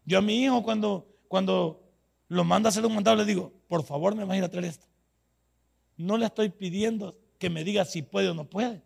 Yo 0.05 0.18
a 0.18 0.22
mi 0.22 0.42
hijo 0.42 0.62
cuando, 0.62 1.07
cuando 1.29 1.83
lo 2.29 2.44
manda 2.44 2.68
a 2.68 2.70
hacer 2.70 2.85
un 2.85 2.94
mandado 2.94 3.16
le 3.16 3.25
digo, 3.25 3.53
por 3.68 3.85
favor 3.85 4.14
me 4.14 4.25
vas 4.25 4.35
a 4.35 4.38
ir 4.38 4.44
a 4.44 4.51
traer 4.51 4.66
esto. 4.66 4.87
No 6.03 6.16
le 6.16 6.26
estoy 6.26 6.48
pidiendo 6.48 7.16
que 7.38 7.48
me 7.48 7.62
diga 7.62 7.84
si 7.84 8.03
puede 8.03 8.28
o 8.28 8.34
no 8.34 8.44
puede. 8.44 8.82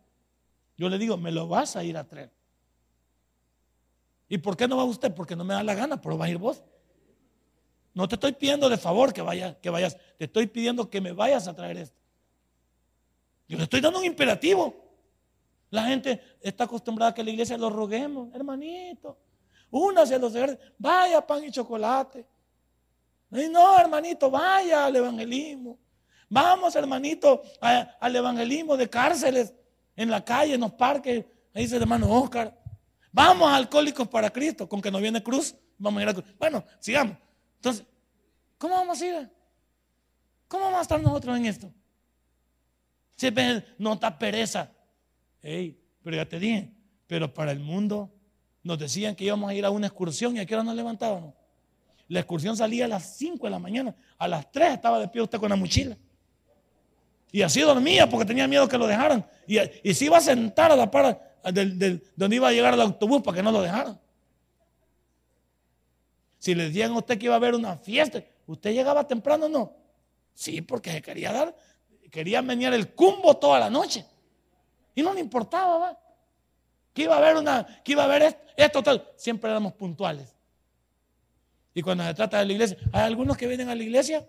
Yo 0.77 0.87
le 0.87 0.97
digo, 0.99 1.17
me 1.17 1.31
lo 1.31 1.47
vas 1.47 1.75
a 1.75 1.83
ir 1.83 1.97
a 1.97 2.07
traer. 2.07 2.31
¿Y 4.29 4.37
por 4.37 4.55
qué 4.55 4.67
no 4.67 4.77
va 4.77 4.83
usted? 4.83 5.13
Porque 5.13 5.35
no 5.35 5.43
me 5.43 5.55
da 5.55 5.63
la 5.63 5.73
gana, 5.73 5.99
pero 5.99 6.17
va 6.17 6.25
a 6.25 6.29
ir 6.29 6.37
vos. 6.37 6.63
No 7.95 8.07
te 8.07 8.15
estoy 8.15 8.33
pidiendo 8.33 8.69
de 8.69 8.77
favor 8.77 9.11
que, 9.11 9.23
vaya, 9.23 9.59
que 9.59 9.71
vayas, 9.71 9.97
te 10.17 10.25
estoy 10.25 10.45
pidiendo 10.45 10.89
que 10.89 11.01
me 11.01 11.11
vayas 11.11 11.47
a 11.47 11.55
traer 11.55 11.77
esto. 11.77 11.99
Yo 13.47 13.57
le 13.57 13.63
estoy 13.63 13.81
dando 13.81 13.99
un 13.99 14.05
imperativo. 14.05 14.75
La 15.71 15.85
gente 15.85 16.21
está 16.41 16.65
acostumbrada 16.65 17.11
a 17.11 17.13
que 17.15 17.23
la 17.23 17.31
iglesia 17.31 17.57
lo 17.57 17.71
roguemos, 17.71 18.33
hermanito. 18.35 19.17
Únase 19.71 20.19
los 20.19 20.33
vaya 20.77 21.25
pan 21.25 21.43
y 21.43 21.51
chocolate. 21.51 22.25
No, 23.29 23.79
hermanito, 23.79 24.29
vaya 24.29 24.85
al 24.85 24.95
evangelismo. 24.95 25.79
Vamos, 26.29 26.75
hermanito, 26.75 27.41
al 27.61 28.15
evangelismo 28.15 28.75
de 28.75 28.89
cárceles, 28.89 29.53
en 29.95 30.09
la 30.09 30.23
calle, 30.23 30.53
en 30.55 30.61
los 30.61 30.73
parques. 30.73 31.25
Ahí 31.53 31.63
dice 31.63 31.75
el 31.77 31.81
hermano 31.81 32.09
Oscar. 32.11 32.57
Vamos 33.11 33.49
alcohólicos 33.51 34.07
para 34.07 34.29
Cristo, 34.29 34.67
con 34.69 34.81
que 34.81 34.91
no 34.91 34.99
viene 34.99 35.23
cruz, 35.23 35.55
vamos 35.77 35.99
a 35.99 36.03
ir 36.03 36.09
a 36.09 36.13
cruz. 36.13 36.25
Bueno, 36.37 36.63
sigamos. 36.79 37.17
Entonces, 37.55 37.85
¿cómo 38.57 38.75
vamos 38.75 39.01
a 39.01 39.05
ir? 39.05 39.31
¿Cómo 40.47 40.65
vamos 40.65 40.79
a 40.79 40.81
estar 40.83 41.01
nosotros 41.01 41.35
en 41.37 41.45
esto? 41.45 41.73
Se 43.15 43.31
ven, 43.31 43.65
no 43.77 43.93
está 43.93 44.17
pereza. 44.17 44.71
Ey, 45.41 45.81
pero 46.03 46.17
ya 46.17 46.25
te 46.27 46.39
dije, 46.39 46.71
pero 47.07 47.33
para 47.33 47.51
el 47.51 47.59
mundo 47.59 48.13
nos 48.61 48.77
decían 48.77 49.15
que 49.15 49.23
íbamos 49.23 49.49
a 49.49 49.53
ir 49.55 49.65
a 49.65 49.71
una 49.71 49.87
excursión 49.87 50.35
y 50.35 50.39
a 50.39 50.45
qué 50.45 50.53
hora 50.53 50.63
nos 50.63 50.75
levantábamos. 50.75 51.33
La 52.07 52.19
excursión 52.19 52.55
salía 52.55 52.85
a 52.85 52.87
las 52.87 53.17
5 53.17 53.47
de 53.47 53.49
la 53.49 53.59
mañana. 53.59 53.95
A 54.17 54.27
las 54.27 54.51
3 54.51 54.73
estaba 54.73 54.99
de 54.99 55.07
pie 55.07 55.21
usted 55.21 55.39
con 55.39 55.49
la 55.49 55.55
mochila. 55.55 55.97
Y 57.31 57.41
así 57.41 57.61
dormía 57.61 58.09
porque 58.09 58.25
tenía 58.25 58.47
miedo 58.47 58.67
que 58.67 58.77
lo 58.77 58.87
dejaran. 58.87 59.25
Y, 59.45 59.57
y 59.83 59.93
se 59.93 60.05
iba 60.05 60.17
a 60.17 60.21
sentar 60.21 60.71
a 60.71 60.75
la 60.75 60.89
par 60.89 61.39
del, 61.51 62.03
donde 62.15 62.35
iba 62.35 62.47
a 62.47 62.51
llegar 62.51 62.73
el 62.73 62.81
autobús 62.81 63.21
para 63.21 63.37
que 63.37 63.43
no 63.43 63.51
lo 63.51 63.61
dejaran. 63.61 63.99
Si 66.39 66.55
le 66.55 66.65
decían 66.65 66.91
a 66.91 66.97
usted 66.97 67.17
que 67.17 67.25
iba 67.25 67.35
a 67.35 67.37
haber 67.37 67.55
una 67.55 67.77
fiesta, 67.77 68.23
¿usted 68.45 68.73
llegaba 68.73 69.07
temprano 69.07 69.47
o 69.47 69.49
no? 69.49 69.73
Sí, 70.33 70.61
porque 70.61 70.91
se 70.91 71.01
quería 71.01 71.31
dar, 71.31 71.55
quería 72.11 72.41
venir 72.41 72.73
el 72.73 72.93
cumbo 72.93 73.35
toda 73.37 73.59
la 73.59 73.69
noche. 73.69 74.05
Y 74.95 75.01
no 75.01 75.13
le 75.13 75.19
importaba, 75.19 75.77
¿va? 75.77 75.99
Que 76.93 77.03
iba 77.03 77.15
a 77.15 77.17
haber 77.17 77.35
una, 77.35 77.65
que 77.83 77.91
iba 77.91 78.03
a 78.03 78.05
haber 78.05 78.23
esto, 78.23 78.41
esto 78.55 78.83
tal. 78.83 79.07
Siempre 79.15 79.49
éramos 79.49 79.73
puntuales. 79.73 80.33
Y 81.73 81.81
cuando 81.81 82.03
se 82.03 82.13
trata 82.13 82.39
de 82.39 82.45
la 82.45 82.53
iglesia, 82.53 82.77
hay 82.91 83.03
algunos 83.03 83.37
que 83.37 83.45
vienen 83.45 83.69
a 83.69 83.75
la 83.75 83.83
iglesia 83.83 84.27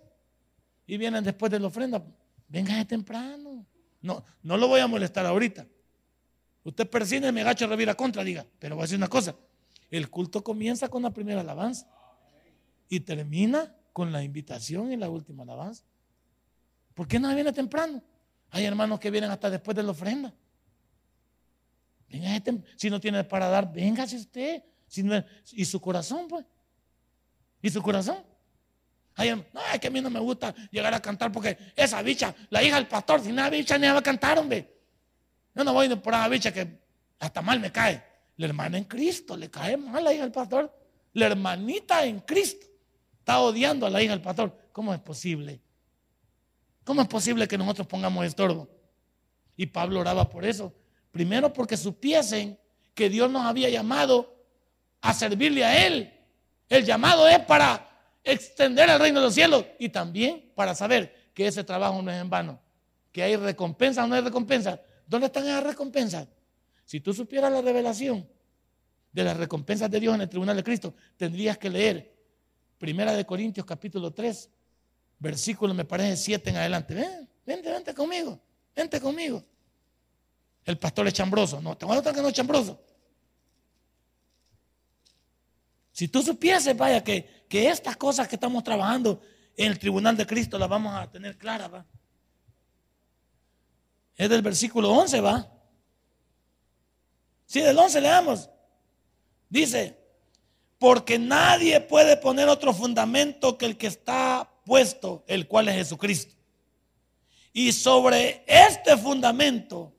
y 0.87 0.97
vienen 0.99 1.25
después 1.25 1.51
de 1.51 1.59
la 1.59 1.69
ofrenda. 1.69 2.03
Venga 2.49 2.77
de 2.77 2.85
temprano. 2.85 3.67
No, 4.01 4.25
no 4.43 4.57
lo 4.57 4.69
voy 4.69 4.81
a 4.81 4.87
molestar 4.87 5.27
ahorita. 5.27 5.67
Usted 6.65 6.89
persina 6.89 7.29
y 7.29 7.33
me 7.33 7.43
agacha 7.43 7.67
revira 7.67 7.95
contra, 7.95 8.25
diga. 8.25 8.47
Pero 8.59 8.75
voy 8.75 8.83
a 8.83 8.85
decir 8.85 8.97
una 8.97 9.09
cosa. 9.09 9.37
El 9.91 10.11
culto 10.11 10.43
comienza 10.43 10.89
con 10.89 11.03
la 11.03 11.11
primera 11.11 11.41
alabanza 11.41 11.87
y 12.89 13.01
termina 13.01 13.75
con 13.93 14.13
la 14.13 14.23
invitación 14.23 14.93
y 14.93 14.97
la 14.97 15.09
última 15.09 15.43
alabanza. 15.43 15.85
¿Por 16.95 17.07
qué 17.07 17.19
no 17.19 17.35
viene 17.35 17.53
temprano? 17.53 18.03
Hay 18.51 18.65
hermanos 18.65 18.99
que 18.99 19.11
vienen 19.11 19.31
hasta 19.31 19.51
después 19.51 19.77
de 19.77 19.83
la 19.83 19.91
ofrenda. 19.91 20.35
Venga, 22.09 22.43
si 22.77 22.91
no 22.91 22.99
tiene 22.99 23.25
para 23.25 23.49
dar, 23.49 23.73
véngase 23.73 24.17
usted. 24.17 24.63
Si 24.87 25.03
no, 25.03 25.23
y 25.53 25.65
su 25.65 25.81
corazón, 25.81 26.27
pues. 26.29 26.47
¿Y 27.61 27.71
su 27.71 27.83
corazón? 27.83 28.19
No, 29.19 29.45
es 29.73 29.81
que 29.81 29.89
a 29.89 29.91
mí 29.91 30.01
no 30.01 30.11
me 30.11 30.21
gusta 30.21 30.55
llegar 30.71 30.95
a 30.95 31.01
cantar 31.01 31.33
porque 31.33 31.59
esa 31.75 32.03
bicha, 32.03 32.35
la 32.51 32.63
hija 32.63 32.77
del 32.77 32.87
pastor, 32.87 33.21
si 33.21 33.33
nada 33.33 33.51
bicha 33.51 33.77
ni 33.77 33.87
va 33.89 33.99
a 33.99 34.03
cantar, 34.03 34.39
hombre. 34.39 34.75
Yo 35.55 35.65
no 35.65 35.73
voy 35.73 35.89
por 35.97 36.15
una 36.15 36.29
bicha 36.29 36.53
que 36.53 36.81
hasta 37.19 37.43
mal 37.43 37.59
me 37.61 37.73
cae. 37.73 38.03
La 38.37 38.47
hermana 38.47 38.79
en 38.79 38.85
Cristo, 38.85 39.37
le 39.37 39.51
cae 39.51 39.77
mal 39.77 39.97
a 39.97 40.01
la 40.01 40.13
hija 40.13 40.23
del 40.23 40.33
pastor. 40.33 40.73
La 41.15 41.27
hermanita 41.27 42.05
en 42.05 42.21
Cristo 42.21 42.67
está 43.19 43.41
odiando 43.41 43.87
a 43.87 43.91
la 43.91 44.03
hija 44.03 44.13
del 44.13 44.23
pastor. 44.23 44.57
¿Cómo 44.73 44.95
es 44.95 45.01
posible? 45.01 45.61
¿Cómo 46.85 47.03
es 47.03 47.09
posible 47.09 47.49
que 47.49 47.59
nosotros 47.59 47.87
pongamos 47.87 48.25
estorbo? 48.25 48.69
Y 49.57 49.67
Pablo 49.67 50.01
oraba 50.01 50.29
por 50.29 50.45
eso. 50.45 50.73
Primero 51.11 51.53
porque 51.53 51.77
supiesen 51.77 52.59
que 52.95 53.11
Dios 53.11 53.31
nos 53.31 53.45
había 53.45 53.69
llamado 53.69 54.37
a 55.01 55.13
servirle 55.13 55.65
a 55.65 55.87
Él 55.87 56.15
el 56.69 56.85
llamado 56.85 57.27
es 57.29 57.39
para 57.41 57.88
extender 58.29 58.89
el 58.91 58.99
reino 58.99 59.21
de 59.21 59.27
los 59.27 59.35
cielos 59.35 59.65
y 59.79 59.89
también 59.89 60.53
para 60.55 60.75
saber 60.75 61.31
que 61.35 61.47
ese 61.47 61.65
trabajo 61.65 62.01
no 62.03 62.11
es 62.11 62.21
en 62.21 62.29
vano, 62.29 62.61
que 63.11 63.23
hay 63.23 63.37
recompensa 63.37 64.05
o 64.05 64.07
no 64.07 64.15
hay 64.15 64.21
recompensa. 64.21 64.81
¿Dónde 65.07 65.27
están 65.27 65.45
esas 65.45 65.65
recompensas? 65.65 66.29
Si 66.85 67.01
tú 67.01 67.15
supieras 67.15 67.51
la 67.51 67.63
revelación 67.63 68.29
de 69.13 69.25
las 69.25 69.37
recompensas 69.37 69.91
de 69.91 70.01
Dios 70.01 70.15
en 70.15 70.21
el 70.21 70.29
tribunal 70.29 70.57
de 70.57 70.65
Cristo, 70.65 70.95
tendrías 71.17 71.57
que 71.59 71.71
leer 71.71 72.19
Primera 72.79 73.13
de 73.13 73.25
Corintios 73.25 73.67
capítulo 73.67 74.13
3, 74.13 74.51
versículo 75.19 75.75
me 75.75 75.85
parece 75.85 76.17
7 76.17 76.51
en 76.51 76.57
adelante. 76.57 76.95
Ven, 76.95 77.29
vente, 77.45 77.73
vente 77.73 77.95
conmigo, 77.95 78.41
vente 78.75 79.01
conmigo. 79.01 79.45
El 80.65 80.79
pastor 80.79 81.09
es 81.09 81.15
chambroso. 81.15 81.61
No, 81.61 81.77
te 81.77 81.87
voy 81.87 81.97
a 81.97 82.03
que 82.03 82.23
no 82.23 82.29
es 82.29 82.35
chambroso. 82.35 82.81
Si 85.93 86.07
tú 86.07 86.23
supieses, 86.23 86.77
vaya, 86.77 87.03
que, 87.03 87.38
que 87.49 87.69
estas 87.69 87.97
cosas 87.97 88.29
que 88.29 88.37
estamos 88.37 88.63
trabajando 88.63 89.21
en 89.57 89.73
el 89.73 89.79
tribunal 89.79 90.17
de 90.17 90.27
Cristo 90.27 90.59
las 90.59 90.69
vamos 90.69 90.95
a 90.95 91.11
tener 91.11 91.37
claras, 91.37 91.73
va. 91.73 91.87
Es 94.17 94.29
del 94.29 94.43
versículo 94.43 94.91
11, 94.91 95.21
va. 95.21 95.51
Si 97.47 97.61
del 97.61 97.79
11 97.79 98.01
leamos. 98.01 98.51
Dice, 99.49 99.99
porque 100.79 101.19
nadie 101.19 101.81
puede 101.81 102.17
poner 102.17 102.49
otro 102.49 102.73
fundamento 102.73 103.57
que 103.57 103.67
el 103.67 103.77
que 103.77 103.87
está 103.87 104.51
puesto, 104.65 105.25
el 105.27 105.49
cual 105.49 105.69
es 105.69 105.77
Jesucristo. 105.77 106.37
Y 107.53 107.73
sobre 107.73 108.45
este 108.47 108.97
fundamento, 108.97 109.93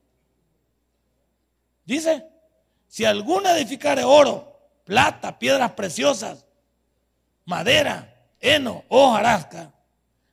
dice, 1.84 2.24
si 2.86 3.04
alguno 3.04 3.50
edificare 3.50 4.04
oro, 4.04 4.70
plata, 4.84 5.38
piedras 5.38 5.72
preciosas, 5.72 6.46
madera, 7.50 8.14
heno, 8.40 8.84
hojarasca. 8.88 9.74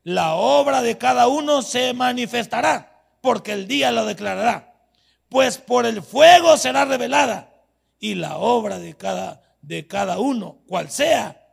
La 0.03 0.35
obra 0.35 0.81
de 0.81 0.97
cada 0.97 1.27
uno 1.27 1.61
se 1.61 1.93
manifestará, 1.93 3.03
porque 3.19 3.51
el 3.51 3.67
día 3.67 3.91
lo 3.91 4.05
declarará. 4.05 4.75
Pues 5.27 5.57
por 5.57 5.85
el 5.85 6.01
fuego 6.01 6.55
será 6.55 6.85
revelada, 6.85 7.51
y 7.99 8.15
la 8.15 8.37
obra 8.37 8.79
de 8.79 8.95
cada, 8.95 9.41
de 9.61 9.87
cada 9.87 10.19
uno, 10.19 10.59
cual 10.67 10.89
sea, 10.89 11.43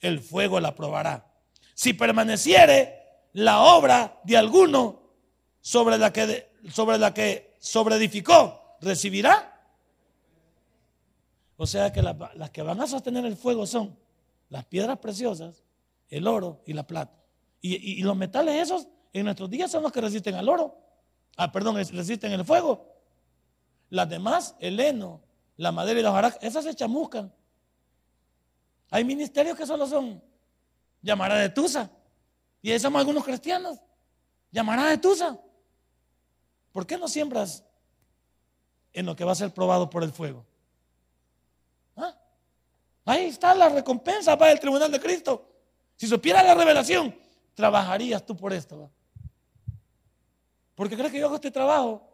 el 0.00 0.20
fuego 0.20 0.60
la 0.60 0.74
probará. 0.74 1.26
Si 1.74 1.92
permaneciere 1.92 3.02
la 3.32 3.60
obra 3.60 4.20
de 4.22 4.36
alguno 4.36 5.02
sobre 5.60 5.98
la 5.98 6.12
que, 6.12 6.52
sobre 6.70 6.96
la 6.96 7.12
que 7.12 7.56
sobreedificó, 7.58 8.76
recibirá 8.80 9.54
o 11.56 11.66
sea 11.66 11.92
que 11.92 12.02
las, 12.02 12.16
que 12.50 12.62
van 12.62 12.80
a 12.80 12.86
sostener 12.86 13.24
el 13.24 13.36
fuego 13.36 13.66
son 13.66 13.96
las 14.48 14.64
piedras 14.66 14.98
preciosas, 14.98 15.62
el 16.08 16.26
oro 16.26 16.62
y 16.66 16.72
la 16.72 16.86
plata. 16.86 17.18
Y, 17.60 18.02
los 18.02 18.16
metales 18.16 18.60
esos 18.60 18.88
en 19.12 19.24
nuestros 19.24 19.48
días 19.48 19.70
son 19.70 19.82
los 19.82 19.90
que 19.90 20.00
resisten 20.00 20.34
al 20.34 20.48
oro. 20.48 20.76
Ah, 21.36 21.50
perdón, 21.50 21.76
resisten 21.76 22.32
el 22.32 22.44
fuego. 22.44 22.86
Las 23.88 24.08
demás, 24.08 24.54
el 24.60 24.78
heno, 24.78 25.22
la 25.56 25.72
madera 25.72 26.00
y 26.00 26.02
los 26.02 26.12
jaracas, 26.12 26.38
esas 26.42 26.64
se 26.64 26.74
chamuscan. 26.74 27.32
Hay 28.90 29.04
ministerios 29.04 29.56
que 29.56 29.66
solo 29.66 29.86
son 29.86 30.22
llamará 31.04 31.36
de 31.36 31.50
Tusa. 31.50 31.90
Y 32.62 32.72
ahí 32.72 32.80
somos 32.80 32.98
algunos 32.98 33.24
cristianos. 33.24 33.78
Llamará 34.50 34.86
de 34.86 34.98
Tusa. 34.98 35.38
¿Por 36.72 36.86
qué 36.86 36.98
no 36.98 37.06
siembras 37.06 37.64
en 38.92 39.06
lo 39.06 39.14
que 39.14 39.24
va 39.24 39.32
a 39.32 39.36
ser 39.36 39.52
probado 39.52 39.90
por 39.90 40.02
el 40.02 40.12
fuego? 40.12 40.44
Ahí 43.04 43.26
está 43.26 43.54
la 43.54 43.68
recompensa 43.68 44.36
para 44.36 44.52
el 44.52 44.60
tribunal 44.60 44.90
de 44.90 44.98
Cristo. 44.98 45.46
Si 45.96 46.06
supieras 46.06 46.44
la 46.44 46.54
revelación, 46.54 47.14
trabajarías 47.54 48.24
tú 48.24 48.36
por 48.36 48.52
esto. 48.52 48.90
Porque 50.74 50.96
crees 50.96 51.12
que 51.12 51.18
yo 51.18 51.26
hago 51.26 51.36
este 51.36 51.50
trabajo. 51.50 52.10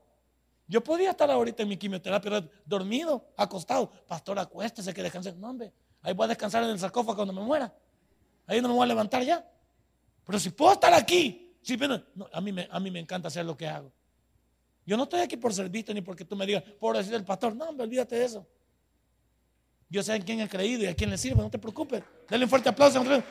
Yo 0.67 0.83
podía 0.83 1.11
estar 1.11 1.31
ahorita 1.31 1.63
en 1.63 1.69
mi 1.69 1.77
quimioterapia 1.77 2.49
dormido, 2.65 3.25
acostado. 3.37 3.91
Pastor, 4.07 4.39
acuéstese 4.39 4.93
que 4.93 5.03
descanse. 5.03 5.33
No, 5.33 5.51
hombre, 5.51 5.73
ahí 6.03 6.13
voy 6.13 6.27
a 6.27 6.29
descansar 6.29 6.63
en 6.63 6.71
el 6.71 6.79
sarcófago 6.79 7.17
cuando 7.17 7.33
me 7.33 7.41
muera. 7.41 7.73
Ahí 8.47 8.61
no 8.61 8.69
me 8.69 8.75
voy 8.75 8.85
a 8.85 8.87
levantar 8.87 9.23
ya. 9.23 9.49
Pero 10.25 10.39
si 10.39 10.51
puedo 10.51 10.73
estar 10.73 10.93
aquí, 10.93 11.57
a, 12.33 12.41
mí 12.41 12.53
me, 12.53 12.69
a 12.71 12.81
mí 12.81 12.91
me 12.91 13.01
encanta 13.01 13.29
hacer 13.29 13.45
lo 13.45 13.57
que 13.57 13.67
hago. 13.67 13.91
Yo 14.87 14.97
no 14.97 15.05
estoy 15.05 15.21
aquí 15.21 15.37
por 15.37 15.53
servicio 15.53 15.95
ni 15.95 16.03
porque 16.03 16.25
tú 16.25 16.37
me 16.37 16.47
digas, 16.47 16.63
por 16.79 16.97
decir 16.97 17.15
el 17.15 17.25
pastor. 17.25 17.55
No, 17.55 17.67
hombre, 17.67 17.85
olvídate 17.85 18.17
de 18.17 18.25
eso. 18.25 18.47
Yo 19.91 20.05
sé 20.05 20.15
en 20.15 20.23
quién 20.23 20.41
he 20.41 20.49
creído 20.49 20.85
y 20.85 20.87
a 20.87 20.95
quién 20.95 21.11
le 21.11 21.19
sirve, 21.19 21.43
no 21.43 21.51
te 21.51 21.59
preocupes. 21.59 22.03
Dale 22.29 22.45
un 22.45 22.49
fuerte 22.49 22.69
aplauso. 22.69 23.03
No. 23.03 23.23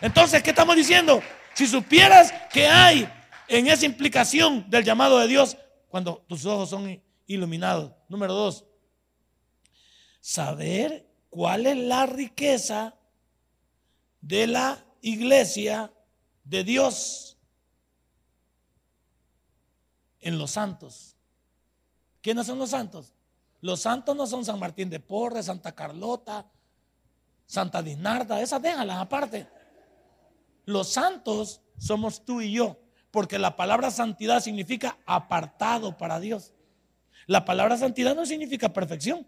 Entonces, 0.00 0.42
¿qué 0.42 0.50
estamos 0.50 0.74
diciendo? 0.74 1.22
Si 1.54 1.66
supieras 1.66 2.32
que 2.50 2.66
hay 2.66 3.06
en 3.46 3.66
esa 3.66 3.84
implicación 3.84 4.68
del 4.70 4.82
llamado 4.82 5.18
de 5.18 5.28
Dios 5.28 5.58
cuando 5.88 6.24
tus 6.26 6.46
ojos 6.46 6.70
son 6.70 7.02
iluminados. 7.26 7.92
Número 8.08 8.32
dos, 8.32 8.64
saber 10.20 11.06
cuál 11.28 11.66
es 11.66 11.76
la 11.76 12.06
riqueza 12.06 12.94
de 14.22 14.46
la 14.46 14.82
iglesia 15.02 15.92
de 16.44 16.64
Dios 16.64 17.36
en 20.20 20.38
los 20.38 20.52
santos. 20.52 21.16
¿Quiénes 22.22 22.46
son 22.46 22.58
los 22.58 22.70
santos? 22.70 23.12
Los 23.60 23.80
santos 23.80 24.16
no 24.16 24.26
son 24.26 24.44
San 24.44 24.58
Martín 24.58 24.88
de 24.88 25.00
Porres, 25.00 25.46
Santa 25.46 25.72
Carlota, 25.72 26.46
Santa 27.46 27.82
Dinarda, 27.82 28.40
esas 28.40 28.62
déjalas 28.62 28.98
aparte. 28.98 29.48
Los 30.64 30.88
santos 30.88 31.60
somos 31.78 32.24
tú 32.24 32.40
y 32.40 32.52
yo, 32.52 32.78
porque 33.10 33.38
la 33.38 33.56
palabra 33.56 33.90
santidad 33.90 34.40
significa 34.40 34.98
apartado 35.04 35.98
para 35.98 36.20
Dios. 36.20 36.52
La 37.26 37.44
palabra 37.44 37.76
santidad 37.76 38.14
no 38.14 38.24
significa 38.24 38.72
perfección, 38.72 39.26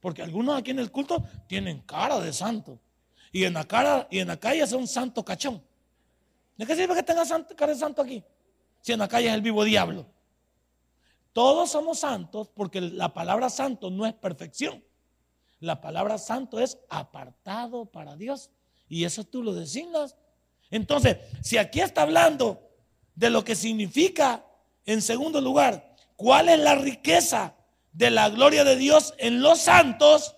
porque 0.00 0.22
algunos 0.22 0.56
aquí 0.56 0.70
en 0.70 0.78
el 0.78 0.90
culto 0.90 1.22
tienen 1.46 1.80
cara 1.80 2.20
de 2.20 2.32
santo 2.32 2.78
y 3.32 3.44
en 3.44 3.54
la 3.54 3.64
cara 3.64 4.06
y 4.10 4.20
en 4.20 4.28
la 4.28 4.38
calle 4.38 4.66
son 4.66 4.86
santo 4.86 5.24
cachón. 5.24 5.62
¿De 6.56 6.66
qué 6.66 6.74
sirve 6.74 6.94
que 6.94 7.02
tenga 7.02 7.24
cara 7.56 7.72
de 7.72 7.78
santo 7.78 8.02
aquí? 8.02 8.24
si 8.80 8.92
en 8.92 9.00
la 9.00 9.08
calle 9.08 9.28
es 9.28 9.34
el 9.34 9.42
vivo 9.42 9.64
diablo? 9.64 10.06
Todos 11.38 11.70
somos 11.70 12.00
santos 12.00 12.50
porque 12.52 12.80
la 12.80 13.14
palabra 13.14 13.48
santo 13.48 13.90
no 13.90 14.06
es 14.06 14.12
perfección. 14.12 14.82
La 15.60 15.80
palabra 15.80 16.18
santo 16.18 16.58
es 16.58 16.80
apartado 16.88 17.84
para 17.84 18.16
Dios. 18.16 18.50
Y 18.88 19.04
eso 19.04 19.22
tú 19.22 19.44
lo 19.44 19.54
designas. 19.54 20.16
Entonces, 20.68 21.18
si 21.40 21.56
aquí 21.56 21.80
está 21.80 22.02
hablando 22.02 22.68
de 23.14 23.30
lo 23.30 23.44
que 23.44 23.54
significa, 23.54 24.44
en 24.84 25.00
segundo 25.00 25.40
lugar, 25.40 25.94
cuál 26.16 26.48
es 26.48 26.58
la 26.58 26.74
riqueza 26.74 27.54
de 27.92 28.10
la 28.10 28.30
gloria 28.30 28.64
de 28.64 28.74
Dios 28.74 29.14
en 29.18 29.40
los 29.40 29.60
santos, 29.60 30.34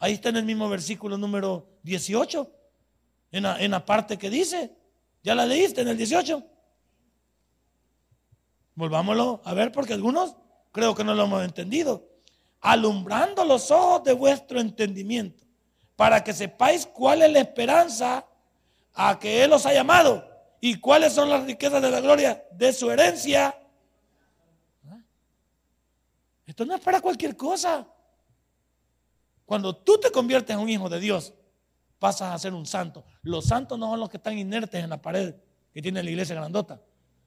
ahí 0.00 0.12
está 0.12 0.28
en 0.28 0.36
el 0.36 0.44
mismo 0.44 0.68
versículo 0.68 1.16
número 1.16 1.66
18, 1.84 2.46
en 3.32 3.44
la, 3.44 3.58
en 3.58 3.70
la 3.70 3.86
parte 3.86 4.18
que 4.18 4.28
dice, 4.28 4.70
¿ya 5.22 5.34
la 5.34 5.46
leíste 5.46 5.80
en 5.80 5.88
el 5.88 5.96
18? 5.96 6.44
Volvámoslo 8.80 9.42
a 9.44 9.52
ver 9.52 9.72
porque 9.72 9.92
algunos 9.92 10.36
creo 10.72 10.94
que 10.94 11.04
no 11.04 11.14
lo 11.14 11.24
hemos 11.24 11.44
entendido. 11.44 12.08
Alumbrando 12.62 13.44
los 13.44 13.70
ojos 13.70 14.04
de 14.04 14.14
vuestro 14.14 14.58
entendimiento, 14.58 15.44
para 15.96 16.24
que 16.24 16.32
sepáis 16.32 16.86
cuál 16.86 17.20
es 17.20 17.30
la 17.30 17.40
esperanza 17.40 18.26
a 18.94 19.18
que 19.18 19.44
Él 19.44 19.52
os 19.52 19.66
ha 19.66 19.74
llamado 19.74 20.26
y 20.62 20.76
cuáles 20.80 21.12
son 21.12 21.28
las 21.28 21.44
riquezas 21.44 21.82
de 21.82 21.90
la 21.90 22.00
gloria 22.00 22.42
de 22.52 22.72
su 22.72 22.90
herencia. 22.90 23.54
Esto 26.46 26.64
no 26.64 26.74
es 26.74 26.80
para 26.80 27.02
cualquier 27.02 27.36
cosa. 27.36 27.86
Cuando 29.44 29.76
tú 29.76 30.00
te 30.00 30.10
conviertes 30.10 30.56
en 30.56 30.62
un 30.62 30.70
hijo 30.70 30.88
de 30.88 31.00
Dios, 31.00 31.34
pasas 31.98 32.34
a 32.34 32.38
ser 32.38 32.54
un 32.54 32.64
santo. 32.64 33.04
Los 33.20 33.44
santos 33.44 33.78
no 33.78 33.90
son 33.90 34.00
los 34.00 34.08
que 34.08 34.16
están 34.16 34.38
inertes 34.38 34.82
en 34.82 34.88
la 34.88 35.02
pared 35.02 35.34
que 35.70 35.82
tiene 35.82 36.02
la 36.02 36.08
iglesia 36.08 36.34
grandota. 36.34 36.80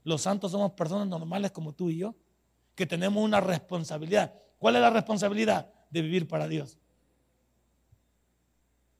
Los 0.03 0.21
santos 0.21 0.51
somos 0.51 0.71
personas 0.73 1.07
normales 1.07 1.51
como 1.51 1.73
tú 1.73 1.89
y 1.89 1.97
yo, 1.97 2.15
que 2.75 2.85
tenemos 2.85 3.23
una 3.23 3.39
responsabilidad. 3.39 4.33
¿Cuál 4.59 4.75
es 4.75 4.81
la 4.81 4.89
responsabilidad? 4.89 5.71
De 5.89 6.01
vivir 6.01 6.27
para 6.27 6.47
Dios. 6.47 6.77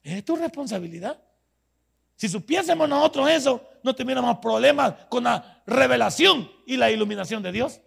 Es 0.04 0.24
tu 0.24 0.36
responsabilidad. 0.36 1.22
Si 2.16 2.30
supiésemos 2.30 2.88
nosotros 2.88 3.30
eso, 3.30 3.64
no 3.84 3.96
tendríamos 3.96 4.38
problemas 4.38 4.94
con 5.10 5.24
la 5.24 5.64
revelación 5.66 6.50
y 6.66 6.78
la 6.78 6.92
iluminación 6.92 7.42
de 7.42 7.52
Dios. 7.52 7.82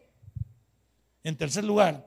En 1.23 1.37
tercer 1.37 1.64
lugar, 1.64 2.07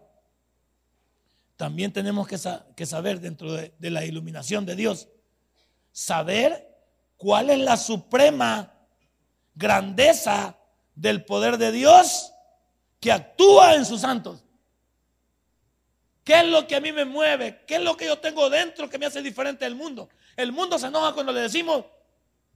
también 1.56 1.92
tenemos 1.92 2.28
que, 2.28 2.38
saber 2.86 3.20
dentro 3.20 3.54
de 3.54 3.90
la 3.90 4.06
iluminación 4.06 4.66
de 4.66 4.76
Dios, 4.76 5.10
saber 5.92 6.70
cuál 7.18 7.50
es 7.50 7.60
la 7.60 7.78
suprema 7.78 8.74
grandeza 9.56 10.59
del 11.00 11.24
poder 11.24 11.58
de 11.58 11.72
Dios 11.72 12.34
que 13.00 13.12
actúa 13.12 13.76
en 13.76 13.86
sus 13.86 14.02
santos. 14.02 14.44
¿Qué 16.26 16.42
es 16.42 16.46
lo 16.46 16.68
que 16.68 16.76
a 16.76 16.82
mí 16.82 16.92
me 16.92 17.06
mueve? 17.06 17.64
¿Qué 17.66 17.76
es 17.76 17.82
lo 17.82 17.96
que 17.96 18.06
yo 18.06 18.20
tengo 18.20 18.50
dentro 18.50 18.90
que 18.90 18.98
me 18.98 19.06
hace 19.06 19.22
diferente 19.22 19.64
del 19.64 19.76
mundo? 19.76 20.10
El 20.36 20.52
mundo 20.52 20.78
se 20.78 20.88
enoja 20.88 21.14
cuando 21.14 21.32
le 21.32 21.40
decimos 21.40 21.86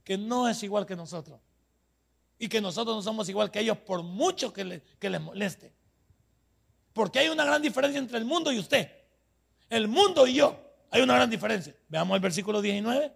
que 0.04 0.18
no 0.18 0.46
es 0.46 0.62
igual 0.62 0.84
que 0.84 0.94
nosotros. 0.94 1.40
Y 2.38 2.48
que 2.48 2.60
nosotros 2.60 2.94
no 2.94 3.02
somos 3.02 3.30
igual 3.30 3.50
que 3.50 3.60
ellos 3.60 3.78
por 3.78 4.02
mucho 4.02 4.52
que, 4.52 4.64
le, 4.64 4.82
que 4.98 5.08
les 5.08 5.20
moleste. 5.22 5.72
Porque 6.92 7.20
hay 7.20 7.30
una 7.30 7.46
gran 7.46 7.62
diferencia 7.62 7.98
entre 7.98 8.18
el 8.18 8.26
mundo 8.26 8.52
y 8.52 8.58
usted. 8.58 8.90
El 9.70 9.88
mundo 9.88 10.26
y 10.26 10.34
yo. 10.34 10.60
Hay 10.90 11.00
una 11.00 11.14
gran 11.14 11.30
diferencia. 11.30 11.74
Veamos 11.88 12.14
el 12.14 12.20
versículo 12.20 12.60
19. 12.60 13.10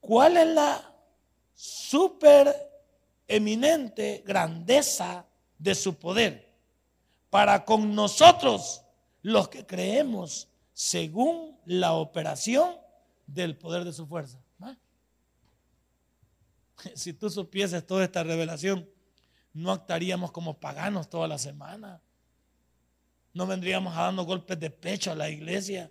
¿Cuál 0.00 0.36
es 0.36 0.46
la 0.48 0.95
super 1.56 2.54
eminente 3.26 4.22
grandeza 4.24 5.26
de 5.58 5.74
su 5.74 5.94
poder 5.94 6.54
para 7.30 7.64
con 7.64 7.94
nosotros 7.94 8.82
los 9.22 9.48
que 9.48 9.66
creemos 9.66 10.48
según 10.72 11.58
la 11.64 11.94
operación 11.94 12.76
del 13.26 13.56
poder 13.56 13.84
de 13.84 13.92
su 13.92 14.06
fuerza. 14.06 14.38
Si 16.94 17.14
tú 17.14 17.30
supieses 17.30 17.86
toda 17.86 18.04
esta 18.04 18.22
revelación, 18.22 18.86
no 19.54 19.72
actuaríamos 19.72 20.30
como 20.30 20.60
paganos 20.60 21.08
toda 21.08 21.26
la 21.26 21.38
semana. 21.38 22.02
No 23.32 23.46
vendríamos 23.46 23.96
a 23.96 24.02
dando 24.02 24.24
golpes 24.24 24.60
de 24.60 24.68
pecho 24.68 25.10
a 25.10 25.14
la 25.14 25.30
iglesia. 25.30 25.90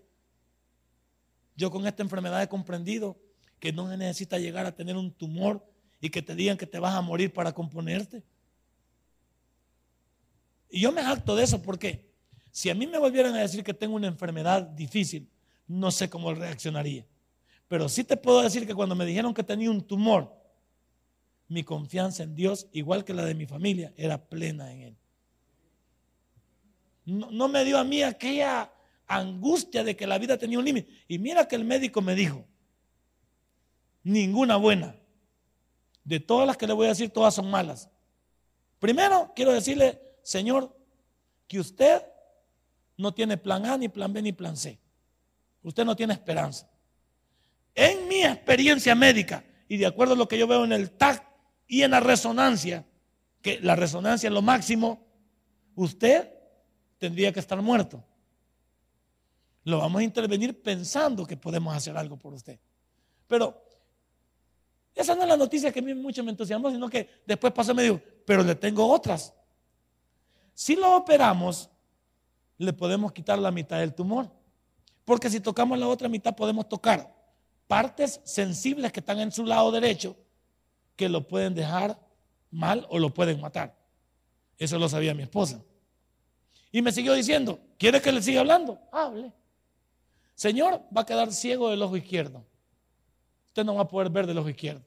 Yo 1.55 1.71
con 1.71 1.87
esta 1.87 2.03
enfermedad 2.03 2.43
he 2.43 2.47
comprendido 2.47 3.17
que 3.59 3.71
no 3.71 3.87
necesita 3.95 4.37
llegar 4.37 4.65
a 4.65 4.75
tener 4.75 4.95
un 4.95 5.11
tumor 5.11 5.65
y 6.01 6.09
que 6.09 6.21
te 6.21 6.35
digan 6.35 6.57
que 6.57 6.67
te 6.67 6.79
vas 6.79 6.93
a 6.93 7.01
morir 7.01 7.33
para 7.33 7.53
componerte. 7.53 8.23
Y 10.69 10.81
yo 10.81 10.91
me 10.91 11.03
jacto 11.03 11.35
de 11.35 11.43
eso 11.43 11.61
porque 11.61 12.05
si 12.51 12.69
a 12.69 12.75
mí 12.75 12.87
me 12.87 12.97
volvieran 12.97 13.33
a 13.35 13.39
decir 13.39 13.63
que 13.63 13.73
tengo 13.73 13.95
una 13.95 14.07
enfermedad 14.07 14.61
difícil, 14.61 15.29
no 15.67 15.91
sé 15.91 16.09
cómo 16.09 16.33
reaccionaría. 16.33 17.05
Pero 17.67 17.89
sí 17.89 18.03
te 18.03 18.17
puedo 18.17 18.41
decir 18.41 18.67
que 18.67 18.75
cuando 18.75 18.95
me 18.95 19.05
dijeron 19.05 19.33
que 19.33 19.43
tenía 19.43 19.71
un 19.71 19.81
tumor, 19.81 20.35
mi 21.47 21.63
confianza 21.63 22.23
en 22.23 22.35
Dios, 22.35 22.67
igual 22.71 23.03
que 23.03 23.13
la 23.13 23.25
de 23.25 23.35
mi 23.35 23.45
familia, 23.45 23.93
era 23.97 24.23
plena 24.23 24.71
en 24.71 24.81
Él. 24.81 24.97
No, 27.05 27.31
no 27.31 27.47
me 27.47 27.63
dio 27.63 27.77
a 27.77 27.83
mí 27.83 28.01
aquella 28.03 28.71
angustia 29.07 29.83
de 29.83 29.95
que 29.95 30.07
la 30.07 30.17
vida 30.17 30.37
tenía 30.37 30.59
un 30.59 30.65
límite. 30.65 30.91
Y 31.07 31.19
mira 31.19 31.47
que 31.47 31.55
el 31.55 31.65
médico 31.65 32.01
me 32.01 32.15
dijo, 32.15 32.45
ninguna 34.05 34.55
buena. 34.55 34.95
De 36.05 36.21
todas 36.21 36.47
las 36.47 36.55
que 36.55 36.67
le 36.67 36.73
voy 36.73 36.85
a 36.85 36.89
decir, 36.89 37.09
todas 37.09 37.33
son 37.33 37.49
malas. 37.49 37.89
Primero, 38.79 39.33
quiero 39.35 39.51
decirle, 39.51 39.99
Señor, 40.21 40.73
que 41.47 41.59
usted 41.59 42.03
no 42.95 43.13
tiene 43.13 43.37
plan 43.37 43.65
A, 43.65 43.77
ni 43.77 43.89
plan 43.89 44.13
B, 44.13 44.21
ni 44.21 44.31
plan 44.31 44.55
C. 44.55 44.79
Usted 45.63 45.83
no 45.83 45.95
tiene 45.95 46.13
esperanza. 46.13 46.69
En 47.73 48.07
mi 48.07 48.23
experiencia 48.23 48.95
médica, 48.95 49.43
y 49.67 49.77
de 49.77 49.87
acuerdo 49.87 50.13
a 50.13 50.17
lo 50.17 50.27
que 50.27 50.37
yo 50.37 50.47
veo 50.47 50.63
en 50.63 50.71
el 50.71 50.91
TAC 50.91 51.25
y 51.67 51.81
en 51.81 51.91
la 51.91 51.99
resonancia, 51.99 52.85
que 53.41 53.59
la 53.59 53.75
resonancia 53.75 54.27
es 54.27 54.33
lo 54.33 54.43
máximo, 54.43 55.03
usted 55.73 56.31
tendría 56.99 57.33
que 57.33 57.39
estar 57.39 57.59
muerto. 57.61 58.03
Lo 59.63 59.79
vamos 59.79 60.01
a 60.01 60.03
intervenir 60.03 60.61
pensando 60.61 61.25
que 61.25 61.35
podemos 61.35 61.75
hacer 61.75 61.97
algo 61.97 62.17
por 62.17 62.35
usted. 62.35 62.59
Pero 63.27 63.64
esa 64.95 65.13
no 65.13 65.23
es 65.23 65.27
la 65.27 65.35
noticia 65.35 65.71
que 65.73 65.79
a 65.79 65.81
mí 65.81 65.93
mucho 65.93 66.23
me 66.23 66.31
entusiasmó, 66.31 66.71
sino 66.71 66.89
que 66.89 67.09
después 67.25 67.51
pasó 67.51 67.73
y 67.73 67.75
me 67.75 67.83
dijo, 67.83 68.01
pero 68.25 68.43
le 68.43 68.55
tengo 68.55 68.87
otras. 68.89 69.33
Si 70.53 70.77
lo 70.77 70.95
operamos, 70.95 71.69
le 72.57 72.71
podemos 72.71 73.11
quitar 73.11 73.37
la 73.37 73.51
mitad 73.51 73.79
del 73.79 73.93
tumor. 73.93 74.31
Porque 75.03 75.29
si 75.29 75.41
tocamos 75.41 75.77
la 75.77 75.87
otra 75.87 76.07
mitad, 76.07 76.33
podemos 76.33 76.69
tocar 76.69 77.13
partes 77.67 78.21
sensibles 78.23 78.93
que 78.93 79.01
están 79.01 79.19
en 79.19 79.33
su 79.33 79.45
lado 79.45 79.69
derecho 79.69 80.15
que 80.95 81.09
lo 81.09 81.27
pueden 81.27 81.53
dejar 81.53 81.99
mal 82.49 82.87
o 82.89 82.97
lo 82.97 83.13
pueden 83.13 83.41
matar. 83.41 83.75
Eso 84.57 84.79
lo 84.79 84.87
sabía 84.87 85.13
mi 85.13 85.23
esposa. 85.23 85.61
Y 86.71 86.81
me 86.81 86.93
siguió 86.93 87.13
diciendo, 87.13 87.59
¿quiere 87.77 88.01
que 88.01 88.13
le 88.13 88.21
siga 88.21 88.39
hablando? 88.39 88.79
Hable. 88.93 89.33
Señor, 90.35 90.81
va 90.95 91.01
a 91.01 91.05
quedar 91.05 91.33
ciego 91.33 91.69
del 91.69 91.81
ojo 91.81 91.97
izquierdo 91.97 92.45
usted 93.55 93.63
no 93.63 93.75
va 93.75 93.83
a 93.83 93.87
poder 93.87 94.09
ver 94.09 94.27
del 94.27 94.37
ojo 94.37 94.49
izquierdo. 94.49 94.83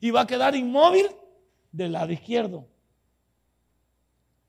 Y 0.00 0.10
va 0.10 0.22
a 0.22 0.26
quedar 0.26 0.56
inmóvil 0.56 1.06
del 1.70 1.92
lado 1.92 2.10
izquierdo. 2.10 2.66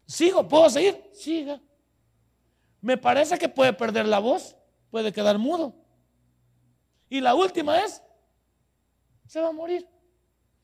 ¿Sigo? 0.05 0.47
¿Puedo 0.47 0.69
seguir? 0.69 1.03
Siga. 1.11 1.59
Me 2.79 2.97
parece 2.97 3.37
que 3.37 3.49
puede 3.49 3.73
perder 3.73 4.07
la 4.07 4.19
voz, 4.19 4.55
puede 4.89 5.11
quedar 5.11 5.37
mudo. 5.37 5.75
Y 7.09 7.19
la 7.19 7.35
última 7.35 7.77
es, 7.83 8.01
se 9.27 9.41
va 9.41 9.49
a 9.49 9.51
morir. 9.51 9.85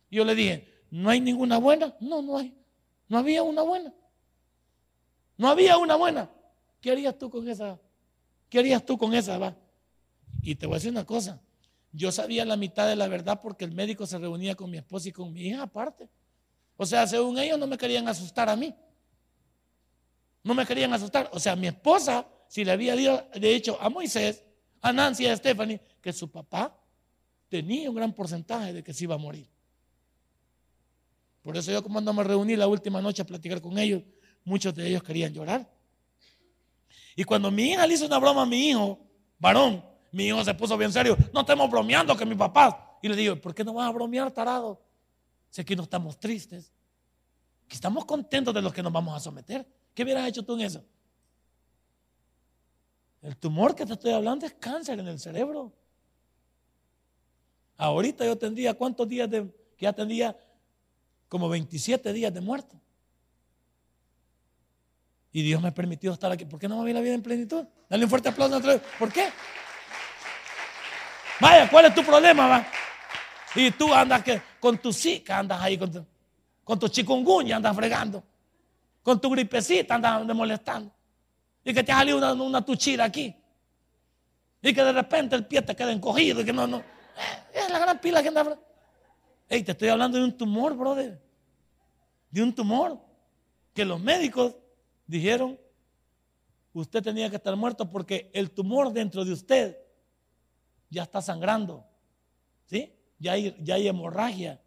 Yo 0.10 0.24
le 0.24 0.34
dije, 0.34 0.86
¿no 0.90 1.10
hay 1.10 1.20
ninguna 1.20 1.58
buena? 1.58 1.94
No, 2.00 2.22
no 2.22 2.38
hay. 2.38 2.58
No 3.10 3.18
había 3.18 3.44
una 3.44 3.64
buena. 3.64 3.94
No 5.36 5.50
había 5.50 5.78
una 5.78 5.98
buena. 5.98 6.30
¿Qué 6.80 6.90
harías 6.90 7.18
tú 7.18 7.30
con 7.30 7.50
esa? 7.50 7.78
¿Qué 8.50 8.60
harías 8.60 8.86
tú 8.86 8.98
con 8.98 9.14
esa? 9.14 9.38
Va? 9.38 9.58
Y 10.42 10.56
te 10.56 10.68
voy 10.68 10.76
a 10.76 10.78
decir 10.78 10.92
una 10.92 11.06
cosa. 11.06 11.42
Yo 11.92 12.12
sabía 12.12 12.46
la 12.46 12.56
mitad 12.56 12.88
de 12.88 12.96
la 12.96 13.08
verdad 13.08 13.40
porque 13.42 13.66
el 13.66 13.72
médico 13.72 14.06
se 14.06 14.18
reunía 14.18 14.56
con 14.56 14.70
mi 14.70 14.78
esposa 14.78 15.10
y 15.10 15.12
con 15.12 15.34
mi 15.34 15.42
hija 15.42 15.64
aparte. 15.64 16.08
O 16.78 16.86
sea, 16.86 17.08
según 17.08 17.38
ellos 17.40 17.58
no 17.58 17.68
me 17.68 17.78
querían 17.78 18.08
asustar 18.08 18.50
a 18.50 18.56
mí. 18.56 18.74
No 20.44 20.54
me 20.54 20.66
querían 20.66 20.94
asustar. 20.94 21.30
O 21.34 21.40
sea, 21.40 21.56
mi 21.56 21.68
esposa, 21.68 22.28
si 22.48 22.64
le 22.64 22.72
había 22.72 22.96
dicho 23.34 23.78
a 23.82 23.90
Moisés, 23.90 24.44
a 24.82 24.94
Nancy 24.94 25.26
a 25.26 25.36
Stephanie, 25.36 25.82
que 26.02 26.14
su 26.14 26.32
papá 26.32 26.78
tenía 27.50 27.90
un 27.90 27.96
gran 27.96 28.14
porcentaje 28.14 28.72
de 28.72 28.84
que 28.84 28.94
se 28.94 29.04
iba 29.06 29.16
a 29.16 29.18
morir. 29.18 29.50
Por 31.42 31.58
eso 31.58 31.72
yo 31.72 31.84
cuando 31.84 32.14
me 32.14 32.24
reuní 32.24 32.56
la 32.56 32.68
última 32.68 33.02
noche 33.02 33.24
a 33.24 33.26
platicar 33.26 33.62
con 33.62 33.78
ellos, 33.78 34.04
muchos 34.44 34.74
de 34.76 34.88
ellos 34.88 35.04
querían 35.04 35.34
llorar. 35.34 35.70
Y 37.16 37.24
cuando 37.24 37.52
mi 37.52 37.72
hija 37.72 37.86
le 37.88 37.96
hizo 37.96 38.06
una 38.06 38.20
broma 38.20 38.44
a 38.44 38.46
mi 38.46 38.70
hijo, 38.70 39.00
varón, 39.40 39.84
mi 40.12 40.26
hijo 40.26 40.43
se 40.43 40.53
puso 40.53 40.78
bien 40.78 40.91
serio. 40.91 41.18
No 41.34 41.41
estemos 41.41 41.70
bromeando 41.70 42.16
que 42.16 42.26
mi 42.26 42.36
papá. 42.36 42.97
Y 43.01 43.07
le 43.07 43.16
digo, 43.16 43.36
¿por 43.36 43.53
qué 43.53 43.64
no 43.64 43.74
vas 43.74 43.88
a 43.88 43.91
bromear, 43.91 44.32
tarado? 44.32 44.82
Sé 45.49 45.64
que 45.66 45.76
no 45.76 45.84
estamos 45.84 46.20
tristes, 46.20 46.72
que 47.68 47.76
estamos 47.76 48.05
contentos 48.05 48.53
de 48.53 48.62
los 48.62 48.74
que 48.74 48.84
nos 48.84 48.91
vamos 48.91 49.16
a 49.16 49.20
someter. 49.20 49.66
¿Qué 49.93 50.03
hubieras 50.03 50.28
hecho 50.28 50.43
tú 50.43 50.55
en 50.55 50.62
eso? 50.62 50.84
El 53.22 53.36
tumor 53.38 53.76
que 53.76 53.86
te 53.86 53.93
estoy 53.93 54.12
hablando 54.12 54.45
es 54.45 54.53
cáncer 54.53 54.99
en 54.99 55.07
el 55.07 55.20
cerebro. 55.20 55.74
Ahorita 57.78 58.26
yo 58.26 58.38
tendría, 58.38 58.74
¿cuántos 58.74 59.07
días 59.07 59.30
de, 59.30 59.43
que 59.78 59.84
ya 59.86 59.93
tendría? 59.93 60.38
Como 61.28 61.47
27 61.49 62.12
días 62.14 62.34
de 62.34 62.41
muerto. 62.41 62.80
Y 65.32 65.43
Dios 65.43 65.62
me 65.62 65.72
permitió 65.72 66.12
estar 66.12 66.32
aquí. 66.32 66.45
¿Por 66.45 66.60
qué 66.60 66.68
no 66.68 66.80
me 66.80 66.86
vi 66.86 66.93
la 66.93 67.01
vida 67.01 67.14
en 67.14 67.22
plenitud? 67.22 67.66
Dale 67.88 68.03
un 68.03 68.10
fuerte 68.10 68.30
aplauso. 68.30 68.60
¿Por 68.97 69.12
qué? 69.12 69.30
Vaya, 71.40 71.70
¿cuál 71.70 71.86
es 71.86 71.96
tu 71.96 72.04
problema, 72.04 72.48
va? 72.48 72.68
Y 73.56 73.72
tú 73.72 73.94
andas 73.94 74.24
que, 74.24 74.42
con 74.60 74.78
tu 74.78 74.92
zika, 74.92 75.40
andas 75.40 75.62
ahí 75.62 75.78
con 75.78 75.92
tu, 75.92 76.06
con 76.64 76.78
tu 76.78 76.88
chikungunya, 76.88 77.56
andas 77.56 77.76
fregando. 77.76 78.24
Con 79.02 79.20
tu 79.20 79.30
gripecita 79.30 79.96
andas 79.96 80.36
molestando. 80.36 80.92
Y 81.64 81.74
que 81.74 81.84
te 81.84 81.92
ha 81.92 81.98
salido 81.98 82.18
una, 82.18 82.34
una 82.34 82.64
tuchira 82.64 83.06
aquí. 83.06 83.36
Y 84.62 84.74
que 84.74 84.84
de 84.84 84.92
repente 84.92 85.36
el 85.36 85.46
pie 85.46 85.62
te 85.62 85.76
queda 85.76 85.92
encogido 85.92 86.42
y 86.42 86.46
que 86.46 86.54
no, 86.54 86.68
no. 86.68 86.84
Es 87.54 87.70
la 87.70 87.80
gran 87.80 88.00
pila 88.00 88.22
que 88.22 88.28
anda. 88.28 88.60
Hey, 89.48 89.64
te 89.64 89.72
estoy 89.72 89.90
hablando 89.90 90.18
de 90.18 90.26
un 90.26 90.38
tumor, 90.38 90.76
brother. 90.76 91.20
De 92.30 92.44
un 92.44 92.54
tumor. 92.54 93.00
Que 93.74 93.86
los 93.86 94.00
médicos 94.00 94.56
dijeron, 95.08 95.58
usted 96.74 97.02
tenía 97.02 97.30
que 97.30 97.38
estar 97.38 97.56
muerto 97.56 97.90
porque 97.90 98.30
el 98.34 98.52
tumor 98.52 98.92
dentro 98.92 99.24
de 99.24 99.32
usted 99.32 99.78
ya 100.90 101.04
está 101.04 101.22
sangrando. 101.22 101.86
¿Sí? 102.66 102.94
Ya 103.18 103.34
hay, 103.34 103.56
ya 103.62 103.76
hay 103.76 103.88
hemorragia. 103.88 104.62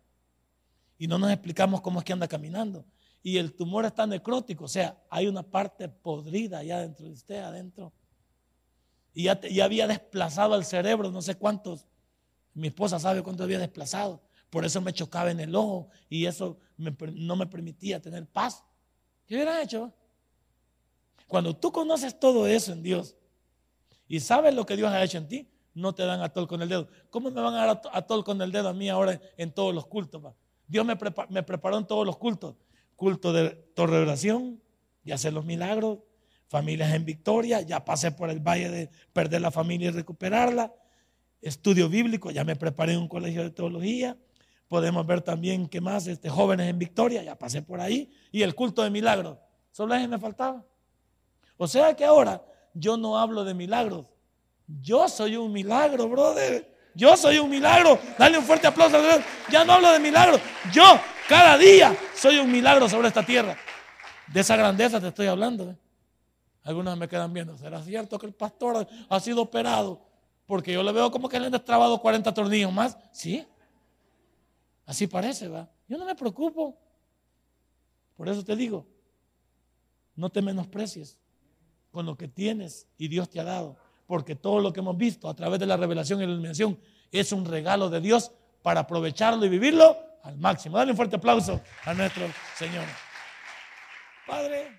Y 0.99 1.07
no 1.07 1.19
nos 1.19 1.31
explicamos 1.31 1.81
cómo 1.81 1.99
es 1.99 2.05
que 2.05 2.13
anda 2.13 2.29
caminando. 2.29 2.85
Y 3.23 3.39
el 3.39 3.55
tumor 3.55 3.85
está 3.85 4.07
necrótico, 4.07 4.65
o 4.65 4.69
sea, 4.69 5.01
hay 5.09 5.29
una 5.29 5.45
parte 5.45 5.89
podrida 5.89 6.59
allá 6.59 6.81
dentro 6.81 7.07
de 7.07 7.13
usted, 7.13 7.39
adentro. 7.39 7.93
Y 9.15 9.25
ya, 9.25 9.41
ya 9.41 9.65
había 9.65 9.87
desplazado 9.87 10.55
al 10.55 10.65
cerebro, 10.65 11.11
no 11.11 11.23
sé 11.23 11.37
cuántos. 11.37 11.87
Mi 12.55 12.69
esposa 12.69 12.99
sabe 12.99 13.23
cuánto 13.23 13.45
había 13.45 13.59
desplazado. 13.59 14.23
Por 14.51 14.65
eso 14.65 14.81
me 14.81 14.93
chocaba 14.93 15.31
en 15.31 15.41
el 15.41 15.55
ojo 15.55 15.89
y 16.09 16.27
eso 16.27 16.59
no 16.77 17.37
me 17.37 17.47
permitía 17.47 18.03
tener 18.03 18.27
paz. 18.27 18.65
¿Qué 19.27 19.35
hubiera 19.35 19.63
hecho? 19.63 19.95
Cuando 21.27 21.57
tú 21.57 21.73
conoces 21.73 22.19
todo 22.19 22.47
eso 22.47 22.73
en 22.73 22.83
Dios 22.83 23.17
y 24.07 24.21
sabes 24.21 24.55
lo 24.55 24.67
que 24.67 24.77
Dios 24.77 24.93
ha 24.93 25.03
hecho 25.03 25.17
en 25.17 25.29
ti, 25.29 25.49
no 25.75 25.95
te 25.95 26.05
dan 26.05 26.21
atol 26.21 26.47
con 26.47 26.63
el 26.63 26.69
dedo. 26.69 26.89
¿Cómo 27.11 27.31
me 27.31 27.41
van 27.41 27.55
a 27.55 27.67
dar 27.67 27.83
atol 27.93 28.25
con 28.25 28.41
el 28.43 28.53
dedo 28.53 28.69
a 28.69 28.75
mí 28.75 28.89
ahora 28.89 29.21
en 29.37 29.53
todos 29.53 29.75
los 29.75 29.87
cultos? 29.87 30.23
Dios 30.67 30.85
me, 30.87 30.97
preparó 30.97 31.79
en 31.79 31.87
todos 31.87 32.07
los 32.07 32.17
cultos. 32.17 32.57
Culto 32.97 33.33
de 33.33 33.51
torre 33.75 33.97
de 33.97 34.03
oración, 34.03 34.63
y 35.05 35.13
hacer 35.13 35.33
los 35.33 35.45
milagros. 35.45 35.99
Familias 36.49 36.93
en 36.93 37.05
victoria, 37.05 37.63
ya 37.63 37.85
pasé 37.85 38.13
por 38.13 38.29
el 38.29 38.41
valle 38.41 38.69
de 38.69 38.91
perder 39.13 39.41
la 39.41 39.51
familia 39.51 39.89
y 39.89 39.93
recuperarla. 39.93 40.73
Estudio 41.41 41.89
bíblico, 41.89 42.31
ya 42.31 42.45
me 42.45 42.57
preparé 42.57 42.93
en 42.93 43.01
un 43.01 43.09
colegio 43.09 43.43
de 43.43 43.51
teología. 43.51 44.19
Podemos 44.69 45.07
ver 45.07 45.23
también 45.23 45.67
qué 45.67 45.81
más, 45.81 46.07
este, 46.07 46.29
jóvenes 46.29 46.69
en 46.69 46.79
victoria, 46.79 47.23
ya 47.23 47.39
pasé 47.39 47.63
por 47.63 47.81
ahí. 47.81 48.11
Y 48.31 48.43
el 48.43 48.55
culto 48.55 48.83
de 48.83 48.91
milagros, 48.91 49.39
solo 49.71 49.95
eso 49.95 50.07
me 50.09 50.19
faltaba. 50.19 50.65
O 51.57 51.67
sea 51.67 51.95
que 51.95 52.05
ahora 52.05 52.45
yo 52.75 52.97
no 52.97 53.19
hablo 53.19 53.45
de 53.45 53.55
milagros, 53.55 54.07
yo 54.81 55.09
soy 55.09 55.37
un 55.37 55.53
milagro, 55.53 56.09
brother. 56.09 56.71
Yo 56.95 57.17
soy 57.17 57.39
un 57.39 57.51
milagro. 57.51 57.99
Dale 58.19 58.39
un 58.39 58.45
fuerte 58.45 58.67
aplauso 58.67 58.97
a 58.97 59.03
Dios. 59.03 59.21
Ya 59.51 59.65
no 59.65 59.75
hablo 59.75 59.91
de 59.93 59.99
milagros. 59.99 60.41
Yo 60.73 60.83
cada 61.29 61.59
día 61.59 61.97
soy 62.15 62.39
un 62.39 62.51
milagro 62.51 62.89
sobre 62.89 63.09
esta 63.09 63.25
tierra. 63.25 63.57
De 64.33 64.41
esa 64.41 64.57
grandeza 64.57 65.01
te 65.01 65.09
estoy 65.09 65.27
hablando. 65.27 65.71
¿eh? 65.71 65.77
Algunos 66.65 66.97
me 66.97 67.09
quedan 67.09 67.33
viendo. 67.33 67.57
¿Será 67.57 67.83
cierto 67.83 68.19
que 68.19 68.27
el 68.27 68.35
pastor 68.35 68.87
ha 69.09 69.21
sido 69.21 69.43
operado? 69.43 70.01
Porque 70.47 70.73
yo 70.73 70.83
le 70.83 70.93
veo 70.93 71.11
como 71.11 71.29
que 71.29 71.39
le 71.41 71.47
han 71.47 71.53
destrabado 71.53 72.01
40 72.01 72.33
tornillos 72.35 72.73
más. 72.73 72.97
Sí. 73.13 73.47
Así 74.87 75.07
parece, 75.07 75.49
¿va? 75.49 75.69
Yo 75.89 75.99
no 75.99 76.05
me 76.05 76.15
preocupo. 76.15 76.77
Por 78.17 78.29
eso 78.29 78.45
te 78.45 78.55
digo, 78.55 78.87
no 80.15 80.31
te 80.31 80.43
menosprecies 80.43 81.19
con 81.91 82.07
lo 82.07 82.17
que 82.17 82.29
tienes 82.29 82.87
y 82.99 83.09
Dios 83.09 83.29
te 83.29 83.41
ha 83.41 83.45
dado 83.45 83.77
porque 84.13 84.37
todo 84.37 84.61
lo 84.61 84.75
que 84.75 84.81
hemos 84.81 84.99
visto 84.99 85.27
a 85.27 85.35
través 85.35 85.59
de 85.59 85.65
la 85.65 85.75
revelación 85.75 86.21
y 86.21 86.27
la 86.27 86.33
iluminación 86.33 86.79
es 87.11 87.33
un 87.33 87.47
regalo 87.47 87.89
de 87.89 88.03
Dios 88.03 88.31
para 88.61 88.81
aprovecharlo 88.81 89.47
y 89.47 89.49
vivirlo 89.49 89.97
al 90.23 90.37
máximo. 90.37 90.77
Dale 90.77 90.91
un 90.91 90.99
fuerte 90.99 91.17
aplauso 91.17 91.63
a 91.87 91.95
nuestro 91.95 92.27
Señor. 92.55 92.85
Padre. 94.27 94.77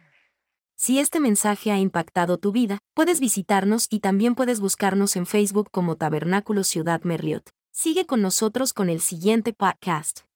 Si 0.75 0.99
este 0.99 1.19
mensaje 1.19 1.71
ha 1.71 1.79
impactado 1.79 2.38
tu 2.38 2.51
vida, 2.51 2.77
puedes 2.93 3.19
visitarnos 3.19 3.88
y 3.89 4.01
también 4.01 4.36
puedes 4.36 4.59
buscarnos 4.59 5.15
en 5.15 5.25
Facebook 5.25 5.69
como 5.71 5.95
Tabernáculo 5.95 6.63
Ciudad 6.63 7.01
Merliot. 7.01 7.49
Sigue 7.71 8.05
con 8.05 8.21
nosotros 8.21 8.71
con 8.71 8.88
el 8.88 9.01
siguiente 9.01 9.51
podcast. 9.51 10.27